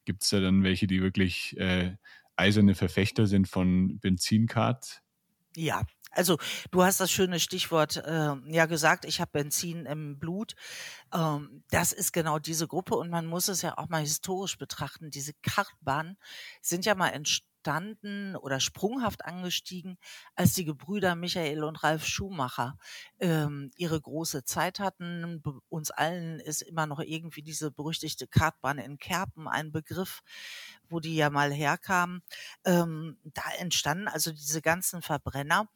gibt 0.04 0.22
es 0.22 0.30
da 0.30 0.40
dann 0.40 0.62
welche, 0.62 0.86
die 0.86 1.02
wirklich 1.02 1.56
äh, 1.58 1.96
eiserne 2.36 2.74
Verfechter 2.74 3.26
sind 3.26 3.46
von 3.46 3.98
Benzinkart? 4.00 5.02
Ja, 5.54 5.84
also 6.10 6.38
du 6.70 6.82
hast 6.82 7.00
das 7.00 7.10
schöne 7.10 7.40
Stichwort 7.40 7.96
äh, 7.98 8.34
ja 8.46 8.66
gesagt, 8.66 9.04
ich 9.04 9.20
habe 9.20 9.30
Benzin 9.32 9.86
im 9.86 10.18
Blut. 10.18 10.54
Ähm, 11.14 11.64
das 11.70 11.92
ist 11.92 12.12
genau 12.12 12.38
diese 12.38 12.66
Gruppe 12.68 12.96
und 12.96 13.10
man 13.10 13.26
muss 13.26 13.48
es 13.48 13.62
ja 13.62 13.78
auch 13.78 13.88
mal 13.88 14.02
historisch 14.02 14.58
betrachten. 14.58 15.10
Diese 15.10 15.32
Kartbahnen 15.42 16.16
sind 16.62 16.84
ja 16.84 16.94
mal 16.94 17.08
entstanden 17.10 17.49
oder 18.36 18.60
sprunghaft 18.60 19.24
angestiegen, 19.24 19.98
als 20.34 20.54
die 20.54 20.64
Gebrüder 20.64 21.14
Michael 21.14 21.64
und 21.64 21.82
Ralf 21.82 22.06
Schumacher 22.06 22.76
ähm, 23.18 23.70
ihre 23.76 24.00
große 24.00 24.44
Zeit 24.44 24.80
hatten. 24.80 25.42
Uns 25.68 25.90
allen 25.90 26.40
ist 26.40 26.62
immer 26.62 26.86
noch 26.86 27.00
irgendwie 27.00 27.42
diese 27.42 27.70
berüchtigte 27.70 28.26
Kartbahn 28.26 28.78
in 28.78 28.98
Kerpen 28.98 29.48
ein 29.48 29.72
Begriff, 29.72 30.22
wo 30.88 31.00
die 31.00 31.16
ja 31.16 31.30
mal 31.30 31.52
herkamen. 31.52 32.22
Ähm, 32.64 33.18
da 33.24 33.42
entstanden 33.58 34.08
also 34.08 34.32
diese 34.32 34.62
ganzen 34.62 35.02
Verbrenner 35.02 35.68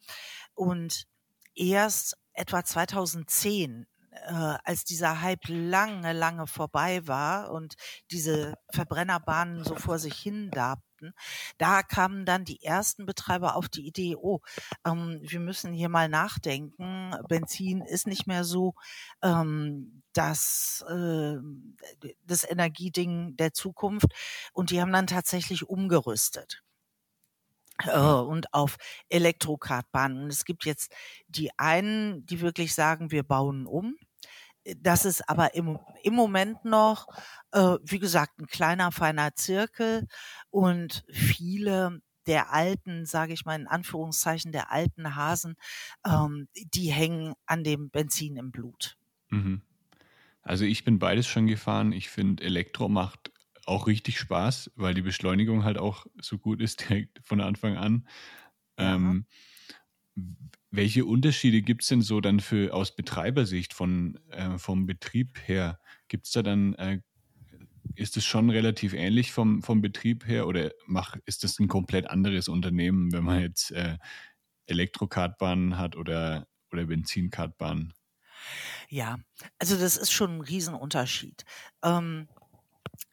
und 0.53 1.07
erst 1.55 2.17
etwa 2.33 2.63
2010 2.63 3.87
äh, 4.11 4.57
als 4.63 4.83
dieser 4.85 5.21
Hype 5.21 5.47
lange, 5.47 6.13
lange 6.13 6.47
vorbei 6.47 7.05
war 7.07 7.51
und 7.51 7.75
diese 8.11 8.55
Verbrennerbahnen 8.71 9.63
so 9.63 9.75
vor 9.75 9.99
sich 9.99 10.17
hin 10.17 10.49
darbten, 10.95 11.13
da 11.57 11.83
kamen 11.83 12.25
dann 12.25 12.45
die 12.45 12.63
ersten 12.63 13.05
Betreiber 13.05 13.55
auf 13.55 13.69
die 13.69 13.85
Idee, 13.87 14.15
oh, 14.15 14.41
ähm, 14.85 15.19
wir 15.21 15.39
müssen 15.39 15.73
hier 15.73 15.89
mal 15.89 16.09
nachdenken. 16.09 17.15
Benzin 17.27 17.81
ist 17.81 18.07
nicht 18.07 18.27
mehr 18.27 18.43
so 18.43 18.75
ähm, 19.21 20.03
das, 20.13 20.83
äh, 20.89 21.37
das 22.23 22.49
Energieding 22.49 23.35
der 23.37 23.53
Zukunft. 23.53 24.07
Und 24.53 24.71
die 24.71 24.81
haben 24.81 24.93
dann 24.93 25.07
tatsächlich 25.07 25.67
umgerüstet 25.67 26.63
äh, 27.83 27.99
und 27.99 28.53
auf 28.53 28.77
Elektrokartbahnen. 29.09 30.23
Und 30.23 30.29
es 30.29 30.45
gibt 30.45 30.65
jetzt 30.65 30.93
die 31.27 31.51
einen, 31.57 32.25
die 32.25 32.41
wirklich 32.41 32.73
sagen, 32.73 33.11
wir 33.11 33.23
bauen 33.23 33.65
um. 33.67 33.95
Das 34.77 35.05
ist 35.05 35.27
aber 35.29 35.53
im, 35.53 35.79
im 36.03 36.13
Moment 36.13 36.65
noch, 36.65 37.07
äh, 37.51 37.77
wie 37.83 37.99
gesagt, 37.99 38.39
ein 38.39 38.47
kleiner, 38.47 38.91
feiner 38.91 39.35
Zirkel 39.35 40.07
und 40.49 41.05
viele 41.09 42.01
der 42.25 42.51
alten, 42.51 43.05
sage 43.05 43.33
ich 43.33 43.45
mal 43.45 43.59
in 43.59 43.67
Anführungszeichen, 43.67 44.51
der 44.51 44.71
alten 44.71 45.15
Hasen, 45.15 45.55
ähm, 46.05 46.47
die 46.73 46.91
hängen 46.91 47.35
an 47.45 47.63
dem 47.63 47.89
Benzin 47.89 48.37
im 48.37 48.51
Blut. 48.51 48.97
Mhm. 49.29 49.61
Also 50.41 50.65
ich 50.65 50.83
bin 50.83 50.99
beides 50.99 51.27
schon 51.27 51.47
gefahren. 51.47 51.91
Ich 51.91 52.09
finde, 52.09 52.43
Elektro 52.43 52.87
macht 52.87 53.31
auch 53.65 53.87
richtig 53.87 54.19
Spaß, 54.19 54.71
weil 54.75 54.93
die 54.93 55.01
Beschleunigung 55.01 55.63
halt 55.63 55.77
auch 55.77 56.05
so 56.21 56.37
gut 56.37 56.61
ist 56.61 56.79
direkt 56.89 57.19
von 57.23 57.41
Anfang 57.41 57.77
an. 57.77 58.07
Ähm, 58.77 59.25
welche 60.75 61.05
Unterschiede 61.05 61.61
gibt 61.61 61.83
es 61.83 61.89
denn 61.89 62.01
so 62.01 62.21
dann 62.21 62.39
für 62.39 62.73
aus 62.73 62.95
Betreibersicht 62.95 63.73
von, 63.73 64.19
äh, 64.29 64.57
vom 64.57 64.85
Betrieb 64.85 65.39
her? 65.45 65.79
Gibt 66.07 66.27
es 66.27 66.33
da 66.33 66.43
dann, 66.43 66.73
äh, 66.75 66.99
ist 67.95 68.17
es 68.17 68.25
schon 68.25 68.49
relativ 68.49 68.93
ähnlich 68.93 69.31
vom, 69.31 69.61
vom 69.61 69.81
Betrieb 69.81 70.27
her 70.27 70.47
oder 70.47 70.71
mach, 70.85 71.15
ist 71.25 71.43
das 71.43 71.59
ein 71.59 71.67
komplett 71.67 72.09
anderes 72.09 72.47
Unternehmen, 72.47 73.11
wenn 73.11 73.23
man 73.23 73.41
jetzt 73.41 73.71
äh, 73.71 73.97
Elektrokartbahnen 74.65 75.77
hat 75.77 75.95
oder, 75.95 76.47
oder 76.71 76.85
Benzinkartbahnen? 76.85 77.93
Ja, 78.89 79.17
also 79.59 79.77
das 79.77 79.97
ist 79.97 80.11
schon 80.11 80.37
ein 80.37 80.41
Riesenunterschied. 80.41 81.45
Ähm, 81.83 82.27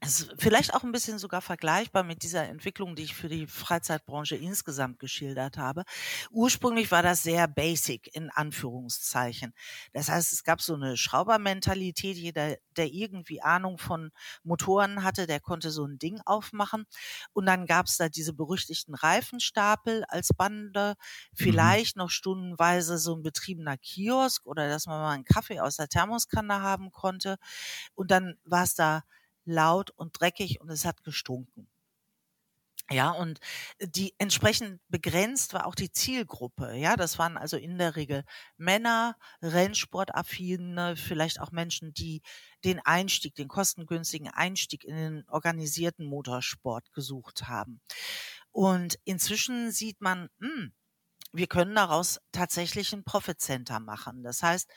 es 0.04 0.20
ist 0.20 0.34
vielleicht 0.38 0.74
auch 0.74 0.82
ein 0.82 0.90
bisschen 0.90 1.18
sogar 1.18 1.40
vergleichbar 1.40 2.02
mit 2.02 2.22
dieser 2.24 2.48
Entwicklung, 2.48 2.96
die 2.96 3.04
ich 3.04 3.14
für 3.14 3.28
die 3.28 3.46
Freizeitbranche 3.46 4.34
insgesamt 4.34 4.98
geschildert 4.98 5.58
habe. 5.58 5.84
Ursprünglich 6.30 6.90
war 6.90 7.02
das 7.02 7.22
sehr 7.22 7.46
basic 7.46 8.14
in 8.14 8.28
Anführungszeichen. 8.30 9.54
Das 9.92 10.08
heißt, 10.08 10.32
es 10.32 10.42
gab 10.42 10.60
so 10.60 10.74
eine 10.74 10.96
Schraubermentalität. 10.96 12.16
Jeder, 12.16 12.56
der 12.76 12.92
irgendwie 12.92 13.42
Ahnung 13.42 13.78
von 13.78 14.10
Motoren 14.42 15.04
hatte, 15.04 15.28
der 15.28 15.38
konnte 15.38 15.70
so 15.70 15.84
ein 15.84 15.98
Ding 15.98 16.20
aufmachen. 16.24 16.84
Und 17.32 17.46
dann 17.46 17.66
gab 17.66 17.86
es 17.86 17.96
da 17.96 18.08
diese 18.08 18.32
berüchtigten 18.32 18.94
Reifenstapel 18.94 20.04
als 20.08 20.30
Bande, 20.36 20.96
mhm. 20.96 21.36
vielleicht 21.36 21.96
mhm. 21.96 22.02
noch 22.02 22.10
stundenweise 22.10 22.98
so 22.98 23.14
ein 23.14 23.22
betriebener 23.22 23.78
Kiosk 23.78 24.46
oder 24.46 24.68
dass 24.68 24.86
man 24.86 25.00
mal 25.00 25.12
einen 25.12 25.24
Kaffee 25.24 25.60
aus 25.60 25.76
der 25.76 25.88
Thermoskanne 25.88 26.60
haben 26.60 26.90
konnte. 26.90 27.36
Und 27.94 28.10
dann 28.10 28.34
war 28.44 28.64
es 28.64 28.74
da 28.74 29.04
laut 29.45 29.90
und 29.90 30.20
dreckig 30.20 30.61
und 30.61 30.70
es 30.70 30.84
hat 30.84 31.03
gestunken. 31.05 31.68
Ja, 32.90 33.11
und 33.12 33.38
die 33.80 34.12
entsprechend 34.18 34.80
begrenzt 34.88 35.55
war 35.55 35.66
auch 35.66 35.74
die 35.74 35.90
Zielgruppe. 35.93 36.74
Ja, 36.74 36.97
das 36.97 37.18
waren 37.18 37.38
also 37.38 37.57
in 37.57 37.78
der 37.78 37.97
Regel 37.97 38.24
Männer, 38.59 39.16
Rennsportaffine, 39.40 40.97
vielleicht 40.97 41.40
auch 41.40 41.53
Menschen, 41.53 41.95
die 41.95 42.22
den 42.64 42.80
Einstieg, 42.80 43.34
den 43.34 43.49
kostengünstigen 43.49 44.28
Einstieg 44.28 44.84
in 44.84 44.97
den 44.97 45.28
organisierten 45.28 46.05
Motorsport 46.07 46.93
gesucht 46.93 47.49
haben. 47.49 47.80
Und 48.51 48.99
inzwischen 49.05 49.72
sieht 49.72 50.01
man, 50.01 50.28
mh, 50.38 50.49
hm, 50.49 50.72
wir 51.32 51.47
können 51.47 51.74
daraus 51.74 52.20
tatsächlich 52.32 52.93
ein 52.93 53.05
Profit 53.05 53.40
Center 53.40 53.80
machen. 53.80 54.22
Das 54.22 54.43
heißt, 54.43 54.70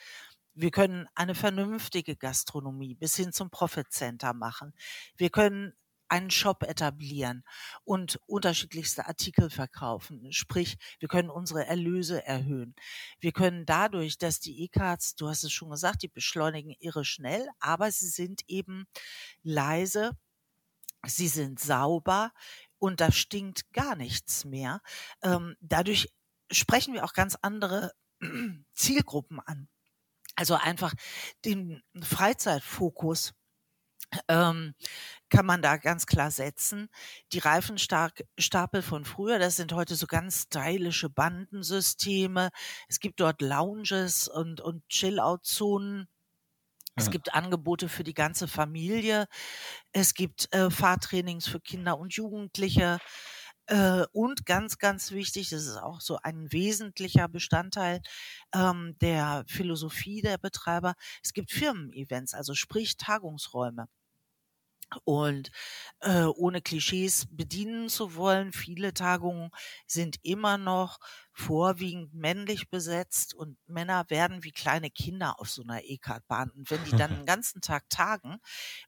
wir 0.55 0.71
können 0.71 1.07
eine 1.15 1.35
vernünftige 1.35 2.15
Gastronomie 2.15 2.95
bis 2.95 3.15
hin 3.15 3.33
zum 3.33 3.49
Profit 3.49 3.91
Center 3.91 4.33
machen. 4.33 4.73
Wir 5.17 5.29
können 5.29 5.73
einen 6.07 6.31
Shop 6.31 6.63
etablieren 6.63 7.43
und 7.83 8.19
unterschiedlichste 8.27 9.07
Artikel 9.07 9.49
verkaufen. 9.49 10.31
Sprich, 10.31 10.77
wir 10.99 11.07
können 11.07 11.29
unsere 11.29 11.65
Erlöse 11.65 12.25
erhöhen. 12.25 12.75
Wir 13.19 13.31
können 13.31 13.65
dadurch, 13.65 14.17
dass 14.17 14.39
die 14.39 14.63
E-Cards, 14.63 15.15
du 15.15 15.27
hast 15.27 15.43
es 15.43 15.51
schon 15.51 15.71
gesagt, 15.71 16.03
die 16.03 16.07
beschleunigen 16.07 16.75
irre 16.79 17.05
schnell, 17.05 17.47
aber 17.59 17.91
sie 17.91 18.07
sind 18.07 18.43
eben 18.47 18.85
leise, 19.43 20.11
sie 21.05 21.27
sind 21.27 21.59
sauber 21.59 22.31
und 22.77 23.01
da 23.01 23.11
stinkt 23.11 23.71
gar 23.73 23.95
nichts 23.95 24.45
mehr. 24.45 24.81
Ähm, 25.21 25.55
dadurch 25.59 26.13
sprechen 26.51 26.93
wir 26.93 27.03
auch 27.03 27.13
ganz 27.13 27.35
andere 27.41 27.93
Zielgruppen 28.73 29.39
an. 29.39 29.67
Also 30.35 30.55
einfach 30.55 30.93
den 31.45 31.81
Freizeitfokus 32.01 33.33
ähm, 34.27 34.75
kann 35.29 35.45
man 35.45 35.61
da 35.61 35.77
ganz 35.77 36.05
klar 36.05 36.31
setzen. 36.31 36.89
Die 37.33 37.39
Reifenstapel 37.39 38.81
von 38.81 39.05
früher, 39.05 39.39
das 39.39 39.55
sind 39.55 39.73
heute 39.73 39.95
so 39.95 40.07
ganz 40.07 40.43
stylische 40.43 41.09
Bandensysteme. 41.09 42.49
Es 42.87 42.99
gibt 42.99 43.19
dort 43.19 43.41
Lounges 43.41 44.27
und, 44.27 44.61
und 44.61 44.87
Chill-Out-Zonen. 44.89 46.07
Es 46.97 47.11
gibt 47.11 47.33
Angebote 47.33 47.89
für 47.89 48.05
die 48.05 48.13
ganze 48.13 48.47
Familie. 48.47 49.27
Es 49.91 50.13
gibt 50.13 50.53
äh, 50.53 50.69
Fahrtrainings 50.69 51.45
für 51.45 51.59
Kinder 51.59 51.99
und 51.99 52.13
Jugendliche. 52.13 52.99
Äh, 53.67 54.05
und 54.11 54.45
ganz, 54.45 54.77
ganz 54.77 55.11
wichtig, 55.11 55.49
das 55.49 55.63
ist 55.65 55.77
auch 55.77 56.01
so 56.01 56.17
ein 56.21 56.51
wesentlicher 56.51 57.27
Bestandteil 57.27 58.01
ähm, 58.53 58.95
der 59.01 59.43
Philosophie 59.47 60.21
der 60.21 60.37
Betreiber. 60.37 60.95
Es 61.23 61.33
gibt 61.33 61.51
Firmen-Events, 61.51 62.33
also 62.33 62.53
sprich 62.53 62.97
Tagungsräume. 62.97 63.87
Und 65.03 65.51
äh, 66.01 66.23
ohne 66.25 66.61
Klischees 66.61 67.25
bedienen 67.31 67.89
zu 67.89 68.15
wollen, 68.15 68.53
viele 68.53 68.93
Tagungen 68.93 69.49
sind 69.87 70.17
immer 70.21 70.57
noch 70.57 70.99
vorwiegend 71.33 72.13
männlich 72.13 72.69
besetzt 72.69 73.33
und 73.33 73.57
Männer 73.67 74.05
werden 74.09 74.43
wie 74.43 74.51
kleine 74.51 74.91
Kinder 74.91 75.39
auf 75.39 75.49
so 75.49 75.63
einer 75.63 75.83
E-Card-Bahn. 75.83 76.51
Und 76.51 76.69
wenn 76.69 76.83
die 76.85 76.95
dann 76.95 77.09
den 77.15 77.25
ganzen 77.25 77.61
Tag 77.61 77.89
tagen 77.89 78.37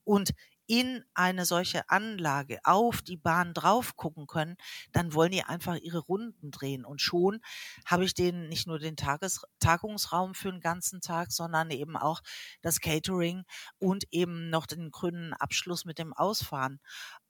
und 0.03 0.31
in 0.67 1.03
eine 1.13 1.45
solche 1.45 1.89
Anlage 1.89 2.59
auf 2.63 3.01
die 3.01 3.17
Bahn 3.17 3.53
drauf 3.53 3.95
gucken 3.95 4.27
können, 4.27 4.57
dann 4.91 5.13
wollen 5.13 5.31
die 5.31 5.43
einfach 5.43 5.77
ihre 5.77 5.99
Runden 5.99 6.51
drehen. 6.51 6.85
Und 6.85 7.01
schon 7.01 7.39
habe 7.85 8.05
ich 8.05 8.13
denen 8.13 8.49
nicht 8.49 8.67
nur 8.67 8.77
den 8.77 8.97
Tages 8.97 9.41
Tagungsraum 9.59 10.35
für 10.35 10.51
den 10.51 10.61
ganzen 10.61 11.01
Tag, 11.01 11.31
sondern 11.31 11.71
eben 11.71 11.95
auch 11.97 12.21
das 12.61 12.81
Catering 12.81 13.43
und 13.79 14.05
eben 14.11 14.49
noch 14.49 14.65
den 14.65 14.91
grünen 14.91 15.33
Abschluss 15.33 15.85
mit 15.85 15.97
dem 15.97 16.13
Ausfahren 16.13 16.79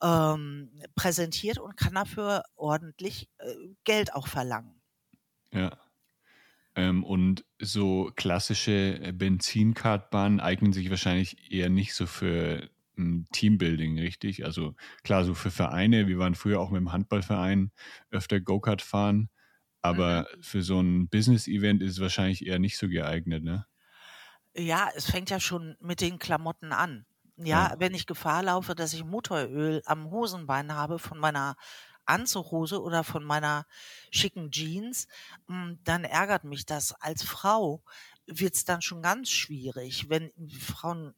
ähm, 0.01 0.71
präsentiert 0.95 1.59
und 1.59 1.77
kann 1.77 1.93
dafür 1.93 2.43
ordentlich 2.55 3.29
äh, 3.37 3.53
Geld 3.83 4.13
auch 4.13 4.27
verlangen. 4.27 4.81
Ja. 5.53 5.77
Ähm, 6.75 7.03
und 7.03 7.43
so 7.59 8.11
klassische 8.15 9.13
Benzinkartbahnen 9.13 10.39
eignen 10.39 10.73
sich 10.73 10.89
wahrscheinlich 10.89 11.51
eher 11.51 11.69
nicht 11.69 11.95
so 11.95 12.05
für 12.05 12.69
Teambuilding, 13.31 13.99
richtig? 13.99 14.45
Also 14.45 14.75
klar, 15.03 15.23
so 15.23 15.33
für 15.33 15.51
Vereine, 15.51 16.07
wir 16.07 16.17
waren 16.19 16.35
früher 16.35 16.59
auch 16.59 16.71
mit 16.71 16.79
dem 16.79 16.91
Handballverein 16.91 17.71
öfter 18.11 18.39
Go-Kart 18.39 18.81
fahren, 18.81 19.29
aber 19.81 20.27
mhm. 20.35 20.43
für 20.43 20.63
so 20.63 20.79
ein 20.81 21.09
Business-Event 21.09 21.81
ist 21.83 21.93
es 21.93 21.99
wahrscheinlich 21.99 22.45
eher 22.45 22.59
nicht 22.59 22.77
so 22.77 22.87
geeignet, 22.89 23.43
ne? 23.43 23.65
Ja, 24.55 24.89
es 24.95 25.05
fängt 25.09 25.29
ja 25.29 25.39
schon 25.39 25.77
mit 25.79 26.01
den 26.01 26.17
Klamotten 26.19 26.71
an. 26.71 27.05
Ja, 27.37 27.69
ja, 27.69 27.75
wenn 27.77 27.93
ich 27.93 28.07
Gefahr 28.07 28.41
laufe, 28.43 28.73
dass 28.73 28.93
ich 28.93 29.03
Motoröl 29.03 29.83
am 29.85 30.09
Hosenbein 30.09 30.73
habe 30.73 30.97
von 30.97 31.19
meiner 31.19 31.55
Anzughose 32.05 32.81
oder 32.81 33.03
von 33.03 33.23
meiner 33.23 33.67
schicken 34.11 34.49
Jeans, 34.49 35.07
hm, 35.47 35.79
dann 35.83 36.03
ärgert 36.03 36.43
mich 36.45 36.65
das. 36.65 36.93
Als 36.93 37.23
Frau 37.23 37.83
wird 38.25 38.55
es 38.55 38.65
dann 38.65 38.81
schon 38.81 39.01
ganz 39.01 39.29
schwierig, 39.29 40.09
wenn 40.09 40.31
Frauen 40.59 41.13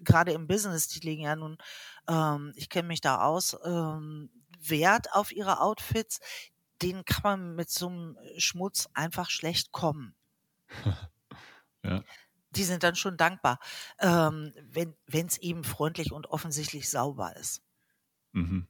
gerade 0.00 0.32
im 0.32 0.46
Business, 0.46 0.88
die 0.88 1.00
legen 1.00 1.22
ja 1.22 1.36
nun, 1.36 1.58
ähm, 2.08 2.52
ich 2.56 2.68
kenne 2.68 2.88
mich 2.88 3.00
da 3.00 3.22
aus, 3.22 3.56
ähm, 3.64 4.30
Wert 4.58 5.12
auf 5.12 5.32
ihre 5.32 5.60
Outfits, 5.60 6.20
den 6.82 7.04
kann 7.04 7.22
man 7.22 7.54
mit 7.54 7.70
so 7.70 7.88
einem 7.88 8.18
Schmutz 8.38 8.88
einfach 8.94 9.30
schlecht 9.30 9.72
kommen. 9.72 10.14
ja. 11.84 12.02
Die 12.50 12.64
sind 12.64 12.82
dann 12.82 12.96
schon 12.96 13.16
dankbar, 13.16 13.58
ähm, 13.98 14.52
wenn 14.66 15.26
es 15.26 15.38
eben 15.38 15.64
freundlich 15.64 16.12
und 16.12 16.26
offensichtlich 16.26 16.90
sauber 16.90 17.34
ist. 17.36 17.62
Mhm. 18.32 18.68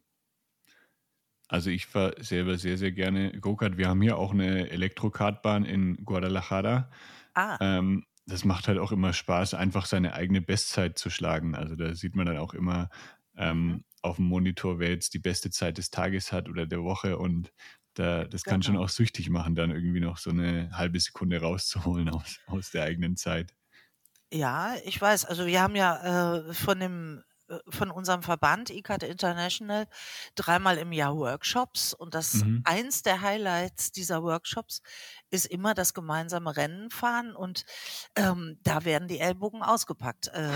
Also 1.48 1.68
ich 1.68 1.86
fahre 1.86 2.14
selber 2.22 2.56
sehr, 2.56 2.78
sehr 2.78 2.92
gerne 2.92 3.38
Go-Kart. 3.38 3.76
Wir 3.76 3.88
haben 3.88 4.00
hier 4.00 4.16
auch 4.16 4.32
eine 4.32 4.70
Elektrokartbahn 4.70 5.64
in 5.64 6.02
Guadalajara. 6.04 6.90
Ah. 7.34 7.58
Ähm, 7.60 8.06
das 8.26 8.44
macht 8.44 8.68
halt 8.68 8.78
auch 8.78 8.92
immer 8.92 9.12
Spaß, 9.12 9.54
einfach 9.54 9.86
seine 9.86 10.14
eigene 10.14 10.40
Bestzeit 10.40 10.98
zu 10.98 11.10
schlagen. 11.10 11.54
Also 11.54 11.74
da 11.74 11.94
sieht 11.94 12.14
man 12.14 12.26
dann 12.26 12.38
auch 12.38 12.54
immer 12.54 12.88
ähm, 13.36 13.66
mhm. 13.66 13.84
auf 14.02 14.16
dem 14.16 14.26
Monitor, 14.26 14.78
wer 14.78 14.90
jetzt 14.90 15.14
die 15.14 15.18
beste 15.18 15.50
Zeit 15.50 15.78
des 15.78 15.90
Tages 15.90 16.32
hat 16.32 16.48
oder 16.48 16.66
der 16.66 16.82
Woche 16.82 17.18
und 17.18 17.52
da, 17.94 18.24
das 18.24 18.44
kann 18.44 18.60
genau. 18.60 18.74
schon 18.74 18.84
auch 18.84 18.88
süchtig 18.88 19.28
machen, 19.28 19.54
dann 19.54 19.70
irgendwie 19.70 20.00
noch 20.00 20.16
so 20.16 20.30
eine 20.30 20.70
halbe 20.72 20.98
Sekunde 20.98 21.40
rauszuholen 21.40 22.08
aus, 22.08 22.40
aus 22.46 22.70
der 22.70 22.84
eigenen 22.84 23.16
Zeit. 23.16 23.54
Ja, 24.32 24.74
ich 24.84 24.98
weiß. 24.98 25.26
Also 25.26 25.46
wir 25.46 25.60
haben 25.60 25.76
ja 25.76 26.38
äh, 26.38 26.54
von 26.54 26.80
dem 26.80 27.22
von 27.68 27.90
unserem 27.90 28.22
Verband 28.22 28.70
ICAT 28.70 29.02
International 29.02 29.86
dreimal 30.34 30.78
im 30.78 30.92
Jahr 30.92 31.16
Workshops 31.16 31.94
und 31.94 32.14
das 32.14 32.34
mhm. 32.34 32.62
eins 32.64 33.02
der 33.02 33.20
Highlights 33.20 33.92
dieser 33.92 34.22
Workshops 34.22 34.82
ist 35.30 35.46
immer 35.46 35.74
das 35.74 35.94
gemeinsame 35.94 36.56
Rennen 36.56 36.90
fahren 36.90 37.34
und 37.34 37.64
ähm, 38.16 38.58
da 38.62 38.84
werden 38.84 39.08
die 39.08 39.18
Ellbogen 39.18 39.62
ausgepackt. 39.62 40.28
Äh, 40.28 40.50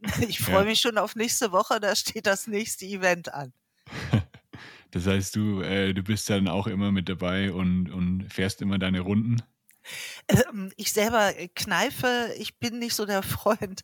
ich 0.28 0.40
freue 0.40 0.60
ja. 0.60 0.64
mich 0.64 0.80
schon 0.80 0.98
auf 0.98 1.16
nächste 1.16 1.52
Woche, 1.52 1.80
da 1.80 1.94
steht 1.96 2.26
das 2.26 2.46
nächste 2.46 2.86
Event 2.86 3.32
an. 3.32 3.52
Das 4.92 5.06
heißt, 5.06 5.36
du, 5.36 5.60
äh, 5.60 5.94
du 5.94 6.02
bist 6.02 6.28
dann 6.30 6.48
auch 6.48 6.66
immer 6.66 6.90
mit 6.90 7.08
dabei 7.08 7.52
und, 7.52 7.90
und 7.90 8.24
fährst 8.28 8.60
immer 8.60 8.78
deine 8.78 8.98
Runden? 9.00 9.40
Ähm, 10.28 10.72
ich 10.76 10.92
selber 10.92 11.32
kneife, 11.54 12.32
ich 12.38 12.58
bin 12.58 12.78
nicht 12.78 12.94
so 12.94 13.06
der 13.06 13.22
Freund 13.22 13.82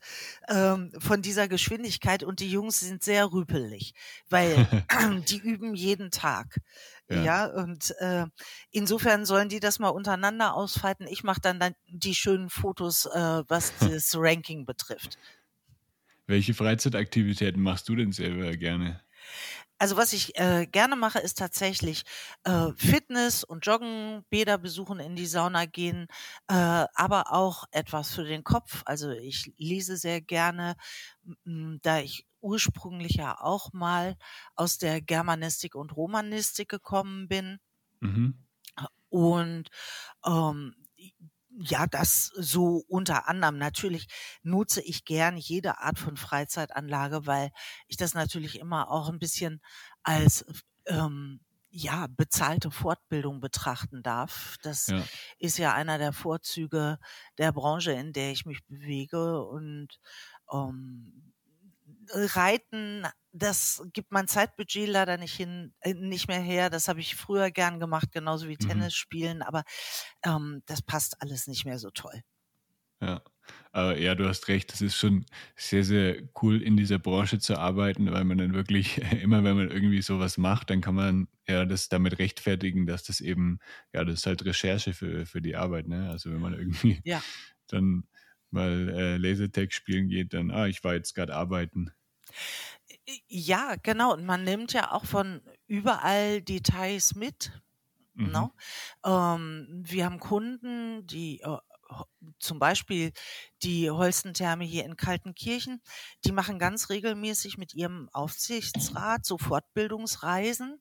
ähm, 0.49 0.93
von 0.99 1.23
dieser 1.23 1.49
Geschwindigkeit 1.49 2.23
und 2.23 2.41
die 2.41 2.51
Jungs 2.51 2.81
sind 2.81 3.03
sehr 3.03 3.33
rüpelig, 3.33 3.95
weil 4.29 4.67
die 5.29 5.39
üben 5.39 5.75
jeden 5.75 6.11
Tag. 6.11 6.61
Ja, 7.09 7.23
ja 7.23 7.47
und 7.47 7.95
äh, 7.99 8.27
insofern 8.71 9.25
sollen 9.25 9.49
die 9.49 9.61
das 9.61 9.79
mal 9.79 9.89
untereinander 9.89 10.55
ausfalten. 10.55 11.07
Ich 11.09 11.23
mache 11.23 11.41
dann, 11.41 11.61
dann 11.61 11.75
die 11.89 12.15
schönen 12.15 12.51
Fotos, 12.51 13.07
äh, 13.07 13.43
was 13.49 13.73
das 13.81 14.15
Ranking 14.17 14.65
betrifft. 14.65 15.19
Welche 16.27 16.55
Freizeitaktivitäten 16.55 17.63
machst 17.63 17.89
du 17.89 17.95
denn 17.95 18.11
selber 18.11 18.57
gerne? 18.57 19.01
Also 19.79 19.97
was 19.97 20.13
ich 20.13 20.39
äh, 20.39 20.67
gerne 20.67 20.97
mache, 20.97 21.19
ist 21.19 21.39
tatsächlich 21.39 22.05
äh, 22.45 22.69
Fitness 22.77 23.45
und 23.45 23.67
Joggen, 23.67 24.25
Bäder 24.31 24.59
besuchen, 24.59 25.01
in 25.01 25.17
die 25.17 25.27
Sauna 25.27 25.67
gehen, 25.67 26.07
äh, 26.49 26.55
aber 26.95 27.33
auch 27.33 27.65
etwas 27.73 28.15
für 28.15 28.25
den 28.25 28.45
Kopf. 28.45 28.83
Also 28.87 29.11
ich 29.11 29.53
lese 29.59 29.97
sehr 29.97 30.21
gerne, 30.21 30.77
da 31.45 31.99
ich 32.01 32.27
ursprünglich 32.41 33.15
ja 33.17 33.41
auch 33.41 33.73
mal 33.73 34.17
aus 34.55 34.79
der 34.79 35.01
Germanistik 35.01 35.75
und 35.75 35.97
Romanistik 35.97 36.69
gekommen 36.69 37.29
bin. 37.29 37.59
Mhm. 38.01 38.47
Und 39.09 39.69
ähm, 40.27 40.75
ja, 41.59 41.87
das 41.87 42.27
so 42.35 42.85
unter 42.89 43.29
anderem. 43.29 43.59
Natürlich 43.59 44.09
nutze 44.43 44.83
ich 44.83 45.05
gern 45.05 45.37
jede 45.37 45.79
Art 45.79 45.99
von 45.99 46.17
Freizeitanlage, 46.17 47.27
weil 47.27 47.51
ich 47.87 47.97
das 47.97 48.15
natürlich 48.15 48.59
immer 48.59 48.91
auch 48.91 49.09
ein 49.09 49.19
bisschen 49.19 49.61
als 50.03 50.45
ähm, 50.87 51.41
ja, 51.71 52.07
bezahlte 52.09 52.71
Fortbildung 52.71 53.41
betrachten 53.41 54.03
darf. 54.03 54.57
Das 54.63 54.87
ja. 54.87 55.03
ist 55.39 55.59
ja 55.59 55.75
einer 55.75 55.99
der 55.99 56.13
Vorzüge 56.13 56.99
der 57.39 57.53
Branche, 57.53 57.93
in 57.93 58.13
der 58.13 58.33
ich 58.33 58.47
mich 58.47 58.65
bewege. 58.67 59.43
Und 59.45 59.89
ähm, 60.53 61.35
Reiten, 62.13 63.07
das 63.33 63.83
gibt 63.93 64.13
mein 64.13 64.29
Zeitbudget 64.29 64.89
leider 64.89 65.19
nicht 65.19 65.35
hin, 65.35 65.75
äh, 65.81 65.95
nicht 65.95 66.29
mehr 66.29 66.41
her. 66.41 66.71
Das 66.71 66.89
habe 66.89 67.01
ich 67.01 67.15
früher 67.17 67.51
gern 67.51 67.81
gemacht, 67.81 68.13
genauso 68.13 68.49
wie 68.49 68.57
mhm. 68.61 68.69
Tennis 68.69 68.95
spielen, 68.95 69.43
aber 69.43 69.65
ähm, 70.25 70.63
das 70.67 70.83
passt 70.83 71.21
alles 71.21 71.47
nicht 71.47 71.65
mehr 71.65 71.79
so 71.79 71.91
toll. 71.91 72.23
Ja. 73.01 73.23
Aber 73.73 73.99
ja, 73.99 74.15
du 74.15 74.27
hast 74.27 74.49
recht, 74.49 74.73
das 74.73 74.81
ist 74.81 74.97
schon 74.97 75.25
sehr, 75.55 75.85
sehr 75.85 76.23
cool, 76.43 76.63
in 76.63 76.77
dieser 76.77 76.99
Branche 76.99 77.39
zu 77.39 77.57
arbeiten, 77.57 78.11
weil 78.11 78.25
man 78.25 78.39
dann 78.39 78.55
wirklich, 78.55 78.99
immer 79.23 79.45
wenn 79.45 79.57
man 79.57 79.71
irgendwie 79.71 80.03
sowas 80.03 80.39
macht, 80.39 80.71
dann 80.71 80.81
kann 80.81 80.95
man 80.95 81.29
ja 81.47 81.65
das 81.65 81.89
damit 81.89 82.19
rechtfertigen, 82.19 82.87
dass 82.87 83.05
das 83.05 83.21
eben, 83.21 83.61
ja, 83.93 84.05
das 84.05 84.21
ist 84.21 84.27
halt 84.27 84.45
Recherche 84.45 84.95
für, 84.95 85.27
für 85.27 85.43
die 85.43 85.57
Arbeit, 85.57 85.89
ne? 85.89 86.11
Also 86.11 86.33
wenn 86.33 86.41
man 86.41 86.55
irgendwie 86.55 87.01
ja. 87.05 87.23
dann 87.69 88.05
mal 88.51 88.89
äh, 88.89 89.17
Lasertag 89.17 89.73
spielen 89.73 90.09
geht, 90.09 90.35
dann, 90.35 90.51
ah, 90.51 90.67
ich 90.67 90.83
war 90.85 90.95
jetzt 90.95 91.15
gerade 91.15 91.35
arbeiten. 91.35 91.91
Ja, 93.29 93.77
genau. 93.83 94.13
Und 94.15 94.25
man 94.25 94.45
nimmt 94.45 94.73
ja 94.73 94.93
auch 94.93 95.05
von 95.05 95.41
überall 95.67 96.43
Details 96.43 97.15
mit. 97.15 97.53
Mhm. 98.15 98.31
No? 98.31 98.41
Ne? 98.41 98.51
Ähm, 99.05 99.67
wir 99.87 100.05
haben 100.05 100.21
Kunden, 100.21 101.07
die 101.07 101.41
äh, 101.41 101.59
zum 102.39 102.59
Beispiel 102.59 103.13
die 103.63 103.91
Holstentherme 103.91 104.65
hier 104.65 104.85
in 104.85 104.97
Kaltenkirchen, 104.97 105.81
die 106.25 106.33
machen 106.33 106.59
ganz 106.59 106.91
regelmäßig 106.91 107.59
mit 107.59 107.75
ihrem 107.75 108.09
Aufsichtsrat 108.13 109.25
so 109.25 109.39
Fortbildungsreisen, 109.39 110.81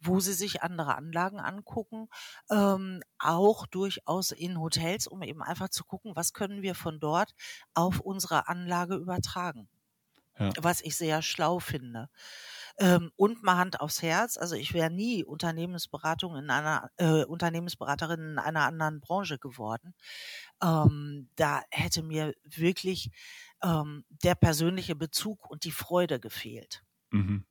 wo 0.00 0.20
sie 0.20 0.34
sich 0.34 0.62
andere 0.62 0.96
Anlagen 0.96 1.40
angucken, 1.40 2.08
ähm, 2.50 3.02
auch 3.18 3.66
durchaus 3.66 4.32
in 4.32 4.58
Hotels, 4.58 5.06
um 5.06 5.22
eben 5.22 5.42
einfach 5.42 5.68
zu 5.68 5.84
gucken, 5.84 6.16
was 6.16 6.32
können 6.32 6.62
wir 6.62 6.74
von 6.74 7.00
dort 7.00 7.32
auf 7.74 8.00
unsere 8.00 8.48
Anlage 8.48 8.96
übertragen 8.96 9.68
ja. 10.40 10.52
was 10.58 10.80
ich 10.80 10.96
sehr 10.96 11.22
schlau 11.22 11.58
finde. 11.58 12.08
Ähm, 12.80 13.12
und 13.16 13.42
mal 13.42 13.58
Hand 13.58 13.80
aufs 13.80 14.00
Herz, 14.00 14.38
also 14.38 14.56
ich 14.56 14.72
wäre 14.72 14.90
nie 14.90 15.22
Unternehmensberatung 15.22 16.36
in 16.36 16.48
einer 16.50 16.90
äh, 16.96 17.24
Unternehmensberaterin 17.24 18.20
in 18.20 18.38
einer 18.38 18.64
anderen 18.64 19.00
Branche 19.00 19.38
geworden. 19.38 19.94
Ähm, 20.62 21.28
da 21.36 21.62
hätte 21.70 22.02
mir 22.02 22.34
wirklich 22.44 23.10
ähm, 23.62 24.04
der 24.08 24.34
persönliche 24.34 24.96
Bezug 24.96 25.50
und 25.50 25.64
die 25.64 25.72
Freude 25.72 26.20
gefehlt. 26.20 26.82
Mhm. 27.10 27.44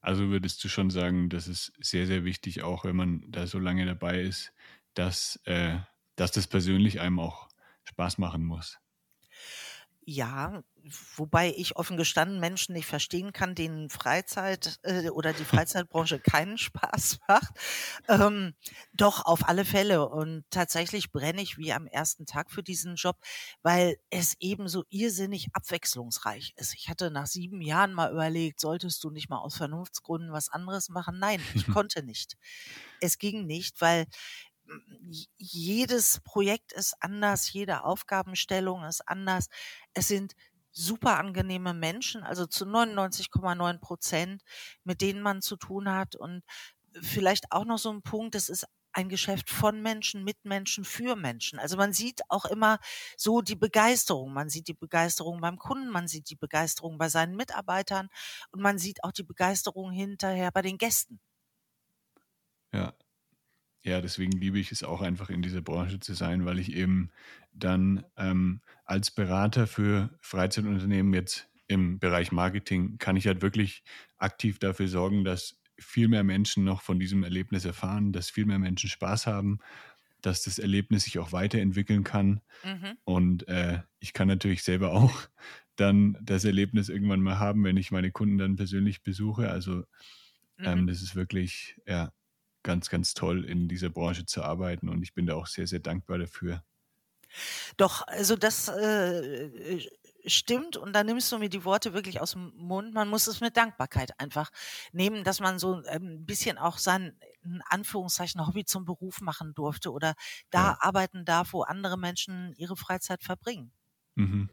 Also 0.00 0.28
würdest 0.30 0.62
du 0.64 0.68
schon 0.68 0.90
sagen, 0.90 1.28
das 1.28 1.48
ist 1.48 1.72
sehr, 1.80 2.06
sehr 2.06 2.24
wichtig, 2.24 2.62
auch 2.62 2.84
wenn 2.84 2.96
man 2.96 3.24
da 3.28 3.46
so 3.46 3.58
lange 3.58 3.86
dabei 3.86 4.22
ist, 4.22 4.52
dass, 4.94 5.36
äh, 5.44 5.78
dass 6.16 6.32
das 6.32 6.48
persönlich 6.48 7.00
einem 7.00 7.20
auch 7.20 7.48
Spaß 7.84 8.18
machen 8.18 8.44
muss. 8.44 8.78
Ja, 10.10 10.62
wobei 11.16 11.52
ich 11.56 11.76
offen 11.76 11.96
gestanden 11.96 12.40
Menschen 12.40 12.74
nicht 12.74 12.86
verstehen 12.86 13.32
kann, 13.32 13.54
denen 13.54 13.90
Freizeit 13.90 14.78
äh, 14.82 15.10
oder 15.10 15.32
die 15.32 15.44
Freizeitbranche 15.44 16.18
keinen 16.20 16.58
Spaß 16.58 17.18
macht. 17.28 17.52
Ähm, 18.08 18.54
doch, 18.92 19.24
auf 19.24 19.48
alle 19.48 19.64
Fälle. 19.64 20.08
Und 20.08 20.44
tatsächlich 20.50 21.12
brenne 21.12 21.42
ich 21.42 21.58
wie 21.58 21.72
am 21.72 21.86
ersten 21.86 22.26
Tag 22.26 22.50
für 22.50 22.62
diesen 22.62 22.96
Job, 22.96 23.16
weil 23.62 23.98
es 24.10 24.34
eben 24.40 24.68
so 24.68 24.84
irrsinnig 24.90 25.48
abwechslungsreich 25.52 26.52
ist. 26.56 26.74
Ich 26.74 26.88
hatte 26.88 27.10
nach 27.10 27.26
sieben 27.26 27.60
Jahren 27.60 27.94
mal 27.94 28.12
überlegt, 28.12 28.60
solltest 28.60 29.02
du 29.04 29.10
nicht 29.10 29.28
mal 29.28 29.38
aus 29.38 29.56
Vernunftsgründen 29.56 30.32
was 30.32 30.48
anderes 30.48 30.88
machen? 30.88 31.18
Nein, 31.18 31.42
ich 31.54 31.66
konnte 31.72 32.02
nicht. 32.02 32.36
Es 33.00 33.18
ging 33.18 33.46
nicht, 33.46 33.80
weil 33.80 34.06
jedes 35.36 36.20
Projekt 36.20 36.72
ist 36.72 36.94
anders, 37.00 37.52
jede 37.52 37.84
Aufgabenstellung 37.84 38.84
ist 38.84 39.06
anders. 39.08 39.48
Es 39.94 40.08
sind 40.08 40.34
super 40.72 41.18
angenehme 41.18 41.74
Menschen, 41.74 42.22
also 42.22 42.46
zu 42.46 42.64
99,9 42.64 43.78
Prozent, 43.78 44.42
mit 44.84 45.00
denen 45.00 45.22
man 45.22 45.42
zu 45.42 45.56
tun 45.56 45.90
hat. 45.90 46.16
Und 46.16 46.42
vielleicht 47.00 47.52
auch 47.52 47.64
noch 47.64 47.78
so 47.78 47.90
ein 47.90 48.02
Punkt, 48.02 48.34
das 48.34 48.48
ist 48.48 48.66
ein 48.92 49.08
Geschäft 49.08 49.50
von 49.50 49.82
Menschen, 49.82 50.24
mit 50.24 50.44
Menschen, 50.44 50.84
für 50.84 51.14
Menschen. 51.14 51.58
Also 51.58 51.76
man 51.76 51.92
sieht 51.92 52.22
auch 52.28 52.44
immer 52.46 52.78
so 53.16 53.42
die 53.42 53.56
Begeisterung. 53.56 54.32
Man 54.32 54.48
sieht 54.48 54.68
die 54.68 54.74
Begeisterung 54.74 55.40
beim 55.40 55.58
Kunden, 55.58 55.90
man 55.90 56.08
sieht 56.08 56.30
die 56.30 56.36
Begeisterung 56.36 56.98
bei 56.98 57.08
seinen 57.08 57.36
Mitarbeitern 57.36 58.08
und 58.50 58.60
man 58.60 58.78
sieht 58.78 59.04
auch 59.04 59.12
die 59.12 59.22
Begeisterung 59.24 59.92
hinterher 59.92 60.50
bei 60.50 60.62
den 60.62 60.78
Gästen. 60.78 61.20
Ja, 62.72 62.94
ja, 63.82 64.00
deswegen 64.00 64.32
liebe 64.32 64.58
ich 64.58 64.72
es 64.72 64.82
auch 64.82 65.00
einfach 65.00 65.30
in 65.30 65.40
dieser 65.42 65.62
Branche 65.62 66.00
zu 66.00 66.14
sein, 66.14 66.44
weil 66.44 66.58
ich 66.58 66.72
eben 66.74 67.10
dann 67.58 68.04
ähm, 68.16 68.60
als 68.84 69.10
Berater 69.10 69.66
für 69.66 70.10
Freizeitunternehmen 70.20 71.12
jetzt 71.14 71.48
im 71.66 71.98
Bereich 71.98 72.32
Marketing 72.32 72.98
kann 72.98 73.16
ich 73.16 73.26
halt 73.26 73.42
wirklich 73.42 73.82
aktiv 74.16 74.58
dafür 74.58 74.88
sorgen, 74.88 75.24
dass 75.24 75.60
viel 75.78 76.08
mehr 76.08 76.24
Menschen 76.24 76.64
noch 76.64 76.82
von 76.82 76.98
diesem 76.98 77.22
Erlebnis 77.22 77.64
erfahren, 77.64 78.12
dass 78.12 78.30
viel 78.30 78.46
mehr 78.46 78.58
Menschen 78.58 78.90
Spaß 78.90 79.26
haben, 79.26 79.58
dass 80.20 80.42
das 80.42 80.58
Erlebnis 80.58 81.04
sich 81.04 81.18
auch 81.18 81.32
weiterentwickeln 81.32 82.04
kann. 82.04 82.40
Mhm. 82.64 82.96
Und 83.04 83.48
äh, 83.48 83.82
ich 84.00 84.12
kann 84.12 84.28
natürlich 84.28 84.62
selber 84.62 84.92
auch 84.92 85.28
dann 85.76 86.18
das 86.20 86.44
Erlebnis 86.44 86.88
irgendwann 86.88 87.20
mal 87.20 87.38
haben, 87.38 87.62
wenn 87.64 87.76
ich 87.76 87.92
meine 87.92 88.10
Kunden 88.10 88.38
dann 88.38 88.56
persönlich 88.56 89.02
besuche. 89.02 89.50
Also 89.50 89.84
ähm, 90.58 90.80
mhm. 90.80 90.86
das 90.88 91.02
ist 91.02 91.14
wirklich, 91.14 91.80
ja, 91.86 92.12
ganz, 92.64 92.90
ganz 92.90 93.14
toll, 93.14 93.44
in 93.44 93.68
dieser 93.68 93.90
Branche 93.90 94.26
zu 94.26 94.42
arbeiten 94.42 94.88
und 94.88 95.02
ich 95.02 95.14
bin 95.14 95.26
da 95.26 95.34
auch 95.34 95.46
sehr, 95.46 95.66
sehr 95.66 95.78
dankbar 95.78 96.18
dafür. 96.18 96.64
Doch, 97.76 98.06
also 98.06 98.36
das 98.36 98.68
äh, 98.68 99.80
stimmt 100.26 100.76
und 100.76 100.92
da 100.92 101.04
nimmst 101.04 101.30
du 101.32 101.38
mir 101.38 101.48
die 101.48 101.64
Worte 101.64 101.92
wirklich 101.94 102.20
aus 102.20 102.32
dem 102.32 102.52
Mund. 102.56 102.92
Man 102.94 103.08
muss 103.08 103.26
es 103.26 103.40
mit 103.40 103.56
Dankbarkeit 103.56 104.18
einfach 104.20 104.50
nehmen, 104.92 105.24
dass 105.24 105.40
man 105.40 105.58
so 105.58 105.82
ein 105.86 106.02
ähm, 106.02 106.26
bisschen 106.26 106.58
auch 106.58 106.78
sein, 106.78 107.16
in 107.44 107.62
Anführungszeichen, 107.68 108.46
Hobby 108.46 108.64
zum 108.64 108.84
Beruf 108.84 109.20
machen 109.20 109.54
durfte 109.54 109.92
oder 109.92 110.14
da 110.50 110.70
ja. 110.70 110.78
arbeiten 110.80 111.24
darf, 111.24 111.52
wo 111.52 111.62
andere 111.62 111.98
Menschen 111.98 112.52
ihre 112.56 112.76
Freizeit 112.76 113.22
verbringen. 113.22 113.72
Mhm. 114.14 114.50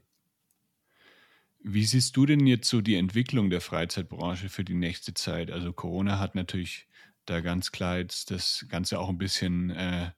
Wie 1.68 1.86
siehst 1.86 2.16
du 2.16 2.28
denn 2.28 2.46
jetzt 2.46 2.70
so 2.70 2.82
die 2.82 2.96
Entwicklung 2.96 3.50
der 3.50 3.62
Freizeitbranche 3.62 4.50
für 4.50 4.64
die 4.64 4.76
nächste 4.76 5.16
Zeit? 5.16 5.50
Also 5.50 5.74
Corona 5.74 6.20
hat 6.20 6.36
natürlich 6.36 6.88
da 7.26 7.42
ganz 7.42 7.72
klar 7.72 7.98
jetzt 7.98 8.30
das 8.30 8.68
Ganze 8.70 9.00
auch 9.00 9.10
ein 9.10 9.18
bisschen 9.18 9.72
äh, 9.72 10.12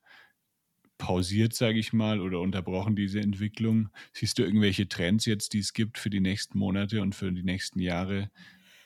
pausiert, 0.98 1.54
sage 1.54 1.80
ich 1.80 1.94
mal, 1.94 2.20
oder 2.20 2.40
unterbrochen, 2.40 2.96
diese 2.96 3.20
Entwicklung. 3.20 3.90
Siehst 4.14 4.38
du 4.38 4.44
irgendwelche 4.44 4.88
Trends 4.88 5.26
jetzt, 5.26 5.54
die 5.54 5.60
es 5.60 5.74
gibt 5.74 5.98
für 5.98 6.10
die 6.10 6.20
nächsten 6.20 6.58
Monate 6.58 7.02
und 7.02 7.14
für 7.14 7.32
die 7.32 7.44
nächsten 7.44 7.80
Jahre, 7.80 8.32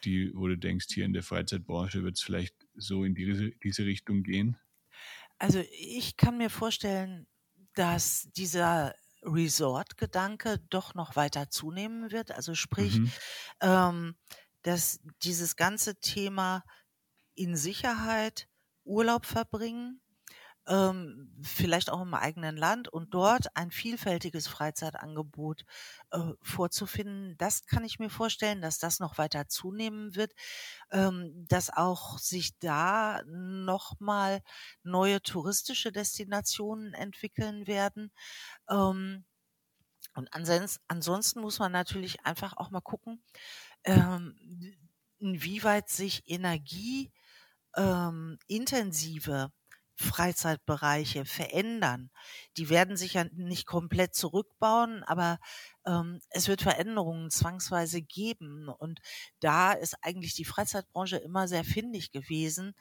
die, 0.03 0.32
wo 0.34 0.47
du 0.47 0.57
denkst, 0.57 0.88
hier 0.89 1.05
in 1.05 1.14
der 1.14 1.24
Freizeitbranche 1.24 2.03
wird 2.03 2.18
es 2.18 2.24
vielleicht 2.24 2.55
so 2.76 3.03
in 3.03 3.16
diese, 3.16 3.51
diese 3.64 3.86
Richtung 3.86 4.24
gehen? 4.24 4.57
Also 5.38 5.64
ich 5.72 6.18
kann 6.18 6.38
mir 6.38 6.49
vorstellen, 6.49 7.28
dass 7.74 8.30
dieser 8.36 8.95
Resort-Gedanke 9.24 10.59
doch 10.70 10.95
noch 10.95 11.16
weiter 11.16 11.49
zunehmen 11.49 12.12
wird. 12.12 12.32
Also 12.32 12.55
sprich, 12.55 12.99
mhm. 12.99 13.12
ähm, 13.62 14.16
dass 14.64 14.99
dieses 15.24 15.55
ganze 15.55 15.99
Thema 15.99 16.64
in 17.36 17.55
Sicherheit 17.55 18.47
Urlaub 18.84 19.26
verbringen, 19.26 20.01
ähm, 20.72 21.30
vielleicht 21.43 21.89
auch 21.89 22.01
im 22.01 22.13
eigenen 22.13 22.55
Land 22.55 22.88
und 22.88 23.13
dort 23.13 23.55
ein 23.57 23.72
vielfältiges 23.72 24.47
Freizeitangebot 24.47 25.65
äh, 26.11 26.32
vorzufinden. 26.41 27.36
Das 27.38 27.65
kann 27.65 27.84
ich 27.84 27.99
mir 27.99 28.09
vorstellen, 28.09 28.61
dass 28.61 28.80
das 28.80 29.01
noch 29.01 29.17
weiter 29.17 29.49
zunehmen 29.49 30.15
wird, 30.15 30.32
ähm, 30.91 31.45
dass 31.49 31.69
auch 31.69 32.17
sich 32.19 32.57
da 32.59 33.22
nochmal 33.26 34.41
neue 34.84 35.22
touristische 35.22 35.91
Destinationen 35.91 36.93
entwickeln 36.93 37.67
werden. 37.67 38.11
Ähm, 38.69 39.26
und 40.15 40.30
ansonsten, 40.34 41.41
muss 41.41 41.59
man 41.59 41.72
natürlich 41.74 42.26
einfach 42.26 42.55
auch 42.57 42.69
mal 42.69 42.82
gucken, 42.82 43.24
ähm, 43.84 44.36
inwieweit 45.19 45.89
sich 45.89 46.24
energieintensive 46.30 47.11
ähm, 47.78 49.51
Freizeitbereiche 50.02 51.26
verändern. 51.26 52.12
Die 52.58 52.70
werden 52.70 52.97
sich 52.97 53.14
ja 53.14 53.26
nicht 53.32 53.66
komplett 53.66 54.16
zurückbauen, 54.16 55.04
aber 55.04 55.39
ähm, 55.86 56.20
es 56.30 56.47
wird 56.47 56.62
Veränderungen 56.62 57.30
zwangsweise 57.30 58.02
geben. 58.02 58.68
Und 58.68 58.99
da 59.39 59.72
ist 59.72 59.95
eigentlich 60.02 60.34
die 60.36 60.45
Freizeitbranche 60.45 61.18
immer 61.18 61.47
sehr 61.47 61.64
findig 61.64 62.12
gewesen, 62.12 62.74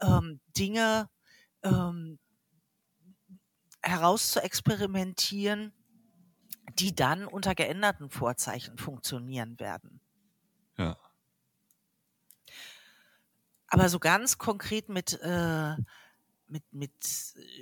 ähm, 0.00 0.40
Dinge 0.56 1.08
ähm, 1.62 2.18
herauszuexperimentieren, 3.82 5.72
die 6.78 6.94
dann 6.94 7.26
unter 7.26 7.54
geänderten 7.54 8.10
Vorzeichen 8.10 8.78
funktionieren 8.78 9.58
werden. 9.58 10.00
Ja. 10.76 10.96
Aber 13.68 13.88
so 13.88 13.98
ganz 13.98 14.38
konkret 14.38 14.88
mit, 14.88 15.20
äh, 15.20 15.74
mit, 16.48 16.64
mit 16.72 16.92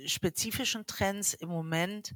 spezifischen 0.05 0.85
Trends 0.85 1.33
im 1.33 1.49
Moment 1.49 2.13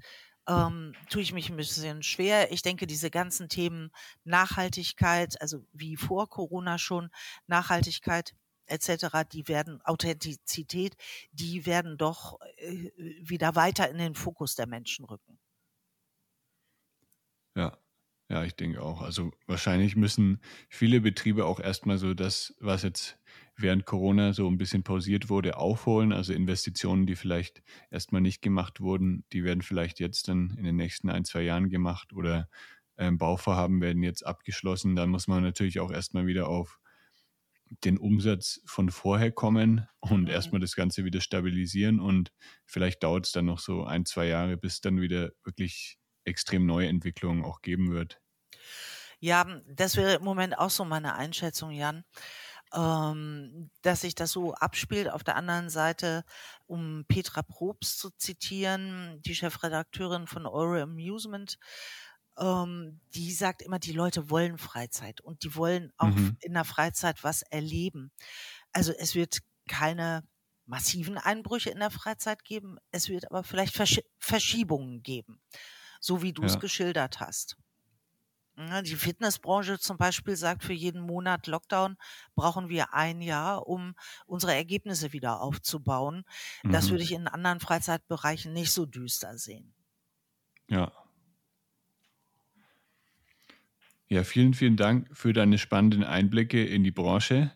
ähm, 0.48 0.94
tue 1.10 1.22
ich 1.22 1.34
mich 1.34 1.50
ein 1.50 1.58
bisschen 1.58 2.02
schwer. 2.04 2.52
Ich 2.52 2.62
denke, 2.62 2.88
diese 2.88 3.12
ganzen 3.12 3.50
Themen 3.50 3.92
Nachhaltigkeit, 4.24 5.40
also 5.42 5.66
wie 5.74 5.96
vor 5.96 6.30
Corona 6.30 6.78
schon, 6.78 7.10
Nachhaltigkeit 7.48 8.34
etc., 8.66 9.28
die 9.32 9.48
werden, 9.48 9.82
Authentizität, 9.84 10.96
die 11.32 11.66
werden 11.66 11.98
doch 11.98 12.40
äh, 12.58 12.92
wieder 13.22 13.56
weiter 13.56 13.90
in 13.90 13.98
den 13.98 14.16
Fokus 14.16 14.56
der 14.56 14.68
Menschen 14.68 15.06
rücken. 15.06 15.40
Ja, 17.56 17.78
ja, 18.30 18.44
ich 18.44 18.56
denke 18.56 18.82
auch. 18.82 19.02
Also 19.02 19.32
wahrscheinlich 19.48 19.96
müssen 19.96 20.40
viele 20.70 21.02
Betriebe 21.02 21.46
auch 21.46 21.60
erstmal 21.60 21.98
so 21.98 22.14
das, 22.14 22.56
was 22.60 22.84
jetzt 22.84 23.19
während 23.62 23.86
Corona 23.86 24.34
so 24.34 24.48
ein 24.48 24.58
bisschen 24.58 24.84
pausiert 24.84 25.30
wurde, 25.30 25.58
aufholen. 25.58 26.14
Also 26.14 26.34
Investitionen, 26.34 27.06
die 27.06 27.16
vielleicht 27.16 27.62
erstmal 27.92 28.22
nicht 28.22 28.42
gemacht 28.42 28.82
wurden, 28.82 29.26
die 29.34 29.44
werden 29.44 29.62
vielleicht 29.62 30.00
jetzt 30.00 30.28
dann 30.28 30.56
in 30.58 30.64
den 30.64 30.76
nächsten 30.76 31.10
ein, 31.10 31.26
zwei 31.26 31.42
Jahren 31.42 31.70
gemacht 31.70 32.14
oder 32.14 32.50
ähm, 32.98 33.18
Bauvorhaben 33.18 33.82
werden 33.82 34.04
jetzt 34.04 34.26
abgeschlossen. 34.26 34.96
Dann 34.96 35.10
muss 35.10 35.28
man 35.28 35.44
natürlich 35.44 35.80
auch 35.80 35.92
erstmal 35.92 36.28
wieder 36.28 36.48
auf 36.48 36.80
den 37.84 37.98
Umsatz 37.98 38.62
von 38.66 38.90
vorher 38.90 39.32
kommen 39.32 39.88
und 40.00 40.24
mhm. 40.24 40.30
erstmal 40.30 40.62
das 40.62 40.76
Ganze 40.76 41.06
wieder 41.06 41.22
stabilisieren. 41.22 42.00
Und 42.00 42.32
vielleicht 42.66 43.04
dauert 43.04 43.26
es 43.26 43.32
dann 43.32 43.46
noch 43.46 43.60
so 43.60 43.84
ein, 43.84 44.06
zwei 44.06 44.28
Jahre, 44.28 44.58
bis 44.58 44.82
dann 44.82 45.02
wieder 45.02 45.32
wirklich 45.44 45.98
extrem 46.24 46.66
neue 46.66 46.88
Entwicklungen 46.88 47.44
auch 47.44 47.62
geben 47.62 47.92
wird. 47.92 48.20
Ja, 49.20 49.46
das 49.68 49.98
wäre 49.98 50.16
im 50.16 50.24
Moment 50.24 50.58
auch 50.58 50.70
so 50.70 50.86
meine 50.86 51.16
Einschätzung, 51.16 51.72
Jan 51.72 52.06
ähm, 52.74 53.70
dass 53.82 54.02
sich 54.02 54.16
das 54.16 54.32
so 54.32 54.54
abspielt. 54.54 55.10
Auf 55.10 55.24
der 55.24 55.36
anderen 55.36 55.70
Seite, 55.70 56.24
um 56.68 57.06
Petra 57.08 57.42
Probst 57.42 58.00
zu 58.00 58.12
zitieren, 58.12 59.22
die 59.24 59.36
Chefredakteurin 59.36 60.28
von 60.28 60.46
Euro 60.46 60.82
Amusement, 60.82 61.58
ähm, 62.38 63.00
die 63.14 63.32
sagt 63.34 63.62
immer, 63.62 63.80
die 63.80 63.92
Leute 63.92 64.30
wollen 64.30 64.58
Freizeit 64.58 65.22
und 65.22 65.44
die 65.44 65.56
wollen 65.56 65.92
auch 65.98 66.08
mhm. 66.08 66.38
in 66.42 66.54
der 66.54 66.66
Freizeit 66.66 67.24
was 67.24 67.42
erleben. 67.42 68.12
Also 68.72 68.94
es 68.94 69.16
wird 69.16 69.40
keine 69.68 70.24
massiven 70.66 71.18
Einbrüche 71.18 71.72
in 71.72 71.80
der 71.80 71.92
Freizeit 71.92 72.46
geben, 72.46 72.78
es 72.92 73.10
wird 73.10 73.30
aber 73.30 73.44
vielleicht 73.44 73.74
Versch 73.74 74.02
Verschiebungen 74.20 75.02
geben, 75.02 75.42
so 76.00 76.22
wie 76.22 76.34
du 76.34 76.44
es 76.44 76.54
ja. 76.54 76.60
geschildert 76.60 77.20
hast. 77.20 77.58
Ne, 78.60 78.84
die 78.84 78.98
Fitnessbranche 78.98 79.80
zum 79.80 79.96
Beispiel 79.96 80.36
sagt, 80.36 80.66
für 80.66 80.74
jeden 80.74 81.00
Monat 81.00 81.48
Lockdown 81.48 81.96
brauchen 82.36 82.68
wir 82.68 82.94
ein 82.94 83.22
Jahr, 83.22 83.66
um 83.68 83.96
unsere 84.26 84.54
Ergebnisse 84.54 85.14
wieder 85.14 85.40
aufzubauen. 85.40 86.26
Mhm. 86.64 86.72
Das 86.74 86.90
würde 86.90 87.04
ich 87.04 87.14
in 87.14 87.30
anderen 87.30 87.62
Freizeitbereichen 87.62 88.52
nicht 88.52 88.74
so 88.74 88.86
düster 88.86 89.38
sehen. 89.38 89.74
Ja. 90.68 90.92
Ja, 94.10 94.26
vielen, 94.26 94.54
vielen 94.54 94.76
Dank 94.76 95.08
für 95.16 95.32
deine 95.32 95.58
spannenden 95.58 96.04
Einblicke 96.04 96.66
in 96.66 96.84
die 96.84 96.92
Branche. 96.92 97.54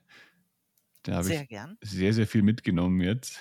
Da 1.01 1.15
habe 1.15 1.33
ich 1.33 1.49
gern. 1.49 1.77
sehr, 1.81 2.13
sehr 2.13 2.27
viel 2.27 2.43
mitgenommen 2.43 3.01
jetzt. 3.01 3.39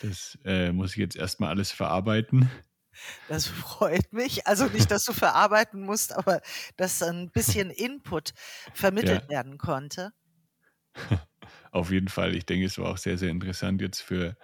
Das 0.00 0.38
äh, 0.46 0.72
muss 0.72 0.92
ich 0.92 0.96
jetzt 0.96 1.16
erstmal 1.16 1.50
alles 1.50 1.72
verarbeiten. 1.72 2.48
Das 3.28 3.46
freut 3.46 4.12
mich. 4.12 4.46
Also 4.46 4.66
nicht, 4.66 4.90
dass 4.90 5.04
du 5.04 5.12
verarbeiten 5.12 5.80
musst, 5.82 6.16
aber 6.16 6.40
dass 6.76 7.02
ein 7.02 7.30
bisschen 7.30 7.70
Input 7.70 8.32
vermittelt 8.72 9.24
ja. 9.24 9.28
werden 9.28 9.58
konnte. 9.58 10.12
Auf 11.70 11.90
jeden 11.90 12.08
Fall. 12.08 12.34
Ich 12.34 12.46
denke, 12.46 12.66
es 12.66 12.78
war 12.78 12.90
auch 12.90 12.98
sehr, 12.98 13.18
sehr 13.18 13.30
interessant 13.30 13.80
jetzt 13.80 14.00
für 14.00 14.36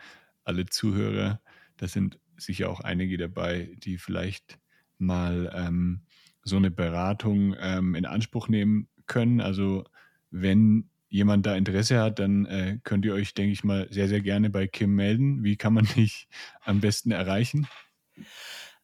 alle 0.44 0.66
Zuhörer. 0.66 1.40
Da 1.76 1.88
sind 1.88 2.18
sicher 2.36 2.68
auch 2.68 2.80
einige 2.80 3.16
dabei, 3.16 3.74
die 3.78 3.98
vielleicht 3.98 4.59
mal 4.98 5.53
ähm, 5.55 6.03
so 6.42 6.57
eine 6.57 6.70
Beratung 6.70 7.57
ähm, 7.59 7.94
in 7.94 8.05
Anspruch 8.05 8.48
nehmen 8.48 8.88
können. 9.07 9.40
Also 9.40 9.84
wenn 10.30 10.90
jemand 11.09 11.46
da 11.46 11.55
Interesse 11.55 12.00
hat, 12.00 12.18
dann 12.18 12.46
äh, 12.46 12.78
könnt 12.84 13.05
ihr 13.05 13.14
euch, 13.14 13.34
denke 13.34 13.53
ich 13.53 13.64
mal, 13.64 13.86
sehr, 13.90 14.09
sehr 14.09 14.20
gerne 14.20 14.50
bei 14.50 14.66
Kim 14.66 14.94
melden. 14.94 15.44
Wie 15.44 15.57
kann 15.57 15.74
man 15.74 15.84
dich 15.96 16.28
am 16.62 16.80
besten 16.80 17.11
erreichen? 17.11 17.66